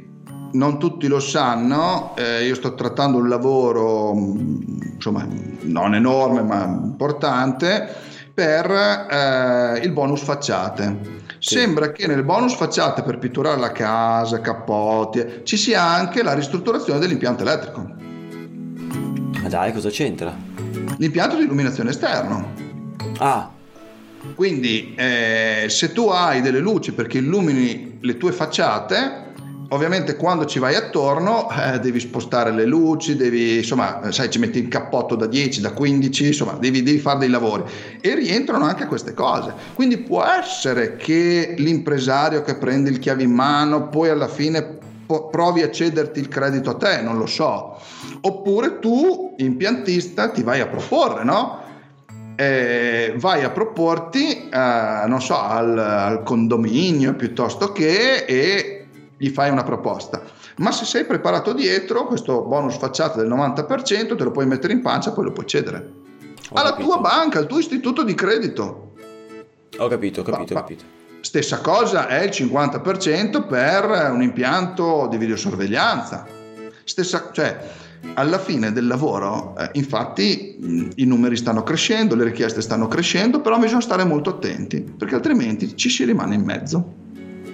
non 0.52 0.78
tutti 0.78 1.06
lo 1.06 1.20
sanno, 1.20 2.14
eh, 2.16 2.44
io 2.44 2.54
sto 2.54 2.74
trattando 2.74 3.18
un 3.18 3.28
lavoro 3.28 4.12
insomma 4.14 5.26
non 5.62 5.94
enorme 5.94 6.42
ma 6.42 6.64
importante 6.64 8.06
per 8.32 8.70
eh, 8.70 9.80
il 9.82 9.90
bonus 9.92 10.22
facciate. 10.22 11.16
Sì. 11.38 11.54
Sembra 11.54 11.92
che 11.92 12.06
nel 12.06 12.24
bonus 12.24 12.54
facciate 12.54 13.02
per 13.02 13.18
pitturare 13.18 13.58
la 13.58 13.72
casa, 13.72 14.40
cappotti, 14.40 15.42
ci 15.44 15.56
sia 15.56 15.82
anche 15.82 16.22
la 16.22 16.34
ristrutturazione 16.34 16.98
dell'impianto 16.98 17.42
elettrico. 17.42 17.80
Ma 19.40 19.48
dai, 19.48 19.72
cosa 19.72 19.88
c'entra? 19.88 20.34
L'impianto 20.98 21.36
di 21.36 21.44
illuminazione 21.44 21.90
esterno. 21.90 22.54
Ah. 23.18 23.50
Quindi 24.34 24.94
eh, 24.96 25.66
se 25.68 25.92
tu 25.92 26.08
hai 26.08 26.40
delle 26.40 26.58
luci 26.58 26.92
perché 26.92 27.18
illumini 27.18 27.98
le 28.00 28.16
tue 28.16 28.32
facciate, 28.32 29.27
ovviamente 29.68 30.16
quando 30.16 30.46
ci 30.46 30.58
vai 30.58 30.74
attorno 30.74 31.48
eh, 31.50 31.78
devi 31.78 32.00
spostare 32.00 32.52
le 32.52 32.64
luci, 32.64 33.16
devi, 33.16 33.58
insomma, 33.58 34.10
sai, 34.10 34.30
ci 34.30 34.38
metti 34.38 34.58
il 34.58 34.68
cappotto 34.68 35.14
da 35.14 35.26
10, 35.26 35.60
da 35.60 35.72
15, 35.72 36.26
insomma, 36.26 36.52
devi, 36.52 36.82
devi 36.82 36.98
fare 36.98 37.18
dei 37.18 37.28
lavori 37.28 37.64
e 38.00 38.14
rientrano 38.14 38.64
anche 38.64 38.86
queste 38.86 39.14
cose. 39.14 39.52
Quindi 39.74 39.98
può 39.98 40.24
essere 40.24 40.96
che 40.96 41.54
l'impresario 41.58 42.42
che 42.42 42.56
prende 42.56 42.90
il 42.90 42.98
chiave 42.98 43.22
in 43.22 43.32
mano 43.32 43.88
poi 43.88 44.08
alla 44.08 44.28
fine 44.28 44.78
provi 45.30 45.62
a 45.62 45.70
cederti 45.70 46.20
il 46.20 46.28
credito 46.28 46.70
a 46.70 46.74
te, 46.74 47.00
non 47.00 47.16
lo 47.16 47.26
so. 47.26 47.78
Oppure 48.20 48.78
tu, 48.78 49.34
impiantista, 49.38 50.30
ti 50.30 50.42
vai 50.42 50.60
a 50.60 50.66
proporre, 50.66 51.24
no? 51.24 51.66
Eh, 52.36 53.14
vai 53.16 53.42
a 53.42 53.50
proporti, 53.50 54.48
eh, 54.48 55.04
non 55.06 55.20
so, 55.20 55.40
al, 55.40 55.76
al, 55.76 56.22
condominio 56.22 57.14
piuttosto 57.14 57.72
che 57.72 58.24
e 58.26 58.77
gli 59.18 59.28
fai 59.28 59.50
una 59.50 59.64
proposta. 59.64 60.22
Ma 60.58 60.70
se 60.72 60.84
sei 60.84 61.04
preparato 61.04 61.52
dietro, 61.52 62.06
questo 62.06 62.42
bonus 62.42 62.76
facciata 62.76 63.20
del 63.20 63.28
90% 63.30 64.16
te 64.16 64.24
lo 64.24 64.30
puoi 64.30 64.46
mettere 64.46 64.72
in 64.72 64.80
pancia, 64.80 65.12
poi 65.12 65.24
lo 65.24 65.32
puoi 65.32 65.46
cedere. 65.46 65.92
Ho 66.50 66.56
alla 66.56 66.70
capito. 66.70 66.88
tua 66.88 66.98
banca, 66.98 67.38
al 67.38 67.46
tuo 67.46 67.58
istituto 67.58 68.02
di 68.04 68.14
credito. 68.14 68.94
Ho 69.78 69.88
capito, 69.88 70.20
ho 70.20 70.24
capito, 70.24 70.52
ho 70.52 70.56
capito. 70.56 70.84
Stessa 71.20 71.60
cosa 71.60 72.06
è 72.06 72.22
il 72.22 72.30
50% 72.30 73.46
per 73.46 74.10
un 74.12 74.22
impianto 74.22 75.08
di 75.10 75.18
videosorveglianza. 75.18 76.26
Stessa, 76.84 77.30
cioè, 77.32 77.58
alla 78.14 78.38
fine 78.38 78.72
del 78.72 78.86
lavoro, 78.86 79.54
eh, 79.58 79.70
infatti, 79.74 80.92
i 80.94 81.04
numeri 81.04 81.36
stanno 81.36 81.62
crescendo, 81.62 82.14
le 82.14 82.24
richieste 82.24 82.62
stanno 82.62 82.86
crescendo, 82.86 83.40
però 83.40 83.58
bisogna 83.58 83.80
stare 83.80 84.04
molto 84.04 84.30
attenti, 84.30 84.80
perché 84.80 85.16
altrimenti 85.16 85.76
ci 85.76 85.90
si 85.90 86.04
rimane 86.04 86.34
in 86.36 86.44
mezzo 86.44 86.97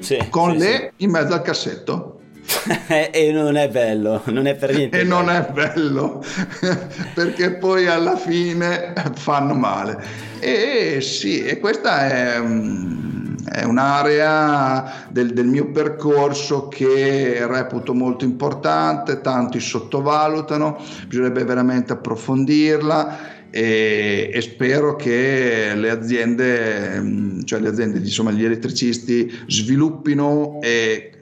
sì, 0.05 0.19
con 0.29 0.53
sì, 0.53 0.59
le 0.59 0.93
sì. 0.97 1.05
in 1.05 1.11
mezzo 1.11 1.33
al 1.33 1.43
cassetto. 1.43 2.19
e 3.11 3.33
non 3.33 3.57
è 3.57 3.71
bello, 3.71 4.21
non 4.27 4.47
è 4.47 4.55
per 4.55 4.75
niente. 4.75 5.01
E 5.01 5.03
bello. 5.05 5.17
non 5.17 5.31
è 5.31 5.49
bello 5.51 6.23
perché 7.15 7.53
poi 7.53 7.87
alla 7.87 8.17
fine 8.17 8.93
fanno 9.15 9.55
male. 9.55 10.03
E 10.41 11.01
sì, 11.01 11.43
e 11.43 11.59
questa 11.59 12.07
è, 12.07 12.35
è 12.35 13.65
un'area 13.65 15.07
del, 15.09 15.33
del, 15.33 15.47
mio 15.47 15.71
percorso 15.71 16.69
che 16.69 17.47
reputo 17.47 17.95
molto 17.95 18.27
importante, 18.27 19.23
tanti 19.23 19.59
sottovalutano, 19.59 20.79
bisognerebbe 21.07 21.45
veramente 21.45 21.95
approfondirla 21.95 23.33
e, 23.57 24.31
e, 24.35 24.41
spero 24.41 24.97
che 24.97 25.75
le 25.77 25.89
aziende, 25.89 26.99
mm, 26.99 27.43
cioè 27.45 27.61
le 27.61 27.69
aziende, 27.69 27.99
insomma 27.99 28.33
gli 28.33 28.45
elettricisti 28.45 29.33
sviluppino 29.47 30.59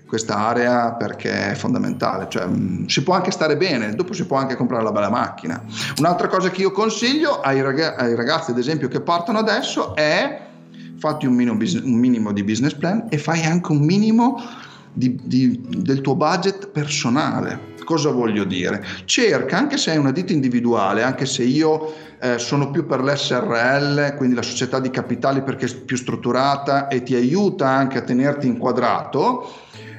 questa 0.07 0.37
area 0.39 0.95
perché 0.95 1.51
è 1.51 1.55
fondamentale, 1.55 2.29
cioè, 2.31 2.47
mm, 2.47 2.87
si 2.87 3.03
può 3.03 3.13
anche 3.13 3.31
stare 3.31 3.59
bene, 3.59 3.95
dopo 3.95 4.15
si 4.15 4.25
può 4.25 4.39
anche 4.39 4.57
comprare 4.57 4.83
la 4.83 4.93
bella 4.93 5.11
macchina. 5.11 5.63
Un'altra 5.99 6.29
cosa 6.29 6.51
che 6.51 6.63
io 6.63 6.71
consiglio 6.71 7.39
ai, 7.43 7.61
rag- 7.61 7.97
ai 7.99 8.15
ragazzi, 8.15 8.51
ad 8.51 8.59
esempio, 8.59 8.89
che 8.89 9.03
partono 9.03 9.37
adesso 9.37 9.95
è 9.95 10.41
fatti 10.97 11.27
un 11.27 11.35
minimo, 11.35 11.59
un 11.83 11.99
minimo 11.99 12.33
di 12.33 12.43
business 12.45 12.73
plan 12.73 13.09
e 13.11 13.19
fai 13.19 13.43
anche 13.43 13.73
un 13.73 13.85
minimo 13.85 14.41
di, 14.91 15.21
di, 15.23 15.61
del 15.69 16.01
tuo 16.01 16.15
budget 16.15 16.69
personale. 16.69 17.72
Cosa 17.93 18.11
voglio 18.11 18.45
dire? 18.45 18.83
Cerca, 19.05 19.59
anche 19.59 19.77
se 19.77 19.91
hai 19.91 19.99
una 19.99 20.13
ditta 20.13 20.33
individuale, 20.33 21.03
anche 21.03 21.27
se 21.27 21.43
io 21.43 21.93
eh, 22.23 22.39
sono 22.39 22.71
più 22.71 22.87
per 22.87 23.03
l'SRL, 23.03 24.17
quindi 24.17 24.35
la 24.35 24.41
società 24.41 24.81
di 24.81 24.89
capitali 24.89 25.43
perché 25.43 25.67
è 25.67 25.75
più 25.75 25.99
strutturata 25.99 26.89
e 26.89 27.03
ti 27.03 27.15
aiuta 27.15 27.69
anche 27.69 27.99
a 27.99 28.01
tenerti 28.01 28.47
inquadrato, 28.47 29.47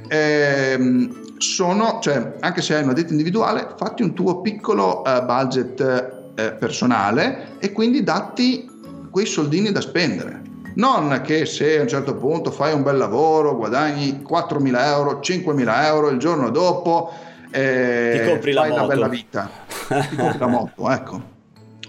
ehm, 0.07 1.37
sono, 1.37 1.99
cioè, 2.01 2.33
anche 2.39 2.63
se 2.63 2.73
hai 2.73 2.81
una 2.81 2.93
ditta 2.93 3.11
individuale, 3.11 3.75
fatti 3.77 4.01
un 4.01 4.15
tuo 4.15 4.41
piccolo 4.41 5.05
eh, 5.05 5.21
budget 5.21 6.33
eh, 6.33 6.51
personale 6.53 7.57
e 7.59 7.71
quindi 7.71 8.01
datti 8.01 8.67
quei 9.11 9.27
soldini 9.27 9.71
da 9.71 9.81
spendere. 9.81 10.41
Non 10.77 11.21
che 11.23 11.45
se 11.45 11.77
a 11.77 11.81
un 11.83 11.87
certo 11.87 12.15
punto 12.15 12.49
fai 12.49 12.73
un 12.73 12.81
bel 12.81 12.97
lavoro, 12.97 13.55
guadagni 13.55 14.23
4.000 14.27 14.83
euro, 14.83 15.19
5.000 15.21 15.85
euro 15.85 16.09
il 16.09 16.17
giorno 16.17 16.49
dopo, 16.49 17.11
eh, 17.53 18.19
ti 18.19 18.29
compri 18.29 18.53
fai 18.53 18.69
la, 18.69 18.75
la 18.75 18.85
bella 18.85 19.07
vita. 19.07 19.49
Ti 19.87 20.15
compri 20.15 20.39
la 20.39 20.47
moto, 20.47 20.89
ecco. 20.91 21.21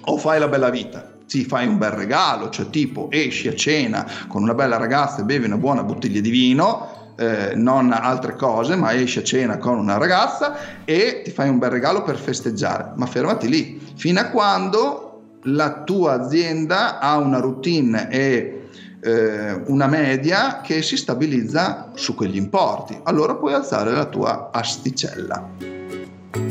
O 0.07 0.18
fai 0.18 0.38
la 0.38 0.48
bella 0.48 0.70
vita 0.70 1.12
ti 1.27 1.44
fai 1.44 1.66
un 1.66 1.79
bel 1.79 1.90
regalo, 1.90 2.50
cioè 2.50 2.70
tipo 2.70 3.09
esci 3.11 3.48
a 3.48 3.55
cena 3.55 4.07
con 4.29 4.42
una 4.42 4.55
bella 4.55 4.77
ragazza 4.77 5.22
e 5.22 5.24
bevi 5.24 5.46
una 5.46 5.57
buona 5.57 5.83
bottiglia 5.83 6.20
di 6.20 6.31
vino, 6.31 7.12
eh, 7.16 7.53
non 7.55 7.92
altre 7.92 8.37
cose, 8.37 8.77
ma 8.77 8.92
esci 8.92 9.20
a 9.20 9.22
cena 9.22 9.59
con 9.59 9.79
una 9.79 9.96
ragazza 9.96 10.85
e 10.85 11.22
ti 11.24 11.31
fai 11.31 11.48
un 11.48 11.59
bel 11.59 11.70
regalo 11.70 12.03
per 12.03 12.16
festeggiare. 12.16 12.92
Ma 12.96 13.07
fermati 13.07 13.48
lì, 13.48 13.81
fino 13.96 14.20
a 14.20 14.27
quando 14.27 15.38
la 15.44 15.83
tua 15.83 16.12
azienda 16.12 16.98
ha 16.98 17.16
una 17.16 17.38
routine 17.38 18.09
e 18.11 18.63
eh, 19.04 19.60
una 19.66 19.86
media 19.86 20.62
che 20.62 20.80
si 20.80 20.96
stabilizza 20.96 21.90
su 21.94 22.14
quegli 22.14 22.36
importi. 22.36 22.98
Allora 23.02 23.34
puoi 23.34 23.52
alzare 23.52 23.92
la 23.92 24.06
tua 24.06 24.50
asticella. 24.50 25.46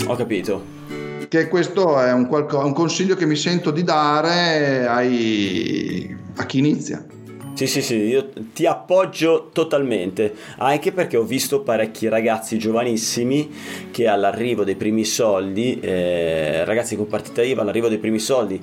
Ho 0.06 0.16
capito. 0.16 0.82
Che 1.28 1.48
questo 1.48 2.00
è 2.00 2.14
un, 2.14 2.28
qualco- 2.28 2.64
un 2.64 2.74
consiglio 2.74 3.16
che 3.16 3.26
mi 3.26 3.36
sento 3.36 3.72
di 3.72 3.84
dare 3.84 4.86
ai- 4.86 6.16
a 6.36 6.46
chi 6.46 6.60
inizia. 6.60 7.04
Sì, 7.56 7.68
sì, 7.68 7.84
sì, 7.84 7.96
io 7.96 8.32
ti 8.52 8.66
appoggio 8.66 9.50
totalmente, 9.54 10.34
anche 10.58 10.92
perché 10.92 11.18
ho 11.18 11.24
visto 11.24 11.62
parecchi 11.62 12.08
ragazzi 12.08 12.58
giovanissimi 12.58 13.52
che 13.92 14.08
all'arrivo 14.08 14.64
dei 14.64 14.76
primi 14.76 15.06
soldi, 15.06 15.80
eh, 15.80 16.66
ragazzi 16.66 16.96
con 16.96 17.06
partita 17.06 17.44
IVA, 17.44 17.62
all'arrivo 17.62 17.90
dei 17.90 18.00
primi 18.00 18.18
soldi, 18.18 18.60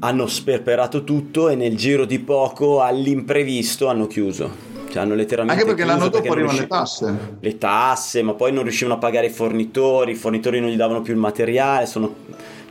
hanno 0.00 0.26
sperperato 0.26 1.04
tutto 1.04 1.48
e 1.48 1.54
nel 1.54 1.76
giro 1.76 2.04
di 2.04 2.18
poco 2.18 2.82
all'imprevisto 2.82 3.88
hanno 3.88 4.06
chiuso. 4.06 4.74
Cioè, 4.88 5.02
hanno 5.02 5.14
letteralmente 5.14 5.62
Anche 5.62 5.74
perché 5.74 5.88
l'anno 5.88 6.08
dopo 6.08 6.32
arrivano 6.32 6.42
riusci- 6.42 6.60
le 6.60 6.66
tasse. 6.66 7.18
Le 7.40 7.58
tasse, 7.58 8.22
ma 8.22 8.34
poi 8.34 8.52
non 8.52 8.62
riuscivano 8.62 8.96
a 8.96 8.98
pagare 8.98 9.26
i 9.26 9.30
fornitori, 9.30 10.12
i 10.12 10.14
fornitori 10.14 10.60
non 10.60 10.70
gli 10.70 10.76
davano 10.76 11.02
più 11.02 11.12
il 11.12 11.18
materiale, 11.18 11.86
sono... 11.86 12.14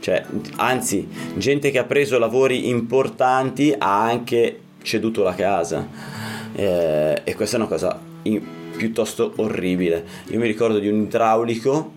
cioè, 0.00 0.24
anzi, 0.56 1.06
gente 1.36 1.70
che 1.70 1.78
ha 1.78 1.84
preso 1.84 2.18
lavori 2.18 2.68
importanti 2.68 3.74
ha 3.76 4.02
anche 4.02 4.60
ceduto 4.82 5.22
la 5.22 5.34
casa. 5.34 5.86
Eh, 6.54 7.20
e 7.22 7.34
questa 7.34 7.56
è 7.56 7.60
una 7.60 7.68
cosa 7.68 8.00
in- 8.22 8.42
piuttosto 8.76 9.32
orribile. 9.36 10.04
Io 10.28 10.38
mi 10.38 10.46
ricordo 10.46 10.78
di 10.78 10.88
un 10.88 11.02
idraulico 11.02 11.92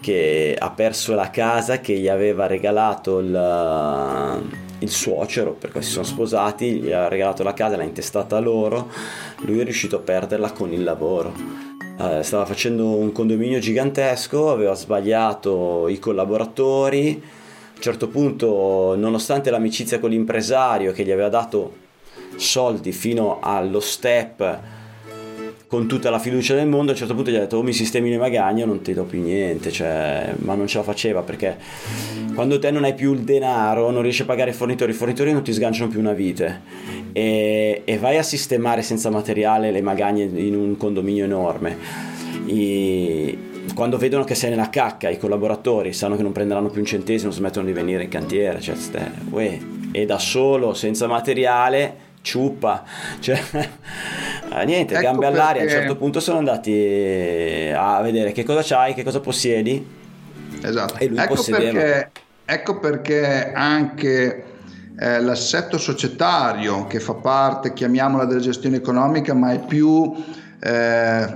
che 0.00 0.54
ha 0.58 0.70
perso 0.70 1.14
la 1.14 1.30
casa 1.30 1.80
che 1.80 1.94
gli 1.94 2.08
aveva 2.08 2.46
regalato 2.46 3.20
il, 3.20 3.32
il 4.84 4.90
suocero 4.90 5.52
perché 5.52 5.82
si 5.82 5.90
sono 5.90 6.04
sposati, 6.04 6.80
gli 6.80 6.92
ha 6.92 7.08
regalato 7.08 7.42
la 7.42 7.54
casa, 7.54 7.76
l'ha 7.76 7.82
intestata 7.82 8.38
loro, 8.38 8.90
lui 9.40 9.60
è 9.60 9.64
riuscito 9.64 9.96
a 9.96 10.00
perderla 10.00 10.52
con 10.52 10.72
il 10.72 10.84
lavoro. 10.84 11.32
Eh, 11.98 12.22
stava 12.22 12.44
facendo 12.44 12.86
un 12.86 13.12
condominio 13.12 13.58
gigantesco, 13.58 14.50
aveva 14.50 14.74
sbagliato 14.74 15.88
i 15.88 15.98
collaboratori, 15.98 17.20
a 17.22 17.76
un 17.76 17.82
certo 17.82 18.08
punto, 18.08 18.94
nonostante 18.96 19.50
l'amicizia 19.50 19.98
con 19.98 20.10
l'impresario 20.10 20.92
che 20.92 21.04
gli 21.04 21.10
aveva 21.10 21.28
dato 21.28 21.82
soldi 22.36 22.92
fino 22.92 23.38
allo 23.40 23.80
step 23.80 24.73
con 25.74 25.88
tutta 25.88 26.08
la 26.08 26.20
fiducia 26.20 26.54
del 26.54 26.68
mondo, 26.68 26.90
a 26.90 26.94
un 26.94 26.98
certo 27.00 27.16
punto 27.16 27.32
gli 27.32 27.34
ha 27.34 27.40
detto 27.40 27.56
o 27.56 27.62
mi 27.64 27.72
sistemi 27.72 28.08
le 28.08 28.16
magagne 28.16 28.64
non 28.64 28.80
ti 28.80 28.92
do 28.92 29.02
più 29.02 29.20
niente, 29.20 29.72
cioè, 29.72 30.32
ma 30.36 30.54
non 30.54 30.68
ce 30.68 30.78
la 30.78 30.84
faceva 30.84 31.22
perché 31.22 31.56
quando 32.32 32.60
te 32.60 32.70
non 32.70 32.84
hai 32.84 32.94
più 32.94 33.12
il 33.12 33.22
denaro, 33.22 33.90
non 33.90 34.02
riesci 34.02 34.22
a 34.22 34.24
pagare 34.24 34.50
i 34.50 34.52
fornitori, 34.52 34.92
i 34.92 34.94
fornitori 34.94 35.32
non 35.32 35.42
ti 35.42 35.52
sganciano 35.52 35.90
più 35.90 35.98
una 35.98 36.12
vite 36.12 36.60
e, 37.12 37.82
e 37.84 37.98
vai 37.98 38.18
a 38.18 38.22
sistemare 38.22 38.82
senza 38.82 39.10
materiale 39.10 39.72
le 39.72 39.80
magagne 39.80 40.22
in 40.22 40.54
un 40.54 40.76
condominio 40.76 41.24
enorme. 41.24 41.76
I, 42.46 43.38
quando 43.74 43.98
vedono 43.98 44.22
che 44.22 44.36
sei 44.36 44.50
nella 44.50 44.70
cacca, 44.70 45.08
i 45.08 45.18
collaboratori 45.18 45.92
sanno 45.92 46.14
che 46.14 46.22
non 46.22 46.30
prenderanno 46.30 46.70
più 46.70 46.82
un 46.82 46.86
centesimo, 46.86 47.32
smettono 47.32 47.66
di 47.66 47.72
venire 47.72 48.04
in 48.04 48.10
cantiere, 48.10 48.60
cioè, 48.60 48.76
uè, 49.30 49.58
e 49.90 50.06
da 50.06 50.20
solo, 50.20 50.72
senza 50.72 51.08
materiale, 51.08 52.12
ciuppa, 52.24 52.82
cioè, 53.20 53.38
niente, 54.64 54.94
Ecco 54.94 55.02
gambe 55.02 55.26
all'aria, 55.26 55.60
a 55.60 55.64
un 55.64 55.68
perché- 55.68 55.70
certo 55.82 55.96
punto 55.96 56.20
sono 56.20 56.38
andati 56.38 57.70
a 57.76 58.00
vedere 58.00 58.32
che 58.32 58.44
cosa 58.44 58.62
c'hai, 58.64 58.94
che 58.94 59.04
cosa 59.04 59.20
possiedi, 59.20 60.02
Esatto. 60.62 60.94
E 60.96 61.08
lui 61.08 61.18
ecco, 61.18 61.34
possedeva. 61.34 61.72
perché, 61.78 62.10
ecco 62.46 62.78
perché 62.78 63.52
anche 63.52 64.44
eh, 64.98 65.20
l'assetto 65.20 65.76
societario 65.76 66.86
che 66.86 67.00
fa 67.00 67.12
parte, 67.14 67.74
chiamiamola 67.74 68.24
della 68.24 68.40
gestione 68.40 68.76
economica, 68.76 69.34
ma 69.34 69.52
è 69.52 69.58
più 69.58 70.10
eh, 70.60 71.26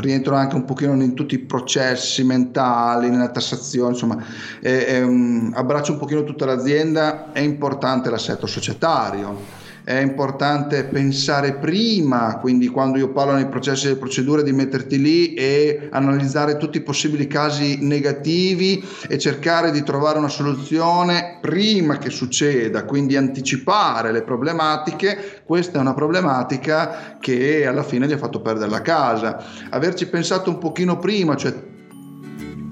rientrano 0.00 0.38
anche 0.38 0.54
un 0.54 0.64
pochino 0.64 0.94
in 0.94 1.12
tutti 1.12 1.34
i 1.34 1.40
processi 1.40 2.24
mentali, 2.24 3.10
nella 3.10 3.28
tassazione, 3.28 3.90
insomma, 3.90 4.24
è 4.62 5.02
un- 5.02 5.52
abbraccia 5.54 5.92
un 5.92 5.98
pochino 5.98 6.24
tutta 6.24 6.46
l'azienda, 6.46 7.32
è 7.32 7.40
importante 7.40 8.08
l'assetto 8.08 8.46
societario. 8.46 9.57
È 9.88 9.98
importante 10.00 10.84
pensare 10.84 11.54
prima, 11.54 12.36
quindi 12.40 12.68
quando 12.68 12.98
io 12.98 13.10
parlo 13.10 13.32
nei 13.32 13.48
processi 13.48 13.88
e 13.88 13.96
procedure, 13.96 14.42
di 14.42 14.52
metterti 14.52 15.00
lì 15.00 15.32
e 15.32 15.88
analizzare 15.90 16.58
tutti 16.58 16.76
i 16.76 16.82
possibili 16.82 17.26
casi 17.26 17.78
negativi 17.80 18.86
e 19.08 19.16
cercare 19.16 19.70
di 19.70 19.82
trovare 19.82 20.18
una 20.18 20.28
soluzione 20.28 21.38
prima 21.40 21.96
che 21.96 22.10
succeda, 22.10 22.84
quindi 22.84 23.16
anticipare 23.16 24.12
le 24.12 24.20
problematiche. 24.20 25.40
Questa 25.42 25.78
è 25.78 25.80
una 25.80 25.94
problematica 25.94 27.16
che 27.18 27.66
alla 27.66 27.82
fine 27.82 28.06
gli 28.06 28.12
ha 28.12 28.18
fatto 28.18 28.42
perdere 28.42 28.70
la 28.70 28.82
casa. 28.82 29.42
Averci 29.70 30.06
pensato 30.08 30.50
un 30.50 30.58
pochino 30.58 30.98
prima, 30.98 31.34
cioè 31.34 31.54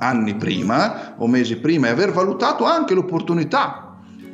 anni 0.01 0.35
prima 0.35 1.15
o 1.17 1.27
mesi 1.27 1.57
prima, 1.57 1.87
e 1.87 1.93
aver 1.93 2.13
valutato 2.13 2.65
anche 2.67 2.93
l'opportunità 2.93 3.86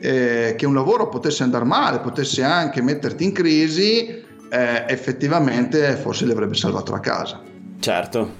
eh, 0.03 0.55
che 0.57 0.67
un 0.67 0.75
lavoro 0.75 1.09
potesse 1.09 1.45
andare 1.45 1.65
male, 1.65 2.01
potesse 2.01 2.43
anche 2.43 2.83
metterti 2.83 3.23
in 3.23 3.33
crisi, 3.33 4.07
eh, 4.51 4.85
effettivamente 4.88 5.95
forse 5.95 6.27
gli 6.27 6.31
avrebbe 6.33 6.55
salvato 6.55 6.91
la 6.91 7.01
casa. 7.01 7.41
certo, 7.79 8.31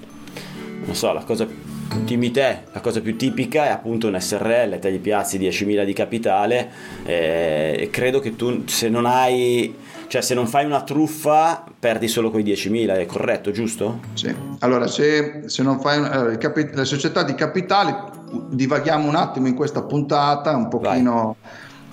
non 0.85 0.93
so, 0.93 1.13
la 1.13 1.23
cosa 1.23 1.47
dimmi 2.01 2.31
te, 2.31 2.63
la 2.71 2.81
cosa 2.81 3.01
più 3.01 3.15
tipica 3.15 3.65
è 3.65 3.69
appunto 3.69 4.07
un 4.07 4.19
SRL, 4.19 4.79
te 4.79 4.91
gli 4.91 4.99
piazzi 4.99 5.37
10.000 5.37 5.85
di 5.85 5.93
capitale 5.93 6.71
eh, 7.05 7.75
e 7.79 7.89
credo 7.89 8.19
che 8.19 8.35
tu 8.35 8.63
se 8.65 8.89
non 8.89 9.05
hai, 9.05 9.73
cioè 10.07 10.21
se 10.21 10.33
non 10.33 10.47
fai 10.47 10.65
una 10.65 10.81
truffa 10.81 11.63
perdi 11.79 12.07
solo 12.07 12.29
quei 12.31 12.43
10.000, 12.43 12.97
è 12.97 13.05
corretto, 13.05 13.51
giusto? 13.51 13.99
Sì. 14.13 14.33
Allora, 14.59 14.87
se, 14.87 15.43
se 15.45 15.63
non 15.63 15.79
fai 15.79 15.97
allora, 15.97 16.31
il 16.31 16.37
capi- 16.37 16.69
le 16.73 16.85
società 16.85 17.23
di 17.23 17.35
capitali, 17.35 17.93
divaghiamo 18.49 19.07
un 19.07 19.15
attimo 19.15 19.47
in 19.47 19.55
questa 19.55 19.83
puntata, 19.83 20.55
un 20.55 20.67
pochino. 20.67 21.35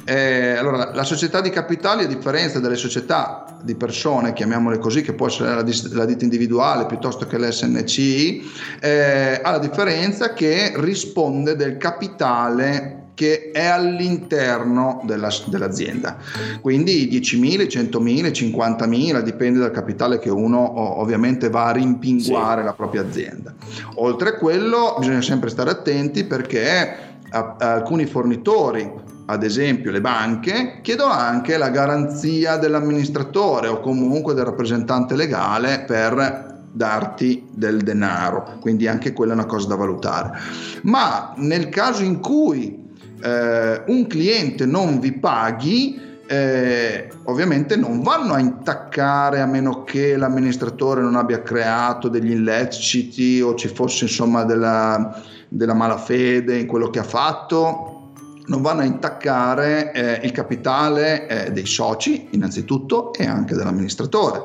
Eh, 0.04 0.56
allora, 0.56 0.92
la 0.94 1.04
società 1.04 1.40
di 1.40 1.50
capitali, 1.50 2.04
a 2.04 2.06
differenza 2.06 2.58
delle 2.58 2.76
società 2.76 3.44
di 3.62 3.74
persone, 3.74 4.32
chiamiamole 4.32 4.78
così, 4.78 5.02
che 5.02 5.12
può 5.12 5.26
essere 5.26 5.50
la, 5.54 5.64
la 5.92 6.04
ditta 6.04 6.24
individuale 6.24 6.86
piuttosto 6.86 7.26
che 7.26 7.38
l'SNCI, 7.38 8.50
eh, 8.80 9.40
ha 9.42 9.50
la 9.50 9.58
differenza 9.58 10.32
che 10.32 10.72
risponde 10.76 11.54
del 11.56 11.76
capitale 11.76 13.09
che 13.14 13.50
è 13.50 13.66
all'interno 13.66 15.02
della, 15.04 15.30
dell'azienda. 15.46 16.16
Quindi 16.60 17.08
10.000, 17.10 17.66
100.000, 17.66 18.30
50.000, 18.30 19.20
dipende 19.20 19.58
dal 19.58 19.70
capitale 19.70 20.18
che 20.18 20.30
uno 20.30 20.98
ovviamente 21.00 21.50
va 21.50 21.66
a 21.66 21.72
rimpinguare 21.72 22.60
sì. 22.60 22.66
la 22.66 22.72
propria 22.72 23.02
azienda. 23.02 23.54
Oltre 23.96 24.30
a 24.30 24.34
quello 24.36 24.96
bisogna 24.98 25.22
sempre 25.22 25.50
stare 25.50 25.70
attenti 25.70 26.24
perché 26.24 26.96
a, 27.30 27.56
a 27.58 27.72
alcuni 27.72 28.06
fornitori 28.06 29.08
ad 29.30 29.44
esempio 29.44 29.92
le 29.92 30.00
banche, 30.00 30.80
chiedono 30.82 31.12
anche 31.12 31.56
la 31.56 31.70
garanzia 31.70 32.56
dell'amministratore 32.56 33.68
o 33.68 33.78
comunque 33.78 34.34
del 34.34 34.44
rappresentante 34.44 35.14
legale 35.14 35.84
per 35.86 36.58
darti 36.72 37.46
del 37.50 37.78
denaro, 37.78 38.58
quindi 38.60 38.86
anche 38.86 39.12
quella 39.12 39.32
è 39.32 39.34
una 39.34 39.46
cosa 39.46 39.68
da 39.68 39.76
valutare. 39.76 40.38
Ma 40.82 41.32
nel 41.36 41.68
caso 41.68 42.02
in 42.02 42.20
cui 42.20 42.79
eh, 43.22 43.82
un 43.86 44.06
cliente 44.06 44.66
non 44.66 44.98
vi 45.00 45.12
paghi, 45.12 46.08
eh, 46.26 47.08
ovviamente 47.24 47.74
non 47.74 48.02
vanno 48.02 48.34
a 48.34 48.38
intaccare 48.38 49.40
a 49.40 49.46
meno 49.46 49.82
che 49.82 50.16
l'amministratore 50.16 51.00
non 51.00 51.16
abbia 51.16 51.42
creato 51.42 52.08
degli 52.08 52.30
illeciti 52.30 53.40
o 53.40 53.56
ci 53.56 53.66
fosse 53.66 54.04
insomma 54.04 54.44
della, 54.44 55.20
della 55.48 55.74
malafede 55.74 56.56
in 56.56 56.66
quello 56.66 56.88
che 56.88 57.00
ha 57.00 57.04
fatto 57.04 58.12
non 58.46 58.62
vanno 58.62 58.80
a 58.80 58.84
intaccare 58.84 59.92
eh, 59.92 60.20
il 60.24 60.32
capitale 60.32 61.26
eh, 61.26 61.50
dei 61.52 61.66
soci 61.66 62.28
innanzitutto 62.30 63.12
e 63.12 63.26
anche 63.26 63.54
dell'amministratore 63.54 64.42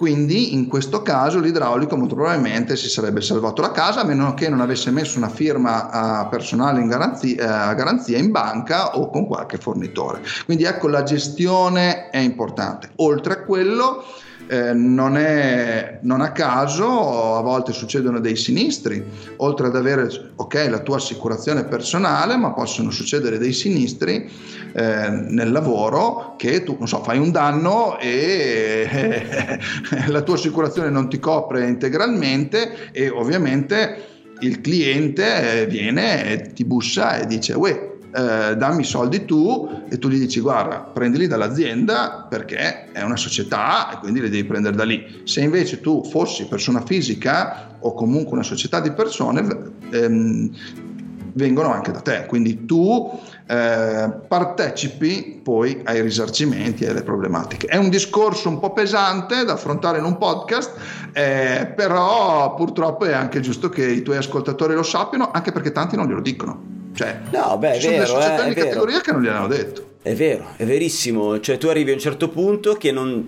quindi 0.00 0.54
in 0.54 0.66
questo 0.66 1.02
caso 1.02 1.40
l'idraulico 1.40 1.94
molto 1.94 2.14
probabilmente 2.14 2.74
si 2.74 2.88
sarebbe 2.88 3.20
salvato 3.20 3.60
la 3.60 3.70
casa 3.70 4.00
a 4.00 4.04
meno 4.04 4.32
che 4.32 4.48
non 4.48 4.62
avesse 4.62 4.90
messo 4.90 5.18
una 5.18 5.28
firma 5.28 6.22
uh, 6.22 6.28
personale 6.30 6.80
in 6.80 6.88
garanzia, 6.88 7.70
uh, 7.70 7.74
garanzia 7.74 8.16
in 8.16 8.30
banca 8.30 8.96
o 8.96 9.10
con 9.10 9.26
qualche 9.26 9.58
fornitore. 9.58 10.22
Quindi 10.46 10.64
ecco 10.64 10.88
la 10.88 11.02
gestione 11.02 12.08
è 12.08 12.16
importante. 12.16 12.92
Oltre 12.96 13.34
a 13.34 13.42
quello 13.42 14.02
eh, 14.50 14.72
non, 14.72 15.16
è, 15.16 16.00
non 16.02 16.20
a 16.20 16.32
caso 16.32 17.36
a 17.36 17.40
volte 17.40 17.72
succedono 17.72 18.18
dei 18.18 18.34
sinistri, 18.34 19.00
oltre 19.36 19.68
ad 19.68 19.76
avere 19.76 20.08
ok 20.34 20.66
la 20.68 20.80
tua 20.80 20.96
assicurazione 20.96 21.66
personale, 21.66 22.36
ma 22.36 22.52
possono 22.52 22.90
succedere 22.90 23.38
dei 23.38 23.52
sinistri 23.52 24.28
eh, 24.72 25.08
nel 25.08 25.52
lavoro 25.52 26.34
che 26.36 26.64
tu 26.64 26.84
so, 26.84 27.00
fai 27.04 27.18
un 27.18 27.30
danno 27.30 27.96
e 28.00 28.88
eh, 28.90 29.58
la 30.10 30.22
tua 30.22 30.34
assicurazione 30.34 30.90
non 30.90 31.08
ti 31.08 31.20
copre 31.20 31.68
integralmente 31.68 32.90
e 32.90 33.08
ovviamente 33.08 34.08
il 34.40 34.60
cliente 34.60 35.66
viene 35.68 36.26
e 36.28 36.52
ti 36.52 36.64
bussa 36.64 37.18
e 37.20 37.26
dice 37.26 37.52
uè 37.52 37.89
eh, 38.12 38.56
dammi 38.56 38.80
i 38.80 38.84
soldi 38.84 39.24
tu 39.24 39.84
e 39.88 39.98
tu 39.98 40.08
gli 40.08 40.18
dici 40.18 40.40
guarda 40.40 40.80
prendili 40.80 41.26
dall'azienda 41.26 42.26
perché 42.28 42.90
è 42.92 43.02
una 43.02 43.16
società 43.16 43.92
e 43.92 43.98
quindi 43.98 44.20
li 44.20 44.30
devi 44.30 44.44
prendere 44.44 44.76
da 44.76 44.84
lì. 44.84 45.22
Se 45.24 45.40
invece 45.40 45.80
tu 45.80 46.04
fossi 46.04 46.46
persona 46.46 46.82
fisica 46.84 47.76
o 47.80 47.94
comunque 47.94 48.32
una 48.32 48.42
società 48.42 48.80
di 48.80 48.92
persone 48.92 49.46
ehm, 49.90 50.50
vengono 51.34 51.72
anche 51.72 51.92
da 51.92 52.00
te, 52.00 52.26
quindi 52.26 52.66
tu 52.66 53.18
eh, 53.46 54.10
partecipi 54.26 55.40
poi 55.42 55.80
ai 55.84 56.00
risarcimenti 56.00 56.84
e 56.84 56.90
alle 56.90 57.02
problematiche. 57.02 57.66
È 57.66 57.76
un 57.76 57.88
discorso 57.88 58.48
un 58.48 58.58
po' 58.58 58.72
pesante 58.72 59.44
da 59.44 59.52
affrontare 59.52 59.98
in 59.98 60.04
un 60.04 60.18
podcast, 60.18 60.72
eh, 61.12 61.72
però 61.74 62.54
purtroppo 62.54 63.04
è 63.04 63.12
anche 63.12 63.40
giusto 63.40 63.68
che 63.68 63.86
i 63.86 64.02
tuoi 64.02 64.16
ascoltatori 64.16 64.74
lo 64.74 64.82
sappiano, 64.82 65.30
anche 65.30 65.52
perché 65.52 65.72
tanti 65.72 65.96
non 65.96 66.06
glielo 66.06 66.20
dicono. 66.20 66.78
Cioè, 67.00 67.18
no, 67.30 67.56
beh, 67.56 67.76
ci 67.76 67.80
sono 67.80 67.96
vero, 67.96 68.04
delle 68.12 68.20
società 68.20 68.44
eh, 68.44 68.48
di 68.48 68.54
categoria 68.54 69.00
che 69.00 69.12
non 69.12 69.22
gliel'hanno 69.22 69.46
detto. 69.46 69.84
È 70.02 70.14
vero, 70.14 70.48
è 70.56 70.64
verissimo. 70.66 71.40
Cioè, 71.40 71.56
tu 71.56 71.68
arrivi 71.68 71.92
a 71.92 71.94
un 71.94 72.00
certo 72.00 72.28
punto 72.28 72.74
che 72.74 72.92
non. 72.92 73.26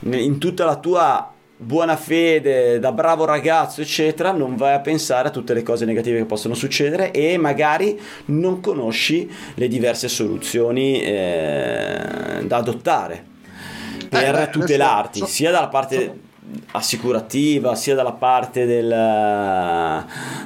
in 0.00 0.38
tutta 0.38 0.64
la 0.64 0.74
tua 0.74 1.32
buona 1.56 1.94
fede, 1.94 2.80
da 2.80 2.90
bravo 2.90 3.24
ragazzo, 3.26 3.80
eccetera, 3.80 4.32
non 4.32 4.56
vai 4.56 4.74
a 4.74 4.80
pensare 4.80 5.28
a 5.28 5.30
tutte 5.30 5.54
le 5.54 5.62
cose 5.62 5.84
negative 5.84 6.18
che 6.18 6.24
possono 6.24 6.54
succedere 6.54 7.12
e 7.12 7.36
magari 7.36 7.96
non 8.26 8.60
conosci 8.60 9.30
le 9.54 9.68
diverse 9.68 10.08
soluzioni 10.08 11.00
eh, 11.00 12.40
da 12.42 12.56
adottare 12.56 13.24
per 14.08 14.34
eh, 14.34 14.46
beh, 14.46 14.50
tutelarti, 14.50 15.20
so, 15.20 15.26
sia 15.26 15.52
dalla 15.52 15.68
parte. 15.68 16.04
So 16.04 16.28
assicurativa 16.72 17.74
sia 17.74 17.94
dalla 17.94 18.12
parte 18.12 18.66
del 18.66 18.88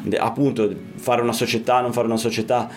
de, 0.03 0.17
appunto 0.19 0.73
fare 0.97 1.23
una 1.23 1.33
società 1.33 1.81
non 1.81 1.93
fare 1.93 2.07
una 2.07 2.17
società. 2.17 2.69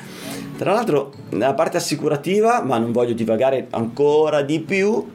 Tra 0.57 0.73
l'altro 0.73 1.13
nella 1.31 1.53
parte 1.53 1.77
assicurativa 1.77 2.61
ma 2.63 2.77
non 2.77 2.91
voglio 2.91 3.13
divagare 3.13 3.67
ancora 3.71 4.41
di 4.41 4.59
più 4.59 5.05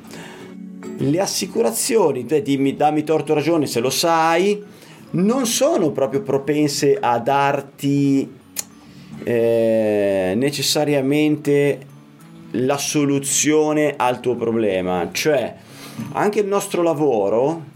le 0.97 1.21
assicurazioni 1.21 2.27
te 2.27 2.43
dimmi 2.43 2.77
dammi 2.77 3.03
torto 3.03 3.35
ragione 3.35 3.67
se 3.67 3.81
lo 3.81 3.91
sai 3.91 4.63
non 5.13 5.47
sono 5.47 5.91
proprio 5.91 6.23
propense 6.23 6.97
a 6.99 7.19
darti 7.19 8.41
eh, 9.25 10.33
necessariamente 10.37 11.87
la 12.53 12.79
soluzione 12.79 13.95
al 13.97 14.21
tuo 14.21 14.37
problema. 14.37 15.09
Cioè 15.13 15.57
anche 16.13 16.41
il 16.41 16.47
nostro 16.47 16.83
lavoro 16.83 17.71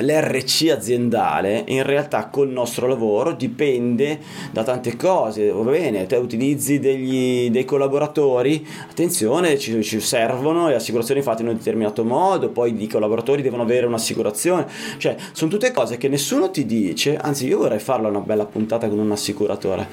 l'RC 0.00 0.70
aziendale 0.70 1.64
in 1.68 1.82
realtà 1.82 2.26
col 2.26 2.48
nostro 2.48 2.86
lavoro 2.86 3.32
dipende 3.32 4.18
da 4.52 4.62
tante 4.62 4.96
cose 4.96 5.50
va 5.50 5.70
bene 5.70 6.06
te 6.06 6.16
utilizzi 6.16 6.78
degli, 6.78 7.50
dei 7.50 7.64
collaboratori 7.64 8.66
attenzione 8.88 9.58
ci, 9.58 9.82
ci, 9.82 10.00
servono 10.00 10.68
le 10.68 10.74
assicurazioni 10.74 11.22
fatte 11.22 11.42
in 11.42 11.48
un 11.48 11.56
determinato 11.56 12.04
modo 12.04 12.50
poi 12.50 12.82
i 12.82 12.88
collaboratori 12.88 13.42
devono 13.42 13.62
avere 13.62 13.86
un'assicurazione. 13.86 14.66
Cioè 14.98 15.16
sono 15.32 15.50
tutte 15.50 15.72
cose 15.72 15.96
che 15.96 16.08
nessuno 16.08 16.50
ti 16.50 16.64
dice 16.64 17.16
anzi 17.16 17.46
io 17.46 17.58
vorrei 17.58 17.78
farla 17.78 18.08
una 18.08 18.20
bella 18.20 18.46
puntata 18.46 18.88
con 18.88 18.98
un 18.98 19.12
assicuratore. 19.12 19.86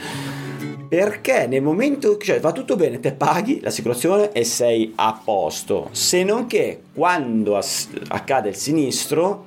Perché 0.87 1.47
nel 1.47 1.63
momento 1.63 2.17
cioè 2.17 2.39
va 2.39 2.51
tutto 2.51 2.75
bene, 2.75 2.99
te 2.99 3.13
paghi 3.13 3.59
l'assicurazione 3.61 4.31
e 4.31 4.43
sei 4.43 4.93
a 4.95 5.19
posto, 5.23 5.89
se 5.91 6.23
non 6.23 6.45
che 6.45 6.83
quando 6.93 7.59
accade 8.09 8.49
il 8.49 8.55
sinistro 8.55 9.45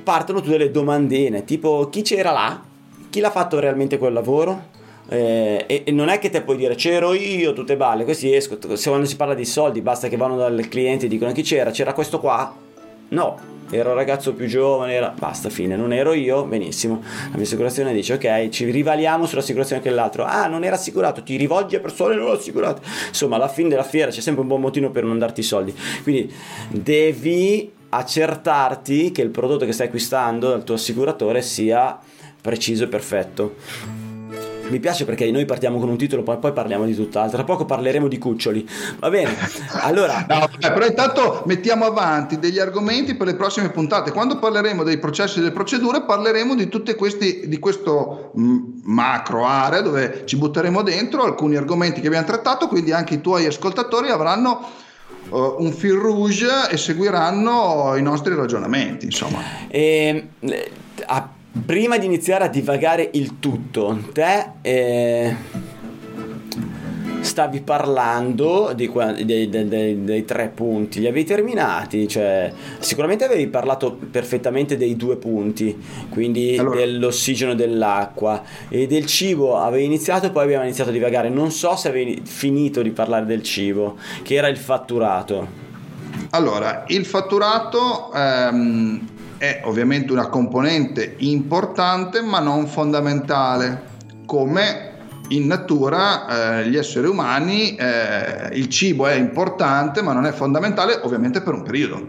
partono 0.00 0.40
tutte 0.40 0.58
le 0.58 0.70
domandine, 0.70 1.44
tipo 1.44 1.88
chi 1.88 2.02
c'era 2.02 2.32
là? 2.32 2.62
Chi 3.08 3.20
l'ha 3.20 3.30
fatto 3.30 3.58
realmente 3.58 3.98
quel 3.98 4.12
lavoro? 4.12 4.68
Eh, 5.08 5.64
e, 5.66 5.82
e, 5.86 5.90
non 5.90 6.08
è 6.08 6.18
che 6.18 6.30
te 6.30 6.42
puoi 6.42 6.56
dire 6.56 6.76
c'ero 6.76 7.14
io, 7.14 7.52
tutte 7.52 7.76
balle, 7.76 8.04
questi 8.04 8.32
esco, 8.32 8.58
se 8.76 8.88
quando 8.88 9.06
si 9.06 9.16
parla 9.16 9.34
di 9.34 9.44
soldi 9.44 9.80
basta 9.80 10.06
che 10.06 10.16
vanno 10.16 10.36
dal 10.36 10.68
cliente 10.68 11.06
e 11.06 11.08
dicono 11.08 11.32
chi 11.32 11.42
c'era, 11.42 11.72
c'era 11.72 11.92
questo 11.92 12.20
qua? 12.20 12.54
No, 13.08 13.38
era 13.70 13.90
un 13.90 13.94
ragazzo 13.94 14.34
più 14.34 14.46
giovane, 14.46 14.92
era... 14.92 15.14
basta, 15.16 15.48
fine, 15.48 15.76
non 15.76 15.92
ero 15.92 16.12
io, 16.12 16.44
benissimo. 16.44 17.02
La 17.30 17.36
mia 17.36 17.44
assicurazione 17.44 17.92
dice 17.92 18.14
ok, 18.14 18.48
ci 18.48 18.68
rivaliamo 18.68 19.26
sull'assicurazione 19.26 19.80
che 19.80 19.90
l'altro. 19.90 20.24
Ah, 20.24 20.48
non 20.48 20.64
era 20.64 20.74
assicurato, 20.74 21.22
ti 21.22 21.36
rivolgi 21.36 21.76
a 21.76 21.80
persone 21.80 22.16
non 22.16 22.30
assicurate. 22.30 22.82
Insomma, 23.08 23.36
alla 23.36 23.48
fine 23.48 23.68
della 23.68 23.84
fiera 23.84 24.10
c'è 24.10 24.20
sempre 24.20 24.42
un 24.42 24.48
buon 24.48 24.60
motivo 24.60 24.90
per 24.90 25.04
non 25.04 25.18
darti 25.18 25.40
i 25.40 25.44
soldi. 25.44 25.74
Quindi 26.02 26.32
devi 26.68 27.70
accertarti 27.90 29.10
che 29.10 29.22
il 29.22 29.30
prodotto 29.30 29.64
che 29.64 29.72
stai 29.72 29.86
acquistando 29.86 30.50
dal 30.50 30.64
tuo 30.64 30.74
assicuratore 30.74 31.42
sia 31.42 31.98
preciso 32.40 32.84
e 32.84 32.88
perfetto. 32.88 33.56
Mi 34.70 34.78
piace 34.78 35.04
perché 35.04 35.28
noi 35.32 35.44
partiamo 35.46 35.80
con 35.80 35.88
un 35.88 35.96
titolo, 35.96 36.22
poi, 36.22 36.38
poi 36.38 36.52
parliamo 36.52 36.84
di 36.84 36.94
tutt'altro. 36.94 37.38
Tra 37.38 37.44
poco 37.44 37.64
parleremo 37.64 38.06
di 38.06 38.18
cuccioli. 38.18 38.68
Va 39.00 39.10
bene. 39.10 39.36
Allora. 39.82 40.24
no, 40.28 40.48
però 40.60 40.86
intanto 40.86 41.42
mettiamo 41.46 41.86
avanti 41.86 42.38
degli 42.38 42.60
argomenti 42.60 43.16
per 43.16 43.26
le 43.26 43.34
prossime 43.34 43.70
puntate. 43.70 44.12
Quando 44.12 44.38
parleremo 44.38 44.84
dei 44.84 44.98
processi 44.98 45.38
e 45.38 45.40
delle 45.40 45.52
procedure, 45.52 46.02
parleremo 46.02 46.54
di 46.54 46.68
tutte 46.68 46.94
questi, 46.94 47.48
di 47.48 47.58
questo 47.58 48.30
macro 48.84 49.44
area 49.44 49.80
dove 49.80 50.22
ci 50.24 50.36
butteremo 50.36 50.82
dentro 50.82 51.24
alcuni 51.24 51.56
argomenti 51.56 52.00
che 52.00 52.06
abbiamo 52.06 52.26
trattato. 52.26 52.68
Quindi 52.68 52.92
anche 52.92 53.14
i 53.14 53.20
tuoi 53.20 53.46
ascoltatori 53.46 54.10
avranno 54.10 54.64
uh, 55.28 55.56
un 55.58 55.72
fil 55.72 55.94
rouge 55.94 56.48
e 56.70 56.76
seguiranno 56.76 57.96
i 57.96 58.02
nostri 58.02 58.34
ragionamenti, 58.34 59.04
insomma. 59.04 59.38
E, 59.68 60.28
ehm, 60.40 60.54
a, 61.06 61.28
prima 61.64 61.98
di 61.98 62.06
iniziare 62.06 62.44
a 62.44 62.48
divagare 62.48 63.10
il 63.12 63.38
tutto, 63.38 64.08
te... 64.12 64.46
Eh 64.62 65.59
stavi 67.30 67.60
parlando 67.60 68.72
dei, 68.74 68.90
dei, 69.24 69.48
dei, 69.48 70.04
dei, 70.04 70.24
tre 70.24 70.48
punti, 70.52 70.98
li 70.98 71.06
avevi 71.06 71.24
terminati? 71.24 72.08
Cioè, 72.08 72.52
sicuramente 72.80 73.24
avevi 73.24 73.46
parlato 73.46 73.96
perfettamente 74.10 74.76
dei 74.76 74.96
due 74.96 75.16
punti, 75.16 75.80
quindi 76.08 76.58
allora. 76.58 76.76
dell'ossigeno 76.76 77.54
dell'acqua 77.54 78.42
e 78.68 78.88
del 78.88 79.06
cibo 79.06 79.56
avevi 79.56 79.84
iniziato 79.84 80.26
e 80.26 80.30
poi 80.30 80.42
abbiamo 80.42 80.64
iniziato 80.64 80.90
a 80.90 80.92
divagare. 80.92 81.28
Non 81.28 81.52
so 81.52 81.76
se 81.76 81.86
avevi 81.86 82.20
finito 82.24 82.82
di 82.82 82.90
parlare 82.90 83.26
del 83.26 83.44
cibo, 83.44 83.96
che 84.22 84.34
era 84.34 84.48
il 84.48 84.56
fatturato. 84.56 85.68
Allora, 86.30 86.82
il 86.88 87.06
fatturato 87.06 88.12
ehm, 88.12 89.06
è 89.38 89.60
ovviamente 89.64 90.10
una 90.10 90.26
componente 90.26 91.14
importante 91.18 92.22
ma 92.22 92.40
non 92.40 92.66
fondamentale, 92.66 93.82
come 94.26 94.89
in 95.30 95.46
natura 95.46 96.60
eh, 96.60 96.68
gli 96.68 96.76
esseri 96.76 97.06
umani 97.06 97.74
eh, 97.76 98.48
il 98.52 98.68
cibo 98.68 99.06
è 99.06 99.14
importante 99.14 100.02
ma 100.02 100.12
non 100.12 100.26
è 100.26 100.32
fondamentale 100.32 100.98
ovviamente 101.02 101.40
per 101.42 101.54
un 101.54 101.62
periodo. 101.62 102.08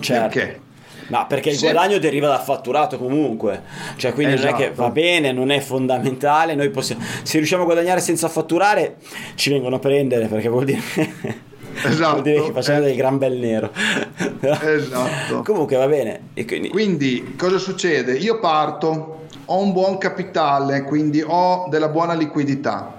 Certo. 0.00 0.28
Perché? 0.38 0.60
Ma 1.08 1.24
perché 1.26 1.50
il 1.50 1.56
Se- 1.56 1.70
guadagno 1.70 1.98
deriva 1.98 2.26
dal 2.26 2.40
fatturato 2.40 2.98
comunque, 2.98 3.62
cioè 3.94 4.12
quindi 4.12 4.34
non 4.34 4.46
è 4.46 4.54
che 4.54 4.64
Esatto. 4.64 4.82
va 4.82 4.90
bene, 4.90 5.30
non 5.30 5.50
è 5.50 5.60
fondamentale, 5.60 6.56
noi 6.56 6.68
possiamo, 6.70 7.00
se 7.22 7.36
riusciamo 7.38 7.62
a 7.62 7.64
guadagnare 7.64 8.00
senza 8.00 8.28
fatturare 8.28 8.96
ci 9.36 9.50
vengono 9.50 9.76
a 9.76 9.78
prendere 9.78 10.26
perché 10.26 10.48
vuol 10.48 10.64
dire, 10.64 10.80
Esatto. 11.84 12.10
vuol 12.10 12.22
dire 12.22 12.42
che 12.42 12.50
facciamo 12.52 12.78
Eh. 12.78 12.86
del 12.86 12.96
gran 12.96 13.18
bel 13.18 13.34
nero. 13.36 13.70
Esatto. 14.40 15.42
Comunque 15.46 15.76
va 15.76 15.86
bene, 15.86 16.20
quindi, 16.46 16.68
Quindi 16.70 17.34
cosa 17.38 17.58
succede? 17.58 18.14
Io 18.16 18.40
parto, 18.40 19.25
ho 19.46 19.60
un 19.60 19.72
buon 19.72 19.98
capitale, 19.98 20.82
quindi 20.82 21.22
ho 21.24 21.66
della 21.68 21.88
buona 21.88 22.12
liquidità. 22.14 22.94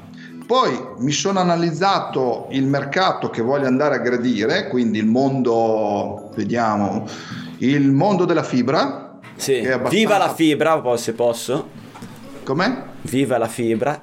Poi 0.46 0.72
mi 1.00 1.12
sono 1.12 1.40
analizzato 1.40 2.48
il 2.52 2.66
mercato 2.66 3.30
che 3.30 3.42
voglio 3.42 3.68
andare 3.68 3.96
a 3.96 4.00
gradire, 4.00 4.68
quindi 4.70 4.98
il 4.98 5.06
mondo, 5.06 6.32
vediamo, 6.36 7.06
il 7.58 7.92
mondo 7.92 8.24
della 8.26 8.44
fibra. 8.44 9.20
sì. 9.36 9.58
abbastanza- 9.58 9.90
viva 9.90 10.18
la 10.18 10.34
fibra, 10.34 10.98
se 10.98 11.14
posso, 11.14 11.68
Com'è? 12.44 12.76
viva 13.02 13.38
la 13.38 13.48
fibra. 13.48 14.00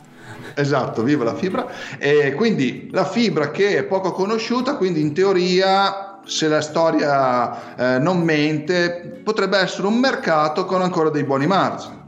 Esatto, 0.55 1.03
viva 1.03 1.25
la 1.25 1.35
fibra. 1.35 1.67
E 1.99 2.35
quindi 2.35 2.89
la 2.93 3.05
fibra 3.07 3.51
che 3.51 3.79
è 3.79 3.83
poco 3.85 4.13
conosciuta, 4.13 4.77
quindi 4.77 5.01
in 5.01 5.15
teoria, 5.15 6.21
se 6.27 6.47
la 6.47 6.61
storia 6.61 7.75
eh, 7.97 7.99
non 7.99 8.21
mente, 8.21 9.21
potrebbe 9.25 9.59
essere 9.59 9.87
un 9.87 9.95
mercato 9.97 10.67
con 10.67 10.83
ancora 10.83 11.09
dei 11.09 11.25
buoni 11.25 11.47
margini. 11.47 12.03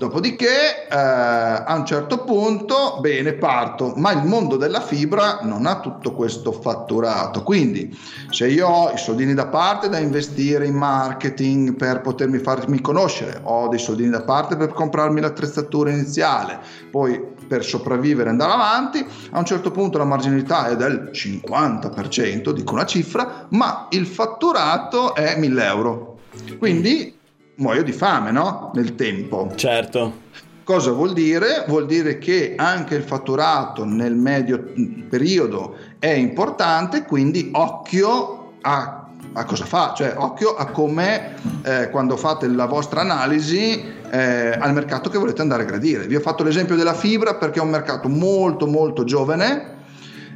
Dopodiché, 0.00 0.88
eh, 0.88 0.96
a 0.96 1.74
un 1.76 1.84
certo 1.84 2.24
punto, 2.24 3.00
bene, 3.00 3.34
parto, 3.34 3.92
ma 3.96 4.12
il 4.12 4.24
mondo 4.24 4.56
della 4.56 4.80
fibra 4.80 5.40
non 5.42 5.66
ha 5.66 5.78
tutto 5.80 6.14
questo 6.14 6.52
fatturato. 6.52 7.42
Quindi, 7.42 7.94
se 8.30 8.48
io 8.48 8.66
ho 8.66 8.90
i 8.92 8.96
soldini 8.96 9.34
da 9.34 9.48
parte 9.48 9.90
da 9.90 9.98
investire 9.98 10.64
in 10.64 10.74
marketing 10.74 11.74
per 11.74 12.00
potermi 12.00 12.38
farmi 12.38 12.80
conoscere, 12.80 13.40
ho 13.42 13.68
dei 13.68 13.78
soldini 13.78 14.08
da 14.08 14.22
parte 14.22 14.56
per 14.56 14.72
comprarmi 14.72 15.20
l'attrezzatura 15.20 15.90
iniziale, 15.90 16.60
poi 16.90 17.22
per 17.46 17.62
sopravvivere 17.62 18.28
e 18.28 18.32
andare 18.32 18.52
avanti, 18.52 19.06
a 19.32 19.38
un 19.38 19.44
certo 19.44 19.70
punto 19.70 19.98
la 19.98 20.04
marginalità 20.04 20.68
è 20.68 20.76
del 20.76 21.10
50%, 21.12 22.52
dico 22.52 22.72
una 22.72 22.86
cifra, 22.86 23.48
ma 23.50 23.86
il 23.90 24.06
fatturato 24.06 25.14
è 25.14 25.36
1000 25.36 25.64
euro. 25.66 26.18
Quindi 26.58 27.18
muoio 27.60 27.82
di 27.82 27.92
fame, 27.92 28.30
no? 28.32 28.70
Nel 28.74 28.94
tempo. 28.94 29.52
Certo. 29.54 30.28
Cosa 30.64 30.92
vuol 30.92 31.12
dire? 31.12 31.64
Vuol 31.66 31.86
dire 31.86 32.18
che 32.18 32.54
anche 32.56 32.94
il 32.94 33.02
fatturato 33.02 33.84
nel 33.84 34.14
medio 34.14 34.72
periodo 35.08 35.76
è 35.98 36.10
importante, 36.10 37.04
quindi 37.04 37.50
occhio 37.52 38.52
a, 38.60 39.06
a 39.32 39.44
cosa 39.44 39.64
fa, 39.64 39.94
cioè 39.96 40.14
occhio 40.16 40.54
a 40.54 40.66
come 40.66 41.34
eh, 41.62 41.90
quando 41.90 42.16
fate 42.16 42.46
la 42.46 42.66
vostra 42.66 43.00
analisi 43.00 43.82
eh, 44.10 44.50
al 44.52 44.72
mercato 44.72 45.10
che 45.10 45.18
volete 45.18 45.42
andare 45.42 45.62
a 45.62 45.66
gradire. 45.66 46.06
Vi 46.06 46.14
ho 46.14 46.20
fatto 46.20 46.44
l'esempio 46.44 46.76
della 46.76 46.94
fibra 46.94 47.34
perché 47.34 47.58
è 47.58 47.62
un 47.62 47.70
mercato 47.70 48.08
molto 48.08 48.66
molto 48.66 49.04
giovane 49.04 49.78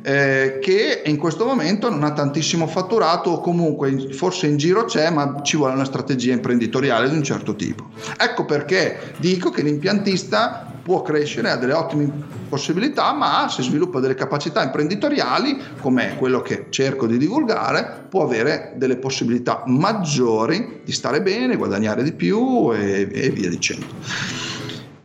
eh, 0.06 0.58
che 0.60 1.02
in 1.06 1.16
questo 1.16 1.46
momento 1.46 1.88
non 1.88 2.04
ha 2.04 2.12
tantissimo 2.12 2.66
fatturato 2.66 3.30
o 3.30 3.40
comunque 3.40 4.12
forse 4.12 4.46
in 4.46 4.58
giro 4.58 4.84
c'è 4.84 5.08
ma 5.08 5.40
ci 5.42 5.56
vuole 5.56 5.72
una 5.72 5.86
strategia 5.86 6.34
imprenditoriale 6.34 7.08
di 7.08 7.16
un 7.16 7.22
certo 7.22 7.56
tipo. 7.56 7.88
Ecco 8.18 8.44
perché 8.44 9.14
dico 9.16 9.48
che 9.48 9.62
l'impiantista 9.62 10.72
può 10.82 11.00
crescere, 11.00 11.50
ha 11.50 11.56
delle 11.56 11.72
ottime 11.72 12.12
possibilità, 12.50 13.14
ma 13.14 13.48
se 13.48 13.62
sviluppa 13.62 14.00
delle 14.00 14.14
capacità 14.14 14.62
imprenditoriali, 14.62 15.58
come 15.80 16.16
quello 16.18 16.42
che 16.42 16.66
cerco 16.68 17.06
di 17.06 17.16
divulgare, 17.16 18.04
può 18.10 18.24
avere 18.24 18.74
delle 18.76 18.96
possibilità 18.96 19.62
maggiori 19.64 20.82
di 20.84 20.92
stare 20.92 21.22
bene, 21.22 21.56
guadagnare 21.56 22.02
di 22.02 22.12
più 22.12 22.70
e, 22.74 23.08
e 23.10 23.30
via 23.30 23.48
dicendo. 23.48 23.86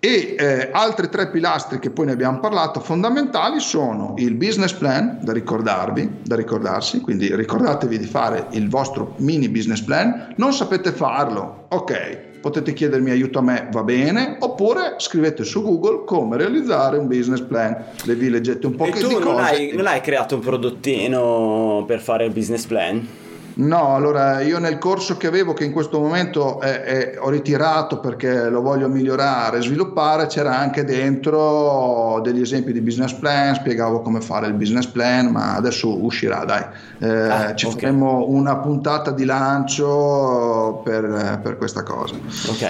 E 0.02 0.36
eh, 0.40 0.70
altri 0.72 1.10
tre 1.10 1.30
pilastri 1.30 1.78
che 1.78 1.90
poi 1.90 2.06
ne 2.06 2.14
abbiamo 2.14 2.40
parlato 2.40 2.80
fondamentali 2.80 3.60
sono 3.60 4.14
il 4.18 4.34
business 4.36 4.72
plan 4.72 5.20
da 5.22 5.34
ricordarvi, 5.34 6.20
da 6.24 6.38
ricordarsi, 6.38 7.02
quindi 7.02 7.36
ricordatevi 7.36 7.98
di 7.98 8.06
fare 8.06 8.48
il 8.52 8.70
vostro 8.70 9.16
mini 9.18 9.50
business 9.50 9.82
plan. 9.82 10.34
Non 10.38 10.54
sapete 10.54 10.94
farlo? 10.94 11.66
Ok, 11.68 12.40
potete 12.40 12.72
chiedermi 12.72 13.12
aiuto 13.12 13.40
a 13.40 13.42
me, 13.42 13.68
va 13.74 13.84
bene, 13.84 14.38
oppure 14.40 14.96
scrivete 15.00 15.44
su 15.44 15.62
Google 15.62 16.06
come 16.06 16.38
realizzare 16.38 16.98
un 16.98 17.08
business 17.08 17.42
plan. 17.42 17.76
Le 18.04 18.16
vi 18.16 18.30
leggete 18.30 18.68
un 18.68 18.76
po' 18.76 18.86
E 18.86 18.92
che 18.92 19.02
tu 19.02 19.20
non 19.20 19.38
hai, 19.38 19.74
non 19.74 19.86
hai 19.86 20.00
creato 20.00 20.36
un 20.36 20.42
prodottino 20.42 21.84
per 21.86 22.00
fare 22.00 22.24
il 22.24 22.32
business 22.32 22.66
plan? 22.66 23.28
No, 23.60 23.94
allora 23.94 24.40
io 24.40 24.58
nel 24.58 24.78
corso 24.78 25.18
che 25.18 25.28
avevo, 25.28 25.52
che 25.52 25.66
in 25.66 25.74
questo 25.74 26.00
momento 26.00 26.62
è- 26.62 26.82
è- 26.82 27.16
ho 27.20 27.30
ritirato 27.30 28.00
perché 28.00 28.48
lo 28.50 28.62
voglio 28.62 28.88
migliorare, 28.88 29.62
sviluppare, 29.62 30.28
c'era 30.28 30.58
anche 30.58 30.86
dentro 30.86 32.22
degli 32.24 32.40
esempi 32.40 32.72
di 32.72 32.80
business 32.80 33.12
plan, 33.14 33.56
spiegavo 33.56 34.00
come 34.02 34.22
fare 34.22 34.48
il 34.48 34.54
business 34.54 34.86
plan, 34.86 35.28
ma 35.28 35.56
adesso 35.56 36.02
uscirà, 36.04 36.46
dai. 36.46 36.64
Eh, 37.00 37.08
Ah, 37.30 37.54
ci 37.56 37.66
ok. 37.66 37.74
faremo 37.74 38.28
una 38.30 38.56
puntata 38.60 39.12
di 39.12 39.26
lancio 39.26 40.82
per, 40.84 41.40
per 41.44 41.58
questa 41.58 41.84
cosa. 41.84 42.16
Ok. 42.48 42.70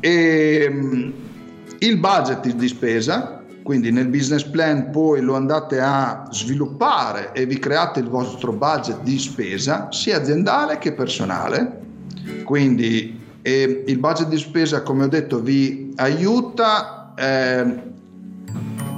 E 0.00 0.68
mm, 0.70 1.10
il 1.78 1.96
budget 1.98 2.46
di 2.52 2.68
spesa, 2.68 3.39
quindi 3.62 3.90
nel 3.90 4.08
business 4.08 4.44
plan 4.44 4.90
poi 4.90 5.20
lo 5.20 5.34
andate 5.34 5.80
a 5.80 6.26
sviluppare 6.30 7.32
e 7.32 7.46
vi 7.46 7.58
create 7.58 8.00
il 8.00 8.08
vostro 8.08 8.52
budget 8.52 9.02
di 9.02 9.18
spesa, 9.18 9.88
sia 9.90 10.16
aziendale 10.16 10.78
che 10.78 10.92
personale. 10.92 11.78
Quindi 12.44 13.20
eh, 13.42 13.84
il 13.86 13.98
budget 13.98 14.28
di 14.28 14.38
spesa, 14.38 14.82
come 14.82 15.04
ho 15.04 15.08
detto, 15.08 15.40
vi 15.40 15.92
aiuta 15.96 17.12
eh, 17.16 17.60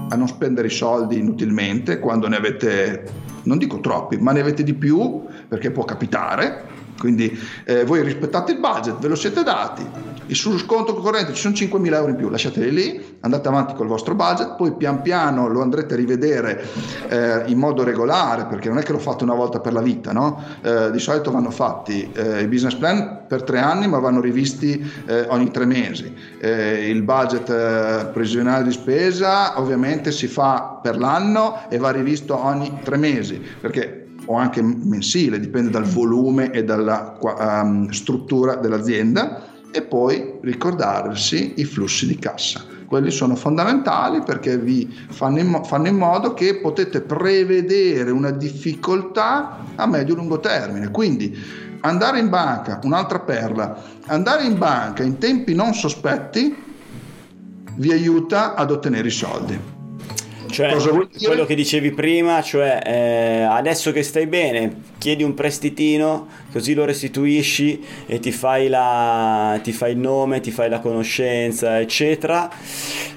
a 0.09 0.15
non 0.17 0.29
spendere 0.29 0.69
i 0.69 0.71
soldi 0.71 1.19
inutilmente 1.19 1.99
quando 1.99 2.29
ne 2.29 2.37
avete, 2.37 3.05
non 3.45 3.59
dico 3.59 3.81
troppi, 3.81 4.17
ma 4.17 4.33
ne 4.33 4.41
avete 4.41 4.63
di 4.63 4.75
più 4.75 5.23
perché 5.49 5.71
può 5.71 5.85
capitare. 5.85 6.72
Quindi 7.03 7.37
eh, 7.65 7.85
voi 7.85 8.01
rispettate 8.05 8.53
il 8.53 8.61
budget, 8.61 9.01
ve 9.01 9.09
lo 9.09 9.17
siete 9.17 9.43
dati, 9.43 9.85
sullo 10.29 10.57
sconto 10.57 10.95
corrente 10.95 11.35
ci 11.35 11.41
sono 11.41 11.53
5.000 11.53 11.95
euro 11.95 12.11
in 12.11 12.15
più, 12.17 12.29
lasciateli 12.29 12.71
lì, 12.71 13.17
andate 13.19 13.49
avanti 13.49 13.75
col 13.75 13.89
vostro 13.89 14.15
budget, 14.15 14.55
poi 14.55 14.77
pian 14.77 15.03
piano 15.03 15.49
lo 15.49 15.63
andrete 15.63 15.95
a 15.95 15.97
rivedere 15.97 16.65
eh, 17.09 17.43
in 17.47 17.59
modo 17.59 17.83
regolare, 17.83 18.47
perché 18.47 18.69
non 18.69 18.79
è 18.79 18.85
che 18.85 18.93
lo 18.93 19.01
fate 19.01 19.25
una 19.25 19.35
volta 19.35 19.59
per 19.59 19.73
la 19.73 19.81
vita, 19.81 20.13
no? 20.13 20.45
Eh, 20.63 20.93
di 20.93 21.01
solito 21.01 21.33
vanno 21.33 21.51
fatti 21.51 22.09
eh, 22.13 22.43
i 22.43 22.47
business 22.47 22.77
plan 22.77 23.25
per 23.27 23.43
tre 23.43 23.59
anni, 23.59 23.89
ma 23.89 23.99
vanno 23.99 24.21
rivisti 24.21 24.89
eh, 25.07 25.27
ogni 25.29 25.51
tre 25.51 25.65
mesi. 25.65 26.15
Eh, 26.39 26.89
il 26.89 27.03
budget 27.03 28.13
previsionale 28.13 28.63
di 28.63 28.71
spesa 28.71 29.59
ovviamente 29.61 30.13
si 30.13 30.29
fa 30.29 30.79
per 30.81 30.97
l'anno 30.97 31.69
e 31.69 31.79
va 31.79 31.91
rivisto 31.91 32.39
ogni 32.39 32.79
tre 32.85 32.97
mesi, 32.97 33.43
perché 33.61 34.02
o 34.27 34.37
anche 34.37 34.63
mensile, 34.63 35.41
dipende 35.41 35.71
dal 35.71 35.85
volume 35.85 36.51
e 36.51 36.65
dalla 36.65 37.19
ehm, 37.21 37.91
struttura 37.91 38.57
dell'azienda 38.57 39.51
e 39.71 39.83
poi 39.83 40.39
ricordarsi 40.43 41.55
i 41.57 41.65
flussi 41.65 42.07
di 42.07 42.19
cassa. 42.19 42.65
Quelli 42.87 43.11
sono 43.11 43.37
fondamentali 43.37 44.23
perché 44.23 44.59
vi 44.59 44.87
fanno 45.09 45.39
in, 45.39 45.47
mo- 45.47 45.65
fanno 45.65 45.89
in 45.89 45.97
modo 45.97 46.35
che 46.35 46.57
potete 46.57 47.01
prevedere 47.01 48.11
una 48.11 48.31
difficoltà 48.31 49.65
a 49.75 49.87
medio-lungo 49.87 50.41
termine. 50.41 50.91
Quindi 50.91 51.35
andare 51.81 52.19
in 52.19 52.29
banca, 52.29 52.81
un'altra 52.85 53.21
perla, 53.21 53.83
andare 54.07 54.45
in 54.45 54.59
banca 54.59 55.03
in 55.03 55.17
tempi 55.17 55.55
non 55.55 55.73
sospetti 55.73 56.55
vi 57.77 57.93
aiuta 57.93 58.55
ad 58.55 58.71
ottenere 58.71 59.09
i 59.09 59.11
soldi. 59.11 59.82
Cioè, 60.53 60.77
quello 61.25 61.47
che 61.47 61.55
dicevi 61.55 61.93
prima, 61.93 62.43
cioè 62.43 62.81
eh, 62.85 63.43
adesso 63.43 63.91
che 63.91 64.03
stai 64.03 64.27
bene, 64.27 64.83
chiedi 64.99 65.23
un 65.23 65.33
prestitino, 65.33 66.29
così 66.53 66.75
lo 66.75 66.85
restituisci 66.85 67.83
e 68.07 68.21
ti 68.21 68.31
fai, 68.31 68.69
la, 68.69 69.59
ti 69.63 69.73
fai 69.73 69.93
il 69.93 69.99
nome, 69.99 70.41
ti 70.41 70.51
fai 70.51 70.69
la 70.69 70.81
conoscenza, 70.81 71.81
eccetera. 71.81 72.51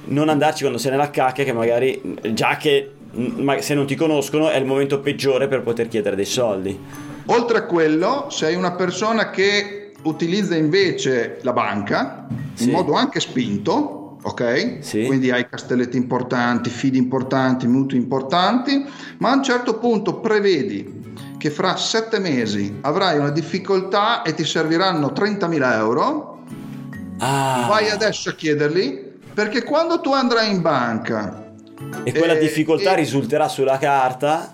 Non 0.05 0.29
andarci 0.29 0.61
quando 0.61 0.77
sei 0.79 0.91
nella 0.91 1.09
cacchia, 1.09 1.43
che 1.43 1.51
magari 1.51 2.01
già 2.31 2.55
che 2.55 2.91
mm, 3.15 3.41
ma 3.41 3.59
se 3.61 3.73
non 3.73 3.85
ti 3.85 3.95
conoscono 3.95 4.49
è 4.49 4.57
il 4.57 4.65
momento 4.65 4.99
peggiore 5.01 5.47
per 5.49 5.61
poter 5.61 5.89
chiedere 5.89 6.15
dei 6.15 6.25
soldi. 6.25 6.79
Oltre 7.27 7.57
a 7.57 7.65
quello, 7.65 8.27
sei 8.29 8.55
una 8.55 8.71
persona 8.73 9.29
che 9.29 9.91
utilizza 10.03 10.55
invece 10.55 11.39
la 11.41 11.51
banca 11.53 12.27
Sì. 12.53 12.65
in 12.65 12.71
modo 12.71 12.93
anche 12.93 13.19
spinto, 13.19 14.04
ok? 14.25 14.77
Sì. 14.79 15.05
Quindi 15.05 15.29
hai 15.31 15.47
castelletti 15.47 15.97
importanti, 15.97 16.69
fidi 16.69 16.97
importanti, 16.97 17.67
mutui 17.67 17.97
importanti, 17.97 18.83
ma 19.19 19.31
a 19.31 19.35
un 19.35 19.43
certo 19.43 19.77
punto 19.77 20.19
prevedi 20.19 21.03
che 21.37 21.49
fra 21.51 21.75
sette 21.77 22.17
mesi 22.19 22.77
avrai 22.81 23.17
una 23.19 23.29
difficoltà 23.29 24.23
e 24.23 24.33
ti 24.33 24.43
serviranno 24.43 25.11
30.000 25.13 25.73
euro, 25.75 26.33
Ah, 27.19 27.65
vai 27.69 27.89
adesso 27.89 28.27
a 28.29 28.33
chiederli 28.33 29.13
perché 29.33 29.63
quando 29.63 30.01
tu 30.01 30.11
andrai 30.11 30.51
in 30.51 30.61
banca 30.61 31.43
E 32.03 32.11
quella 32.11 32.33
Eh, 32.33 32.39
difficoltà 32.39 32.91
e- 32.91 32.95
risulterà 32.95 33.47
sulla 33.47 33.77
carta. 33.77 34.53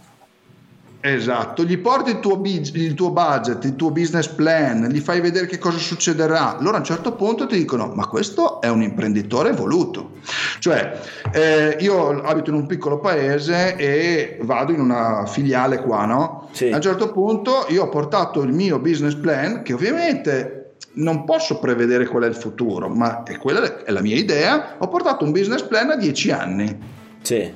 Esatto, 1.04 1.64
gli 1.64 1.80
porti 1.80 2.12
il 2.12 2.20
tuo, 2.20 2.38
big- 2.38 2.76
il 2.76 2.94
tuo 2.94 3.10
budget, 3.10 3.64
il 3.64 3.76
tuo 3.76 3.90
business 3.90 4.28
plan, 4.28 4.88
gli 4.88 5.00
fai 5.00 5.20
vedere 5.20 5.48
che 5.48 5.58
cosa 5.58 5.80
succederà. 5.80 6.58
Loro 6.60 6.76
a 6.76 6.80
un 6.80 6.86
certo 6.86 7.14
punto 7.14 7.48
ti 7.48 7.58
dicono: 7.58 7.92
Ma 7.96 8.06
questo 8.06 8.62
è 8.62 8.70
un 8.70 8.84
imprenditore 8.84 9.50
evoluto. 9.50 10.12
Cioè, 10.60 11.00
eh, 11.32 11.78
io 11.80 12.22
abito 12.22 12.52
in 12.52 12.56
un 12.56 12.68
piccolo 12.68 13.00
paese 13.00 13.76
e 13.78 14.38
vado 14.42 14.72
in 14.72 14.80
una 14.80 15.26
filiale 15.26 15.82
qua, 15.82 16.06
no? 16.06 16.50
Sì. 16.52 16.70
A 16.70 16.76
un 16.76 16.82
certo 16.82 17.12
punto 17.12 17.66
io 17.70 17.84
ho 17.84 17.90
portato 17.90 18.44
il 18.44 18.54
mio 18.54 18.78
business 18.78 19.16
plan, 19.16 19.64
che 19.64 19.74
ovviamente 19.74 20.74
non 20.94 21.24
posso 21.24 21.58
prevedere 21.58 22.06
qual 22.06 22.24
è 22.24 22.28
il 22.28 22.36
futuro, 22.36 22.90
ma 22.90 23.24
è 23.24 23.38
quella 23.38 23.84
è 23.84 23.92
la 23.92 24.02
mia 24.02 24.16
idea. 24.16 24.76
Ho 24.78 24.88
portato 24.88 25.26
un 25.26 25.32
business 25.32 25.64
plan 25.64 25.90
a 25.90 25.96
10 25.96 26.32
anni. 26.32 26.80
Sì. 27.24 27.52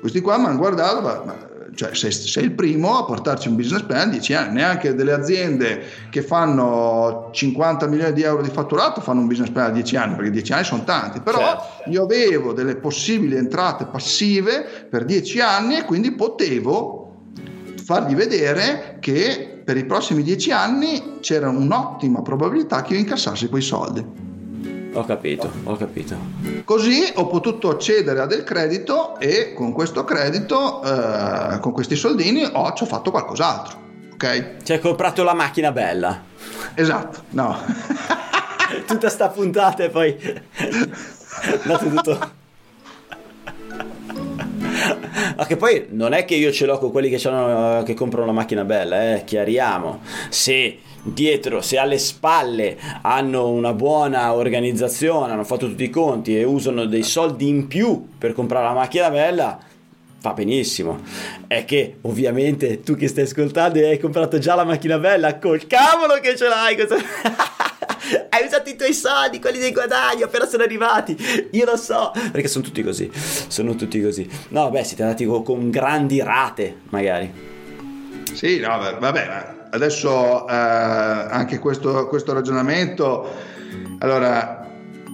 Questi 0.00 0.20
qua 0.20 0.38
mi 0.38 0.46
hanno 0.46 0.58
guardato, 0.58 1.00
ma- 1.00 1.52
cioè, 1.74 1.94
sei, 1.94 2.12
sei 2.12 2.44
il 2.44 2.52
primo 2.52 2.96
a 2.98 3.04
portarci 3.04 3.48
un 3.48 3.56
business 3.56 3.82
plan 3.82 4.08
a 4.08 4.10
10 4.12 4.34
anni, 4.34 4.54
neanche 4.54 4.94
delle 4.94 5.12
aziende 5.12 5.84
che 6.10 6.22
fanno 6.22 7.30
50 7.32 7.86
milioni 7.86 8.12
di 8.12 8.22
euro 8.22 8.42
di 8.42 8.50
fatturato 8.50 9.00
fanno 9.00 9.20
un 9.20 9.26
business 9.26 9.50
plan 9.50 9.66
a 9.66 9.70
10 9.70 9.96
anni, 9.96 10.14
perché 10.14 10.30
10 10.30 10.52
anni 10.52 10.64
sono 10.64 10.84
tanti, 10.84 11.20
però 11.20 11.38
Certo. 11.38 11.90
io 11.90 12.02
avevo 12.04 12.52
delle 12.52 12.76
possibili 12.76 13.36
entrate 13.36 13.86
passive 13.86 14.86
per 14.88 15.04
10 15.04 15.40
anni 15.40 15.76
e 15.76 15.84
quindi 15.84 16.12
potevo 16.12 17.00
fargli 17.84 18.14
vedere 18.14 18.96
che 19.00 19.60
per 19.64 19.76
i 19.76 19.84
prossimi 19.84 20.22
10 20.22 20.52
anni 20.52 21.18
c'era 21.20 21.48
un'ottima 21.48 22.22
probabilità 22.22 22.82
che 22.82 22.94
io 22.94 23.00
incassassi 23.00 23.48
quei 23.48 23.62
soldi. 23.62 24.33
Ho 24.96 25.04
capito, 25.04 25.50
ho 25.64 25.76
capito. 25.76 26.16
Così 26.64 27.12
ho 27.16 27.26
potuto 27.26 27.68
accedere 27.68 28.20
a 28.20 28.26
del 28.26 28.44
credito 28.44 29.18
e 29.18 29.52
con 29.52 29.72
questo 29.72 30.04
credito, 30.04 30.82
eh, 30.84 31.58
con 31.58 31.72
questi 31.72 31.96
soldini, 31.96 32.44
ho, 32.44 32.72
ci 32.74 32.84
ho 32.84 32.86
fatto 32.86 33.10
qualcos'altro. 33.10 33.82
Ok? 34.12 34.62
Ci 34.62 34.72
hai 34.72 34.78
comprato 34.78 35.24
la 35.24 35.34
macchina 35.34 35.72
bella. 35.72 36.22
Esatto, 36.74 37.24
no. 37.30 37.58
Tutta 38.86 39.08
sta 39.08 39.28
puntata 39.30 39.82
e 39.82 39.90
poi... 39.90 40.16
Dato 41.64 41.88
tutto... 41.88 42.42
Ma 45.36 45.46
che 45.46 45.56
poi 45.56 45.86
non 45.90 46.12
è 46.12 46.24
che 46.24 46.36
io 46.36 46.52
ce 46.52 46.66
l'ho 46.66 46.78
con 46.78 46.92
quelli 46.92 47.08
che, 47.10 47.18
c'hanno- 47.18 47.82
che 47.82 47.94
comprano 47.94 48.24
una 48.30 48.40
macchina 48.40 48.64
bella, 48.64 49.14
eh, 49.14 49.24
chiariamo. 49.24 50.00
Se 50.28 50.78
dietro, 51.04 51.60
se 51.60 51.78
alle 51.78 51.98
spalle 51.98 52.76
hanno 53.02 53.48
una 53.48 53.74
buona 53.74 54.32
organizzazione, 54.34 55.32
hanno 55.32 55.44
fatto 55.44 55.68
tutti 55.68 55.84
i 55.84 55.90
conti 55.90 56.36
e 56.36 56.44
usano 56.44 56.86
dei 56.86 57.02
soldi 57.02 57.46
in 57.46 57.66
più 57.66 58.08
per 58.16 58.32
comprare 58.32 58.64
la 58.64 58.72
macchina 58.72 59.10
bella, 59.10 59.58
va 60.20 60.32
benissimo. 60.32 61.02
È 61.46 61.64
che 61.64 61.98
ovviamente 62.02 62.80
tu 62.80 62.96
che 62.96 63.06
stai 63.06 63.24
ascoltando 63.24 63.78
hai 63.78 63.98
comprato 63.98 64.38
già 64.38 64.54
la 64.54 64.64
macchina 64.64 64.98
bella, 64.98 65.38
col 65.38 65.66
cavolo 65.66 66.14
che 66.20 66.36
ce 66.36 66.48
l'hai! 66.48 66.76
hai 68.30 68.46
usato 68.46 68.70
i 68.70 68.76
tuoi 68.76 68.94
soldi, 68.94 69.38
quelli 69.38 69.58
dei 69.58 69.72
guadagni, 69.72 70.22
appena 70.22 70.46
sono 70.46 70.62
arrivati. 70.62 71.16
Io 71.52 71.64
lo 71.66 71.76
so, 71.76 72.12
perché 72.32 72.48
sono 72.48 72.64
tutti 72.64 72.82
così. 72.82 73.10
Sono 73.12 73.74
tutti 73.74 74.00
così. 74.02 74.28
No, 74.48 74.70
beh, 74.70 74.84
siete 74.84 75.02
andati 75.02 75.26
co- 75.26 75.42
con, 75.42 75.70
grandi 75.70 76.22
rate, 76.22 76.80
magari. 76.88 77.52
Sì, 78.32 78.58
no, 78.58 78.78
va- 78.78 78.98
vabbè, 78.98 79.26
ma 79.26 79.62
adesso 79.74 80.46
eh, 80.46 80.52
anche 80.52 81.58
questo, 81.58 82.06
questo 82.06 82.32
ragionamento, 82.32 83.28
allora 83.98 84.60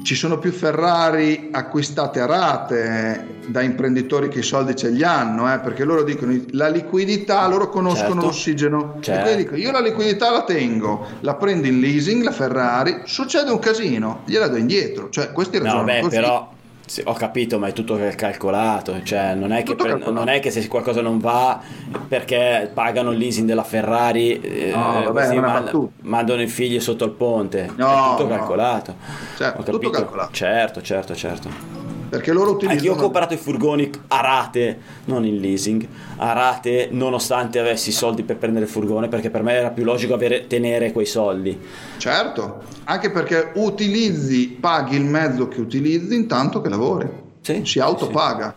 ci 0.02 0.14
sono 0.14 0.38
più 0.38 0.50
Ferrari 0.52 1.48
acquistate 1.52 2.20
a 2.20 2.26
rate 2.26 3.38
da 3.46 3.61
imprenditori 3.62 4.28
che 4.28 4.38
i 4.38 4.42
soldi 4.42 4.76
ce 4.76 4.88
li 4.90 5.02
hanno, 5.02 5.52
eh, 5.52 5.58
perché 5.58 5.84
loro 5.84 6.02
dicono 6.02 6.38
la 6.52 6.68
liquidità, 6.68 7.46
loro 7.48 7.68
conoscono 7.68 8.12
Certo. 8.14 8.26
l'ossigeno. 8.26 8.96
Certo. 9.00 9.28
E 9.30 9.36
dico, 9.36 9.56
io 9.56 9.70
la 9.70 9.80
liquidità 9.80 10.30
la 10.30 10.44
tengo, 10.44 11.06
la 11.20 11.34
prendo 11.34 11.66
in 11.66 11.80
leasing, 11.80 12.22
la 12.22 12.32
Ferrari, 12.32 13.02
succede 13.04 13.50
un 13.50 13.58
casino, 13.58 14.22
gliela 14.26 14.48
do 14.48 14.56
indietro. 14.56 15.08
Cioè, 15.11 15.32
questi 15.32 15.58
No, 15.58 15.64
ragionano 15.64 16.08
beh, 16.08 16.08
però 16.08 16.50
sì, 16.91 17.03
ho 17.05 17.12
capito, 17.12 17.61
ma 17.61 17.68
è 17.68 17.72
tutto 17.72 17.97
calcolato. 18.16 19.01
Cioè, 19.05 19.34
non 19.36 19.53
è, 19.53 19.62
che 19.62 19.76
pre- 19.76 19.95
non 19.95 20.28
è 20.28 20.41
che 20.41 20.51
se 20.51 20.66
qualcosa 20.66 21.01
non 21.01 21.20
va 21.20 21.61
perché 22.09 22.68
pagano 22.74 23.12
il 23.12 23.18
leasing 23.18 23.47
della 23.47 23.62
Ferrari, 23.62 24.41
eh, 24.41 24.72
No, 24.74 25.05
vabbè, 25.12 25.38
battuta. 25.38 25.93
mandano 26.03 26.43
i 26.43 26.49
figli 26.49 26.80
sotto 26.80 27.05
il 27.05 27.12
ponte. 27.12 27.70
No, 27.76 27.86
è 27.86 28.11
tutto 28.16 28.28
no. 28.28 28.36
calcolato. 28.36 28.97
Certo, 29.36 29.61
Ho 29.61 29.62
tutto 29.62 29.91
calcolato. 29.91 30.32
Certo, 30.32 30.82
certo, 30.82 31.14
certo. 31.14 31.80
Perché 32.11 32.32
loro 32.32 32.50
Anche 32.50 32.64
io 32.66 32.70
ho 32.70 32.74
utilizzano... 32.74 33.00
comprato 33.00 33.34
i 33.34 33.36
furgoni 33.36 33.88
a 34.08 34.20
rate, 34.20 34.78
non 35.04 35.24
in 35.24 35.36
leasing, 35.36 35.86
a 36.16 36.32
rate 36.32 36.88
nonostante 36.90 37.61
avessi 37.61 37.90
i 37.90 37.92
soldi 37.92 38.24
per 38.24 38.36
prendere 38.36 38.64
il 38.64 38.70
furgone 38.70 39.06
perché 39.08 39.30
per 39.30 39.44
me 39.44 39.52
era 39.52 39.70
più 39.70 39.84
logico 39.84 40.14
avere, 40.14 40.48
tenere 40.48 40.90
quei 40.90 41.06
soldi. 41.06 41.56
Certo, 41.98 42.62
anche 42.84 43.11
perché 43.12 43.52
utilizzi, 43.54 44.48
paghi 44.61 44.96
il 44.96 45.04
mezzo 45.04 45.46
che 45.46 45.61
utilizzi 45.61 46.14
intanto 46.16 46.61
che 46.61 46.68
lavori. 46.68 47.08
Sì, 47.42 47.54
si 47.58 47.64
sì, 47.64 47.78
autopaga. 47.80 48.56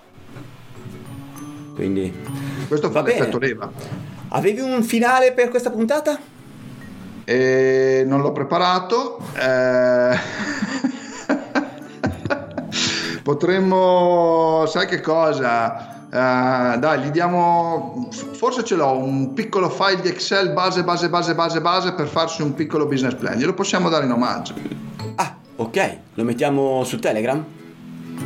Quindi 1.76 2.12
Questo 2.68 2.90
fa 2.92 3.02
l'effetto 3.02 3.38
leva. 3.38 3.72
avevi 4.30 4.62
un 4.62 4.82
finale 4.84 5.32
per 5.32 5.50
questa 5.50 5.70
puntata? 5.70 6.20
E 7.26 8.04
non 8.06 8.22
l'ho 8.22 8.32
preparato. 8.32 9.20
eh, 9.36 10.18
Potremmo, 13.24 14.66
sai 14.68 14.86
che 14.86 15.00
cosa? 15.00 16.08
Eh, 16.08 16.78
dai, 16.78 17.02
gli 17.02 17.10
diamo. 17.10 18.10
Forse 18.34 18.64
ce 18.64 18.76
l'ho 18.76 18.98
un 18.98 19.34
piccolo 19.34 19.70
file 19.70 20.02
di 20.02 20.10
Excel 20.10 20.52
base, 20.52 20.84
base, 20.84 21.08
base, 21.10 21.34
base, 21.34 21.62
base 21.62 21.94
per 21.94 22.08
farsi 22.08 22.42
un 22.42 22.54
piccolo 22.54 22.86
business 22.86 23.16
plan. 23.16 23.38
Glielo 23.38 23.54
possiamo 23.54 23.88
dare 23.90 24.06
in 24.06 24.12
omaggio. 24.12 24.54
Ah, 25.16 25.36
ok, 25.56 25.98
lo 26.16 26.24
mettiamo 26.26 26.84
su 26.84 27.00
Telegram? 27.00 27.44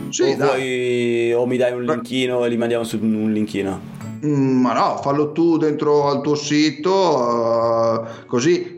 Sì, 0.10 0.24
o, 0.24 0.36
dai. 0.36 0.48
vuoi- 0.48 1.34
o 1.34 1.46
mi 1.46 1.58
dai 1.58 1.72
un 1.74 1.84
linkino 1.84 2.44
e 2.44 2.50
li 2.50 2.58
mandiamo 2.58 2.84
su 2.84 2.98
un 3.00 3.32
linkino? 3.32 3.96
Mm, 4.26 4.62
ma 4.62 4.74
no, 4.74 4.98
fallo 4.98 5.32
tu 5.32 5.58
dentro 5.58 6.10
al 6.10 6.22
tuo 6.22 6.36
sito, 6.36 8.04
eh, 8.04 8.26
così 8.26 8.76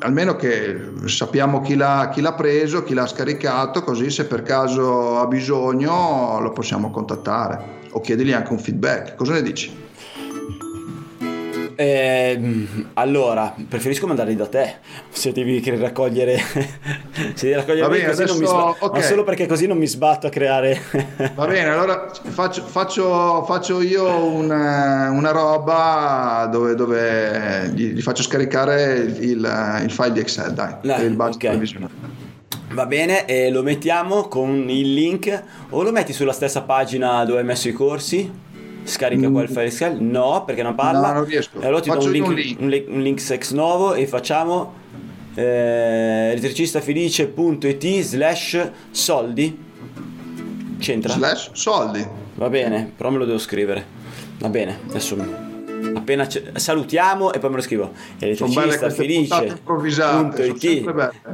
almeno 0.00 0.34
che 0.36 0.92
sappiamo 1.04 1.60
chi 1.60 1.74
l'ha, 1.74 2.08
chi 2.10 2.22
l'ha 2.22 2.32
preso, 2.32 2.82
chi 2.82 2.94
l'ha 2.94 3.06
scaricato, 3.06 3.82
così 3.82 4.10
se 4.10 4.24
per 4.24 4.42
caso 4.42 5.18
ha 5.18 5.26
bisogno 5.26 6.40
lo 6.40 6.52
possiamo 6.52 6.90
contattare 6.90 7.84
o 7.90 8.00
chiedergli 8.00 8.32
anche 8.32 8.52
un 8.52 8.58
feedback. 8.58 9.14
Cosa 9.14 9.34
ne 9.34 9.42
dici? 9.42 9.84
Ehm, 11.76 12.88
allora, 12.94 13.54
preferisco 13.68 14.06
mandarli 14.06 14.34
da 14.34 14.46
te. 14.48 14.76
Se 15.10 15.30
devi 15.32 15.62
raccogliere, 15.78 16.38
se 17.34 17.46
devi 17.48 17.52
raccogliere 17.54 17.88
bene, 17.88 18.06
così 18.06 18.24
non 18.24 18.36
mi 18.38 18.44
adesso- 18.44 18.60
sbatto. 18.72 18.84
ok. 18.86 18.94
Ma 18.96 19.02
solo 19.02 19.24
perché 19.24 19.46
così 19.46 19.66
non 19.66 19.76
mi 19.78 19.86
sbatto 19.86 20.26
a 20.26 20.30
creare. 20.30 20.80
Va 21.34 21.46
bene, 21.46 21.68
allora 21.68 22.10
faccio, 22.28 22.62
faccio- 22.64 23.44
faccio 23.44 23.80
io 23.82 24.24
una, 24.24 25.10
una 25.10 25.30
roba 25.30 26.48
dove, 26.50 26.74
dove 26.74 27.70
gli, 27.74 27.92
gli 27.92 28.00
faccio 28.02 28.22
scaricare 28.22 28.94
il, 28.94 29.22
il- 29.22 29.80
il 29.84 29.90
file 29.90 30.12
di 30.12 30.20
Excel, 30.20 30.52
dai, 30.52 30.74
Dai, 30.82 31.04
il 31.04 31.14
budget 31.14 31.42
ok. 31.44 31.48
previsionale. 31.50 32.24
Va 32.70 32.84
bene, 32.86 33.26
e 33.26 33.50
lo 33.50 33.62
mettiamo 33.62 34.28
con 34.28 34.68
il 34.68 34.92
link. 34.92 35.42
O 35.70 35.82
lo 35.82 35.92
metti 35.92 36.12
sulla 36.12 36.32
stessa 36.32 36.62
pagina 36.62 37.24
dove 37.24 37.38
hai 37.38 37.44
messo 37.44 37.68
i 37.68 37.72
corsi? 37.72 38.30
Scarica 38.86 39.28
Mm. 39.28 39.32
quel 39.32 39.48
file 39.48 39.64
Excel? 39.66 39.96
No, 40.00 40.44
perché 40.46 40.62
non 40.62 40.74
parla. 40.74 41.08
No, 41.08 41.12
non 41.14 41.24
riesco. 41.24 41.60
E 41.60 41.66
allora 41.66 41.80
ti 41.80 41.88
do 41.88 41.94
Faccio 41.96 42.06
un 42.06 42.12
link, 42.12 42.26
un 42.26 42.34
link. 42.34 42.60
un 42.60 42.68
link, 42.68 42.88
un 42.88 43.02
link 43.02 43.20
sex 43.20 43.52
novo 43.52 43.94
e 43.94 44.06
facciamo 44.06 44.74
eh, 45.34 46.30
elettricistafelice.it 46.32 48.00
slash 48.00 48.70
soldi. 48.90 49.64
C'entra? 50.78 51.12
Slash 51.12 51.50
soldi. 51.52 52.06
Va 52.34 52.48
bene, 52.48 52.90
però 52.96 53.10
me 53.10 53.18
lo 53.18 53.24
devo 53.24 53.38
scrivere. 53.38 53.84
Va 54.38 54.48
bene, 54.48 54.78
adesso 54.88 55.16
appena 55.94 56.28
ce- 56.28 56.52
salutiamo 56.54 57.32
e 57.32 57.38
poi 57.38 57.50
me 57.50 57.56
lo 57.56 57.62
scrivo. 57.62 57.92
Belle. 58.18 58.36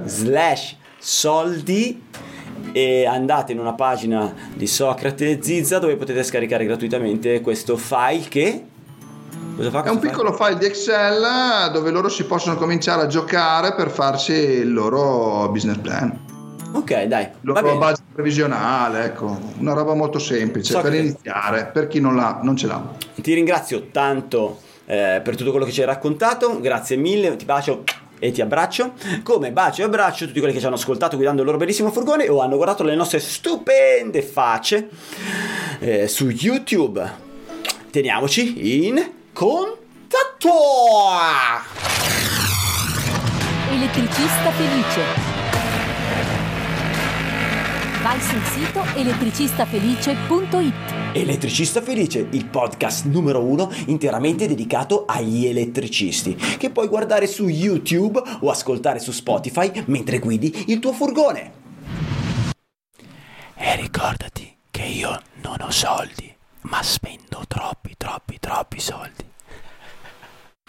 slash 0.05 0.77
soldi 0.99 2.03
e 2.73 3.07
andate 3.07 3.53
in 3.53 3.59
una 3.59 3.75
pagina 3.75 4.33
di 4.55 4.67
Socrate 4.67 5.43
Zizza 5.43 5.79
dove 5.79 5.97
potete 5.97 6.23
scaricare 6.23 6.65
gratuitamente 6.65 7.41
questo 7.41 7.77
file 7.77 8.25
che 8.29 8.65
È 9.59 9.89
un 9.89 9.99
piccolo 9.99 10.33
file 10.33 10.59
di 10.59 10.65
Excel 10.65 11.71
dove 11.73 11.91
loro 11.91 12.09
si 12.09 12.25
possono 12.25 12.57
cominciare 12.57 13.03
a 13.03 13.07
giocare 13.07 13.75
per 13.75 13.91
farsi 13.91 14.33
il 14.33 14.73
loro 14.73 15.49
business 15.51 15.77
plan? 15.79 16.31
Ok, 16.75 17.03
dai, 17.03 17.25
il 17.25 17.53
va 17.53 17.61
loro 17.61 17.77
budget 17.77 18.05
previsionale, 18.15 19.05
ecco, 19.05 19.39
una 19.59 19.75
roba 19.75 19.95
molto 19.95 20.19
semplice 20.19 20.73
So 20.73 20.81
per 20.81 20.93
che- 20.93 20.97
iniziare, 20.99 21.67
per 21.67 21.87
chi 21.87 22.01
non, 22.01 22.17
l'ha, 22.17 22.41
non 22.43 22.57
ce 22.57 22.67
l'ha. 22.67 22.83
Ti 23.15 23.35
ringrazio 23.35 23.89
tanto 23.91 24.59
eh, 24.87 25.21
per 25.23 25.37
tutto 25.37 25.51
quello 25.51 25.67
che 25.67 25.71
ci 25.71 25.81
hai 25.81 25.87
raccontato, 25.87 26.61
grazie 26.61 26.97
mille, 26.97 27.37
ti 27.37 27.45
bacio 27.45 27.85
e 28.23 28.31
ti 28.31 28.41
abbraccio. 28.41 28.93
Come 29.25 29.51
bacio 29.51 29.81
e 29.81 29.85
abbraccio 29.85 30.27
tutti 30.27 30.39
quelli 30.39 30.55
che 30.55 30.61
ci 30.61 30.67
hanno 30.67 30.77
ascoltato 30.77 31.17
guidando 31.17 31.41
il 31.41 31.47
loro 31.47 31.59
bellissimo 31.59 31.91
furgone 31.91 32.29
o 32.29 32.41
hanno 32.41 32.55
guardato 32.55 32.85
le 32.85 32.95
nostre 32.95 33.19
stupende 33.19 34.23
facce. 34.23 34.89
eh, 35.81 36.07
su 36.07 36.29
YouTube. 36.29 37.31
Teniamoci 37.91 38.85
in 38.85 39.11
contatto! 39.33 40.51
Elettricista 43.73 44.51
felice. 44.53 45.32
Vai 48.13 48.21
sul 48.21 48.43
sito 48.43 48.85
elettricistafelice.it. 48.95 50.75
Elettricista 51.15 51.81
Felice, 51.81 52.27
il 52.33 52.45
podcast 52.45 53.07
numero 53.07 53.43
uno 53.43 53.73
interamente 53.87 54.47
dedicato 54.47 55.07
agli 55.07 55.47
elettricisti, 55.47 56.35
che 56.35 56.69
puoi 56.69 56.89
guardare 56.89 57.27
su 57.27 57.49
YouTube 57.49 58.21
o 58.41 58.51
ascoltare 58.51 58.99
su 58.99 59.13
Spotify 59.13 59.83
mentre 59.87 60.19
guidi 60.19 60.65
il 60.67 60.79
tuo 60.79 60.93
furgone. 60.93 61.53
E 63.55 63.77
ricordati 63.77 64.57
che 64.71 64.83
io 64.83 65.19
non 65.43 65.63
ho 65.63 65.71
soldi, 65.71 66.31
ma 66.63 66.83
spendo 66.83 67.45
troppi, 67.49 67.95
troppi, 67.97 68.39
troppi 68.39 68.79
soldi. 68.79 69.25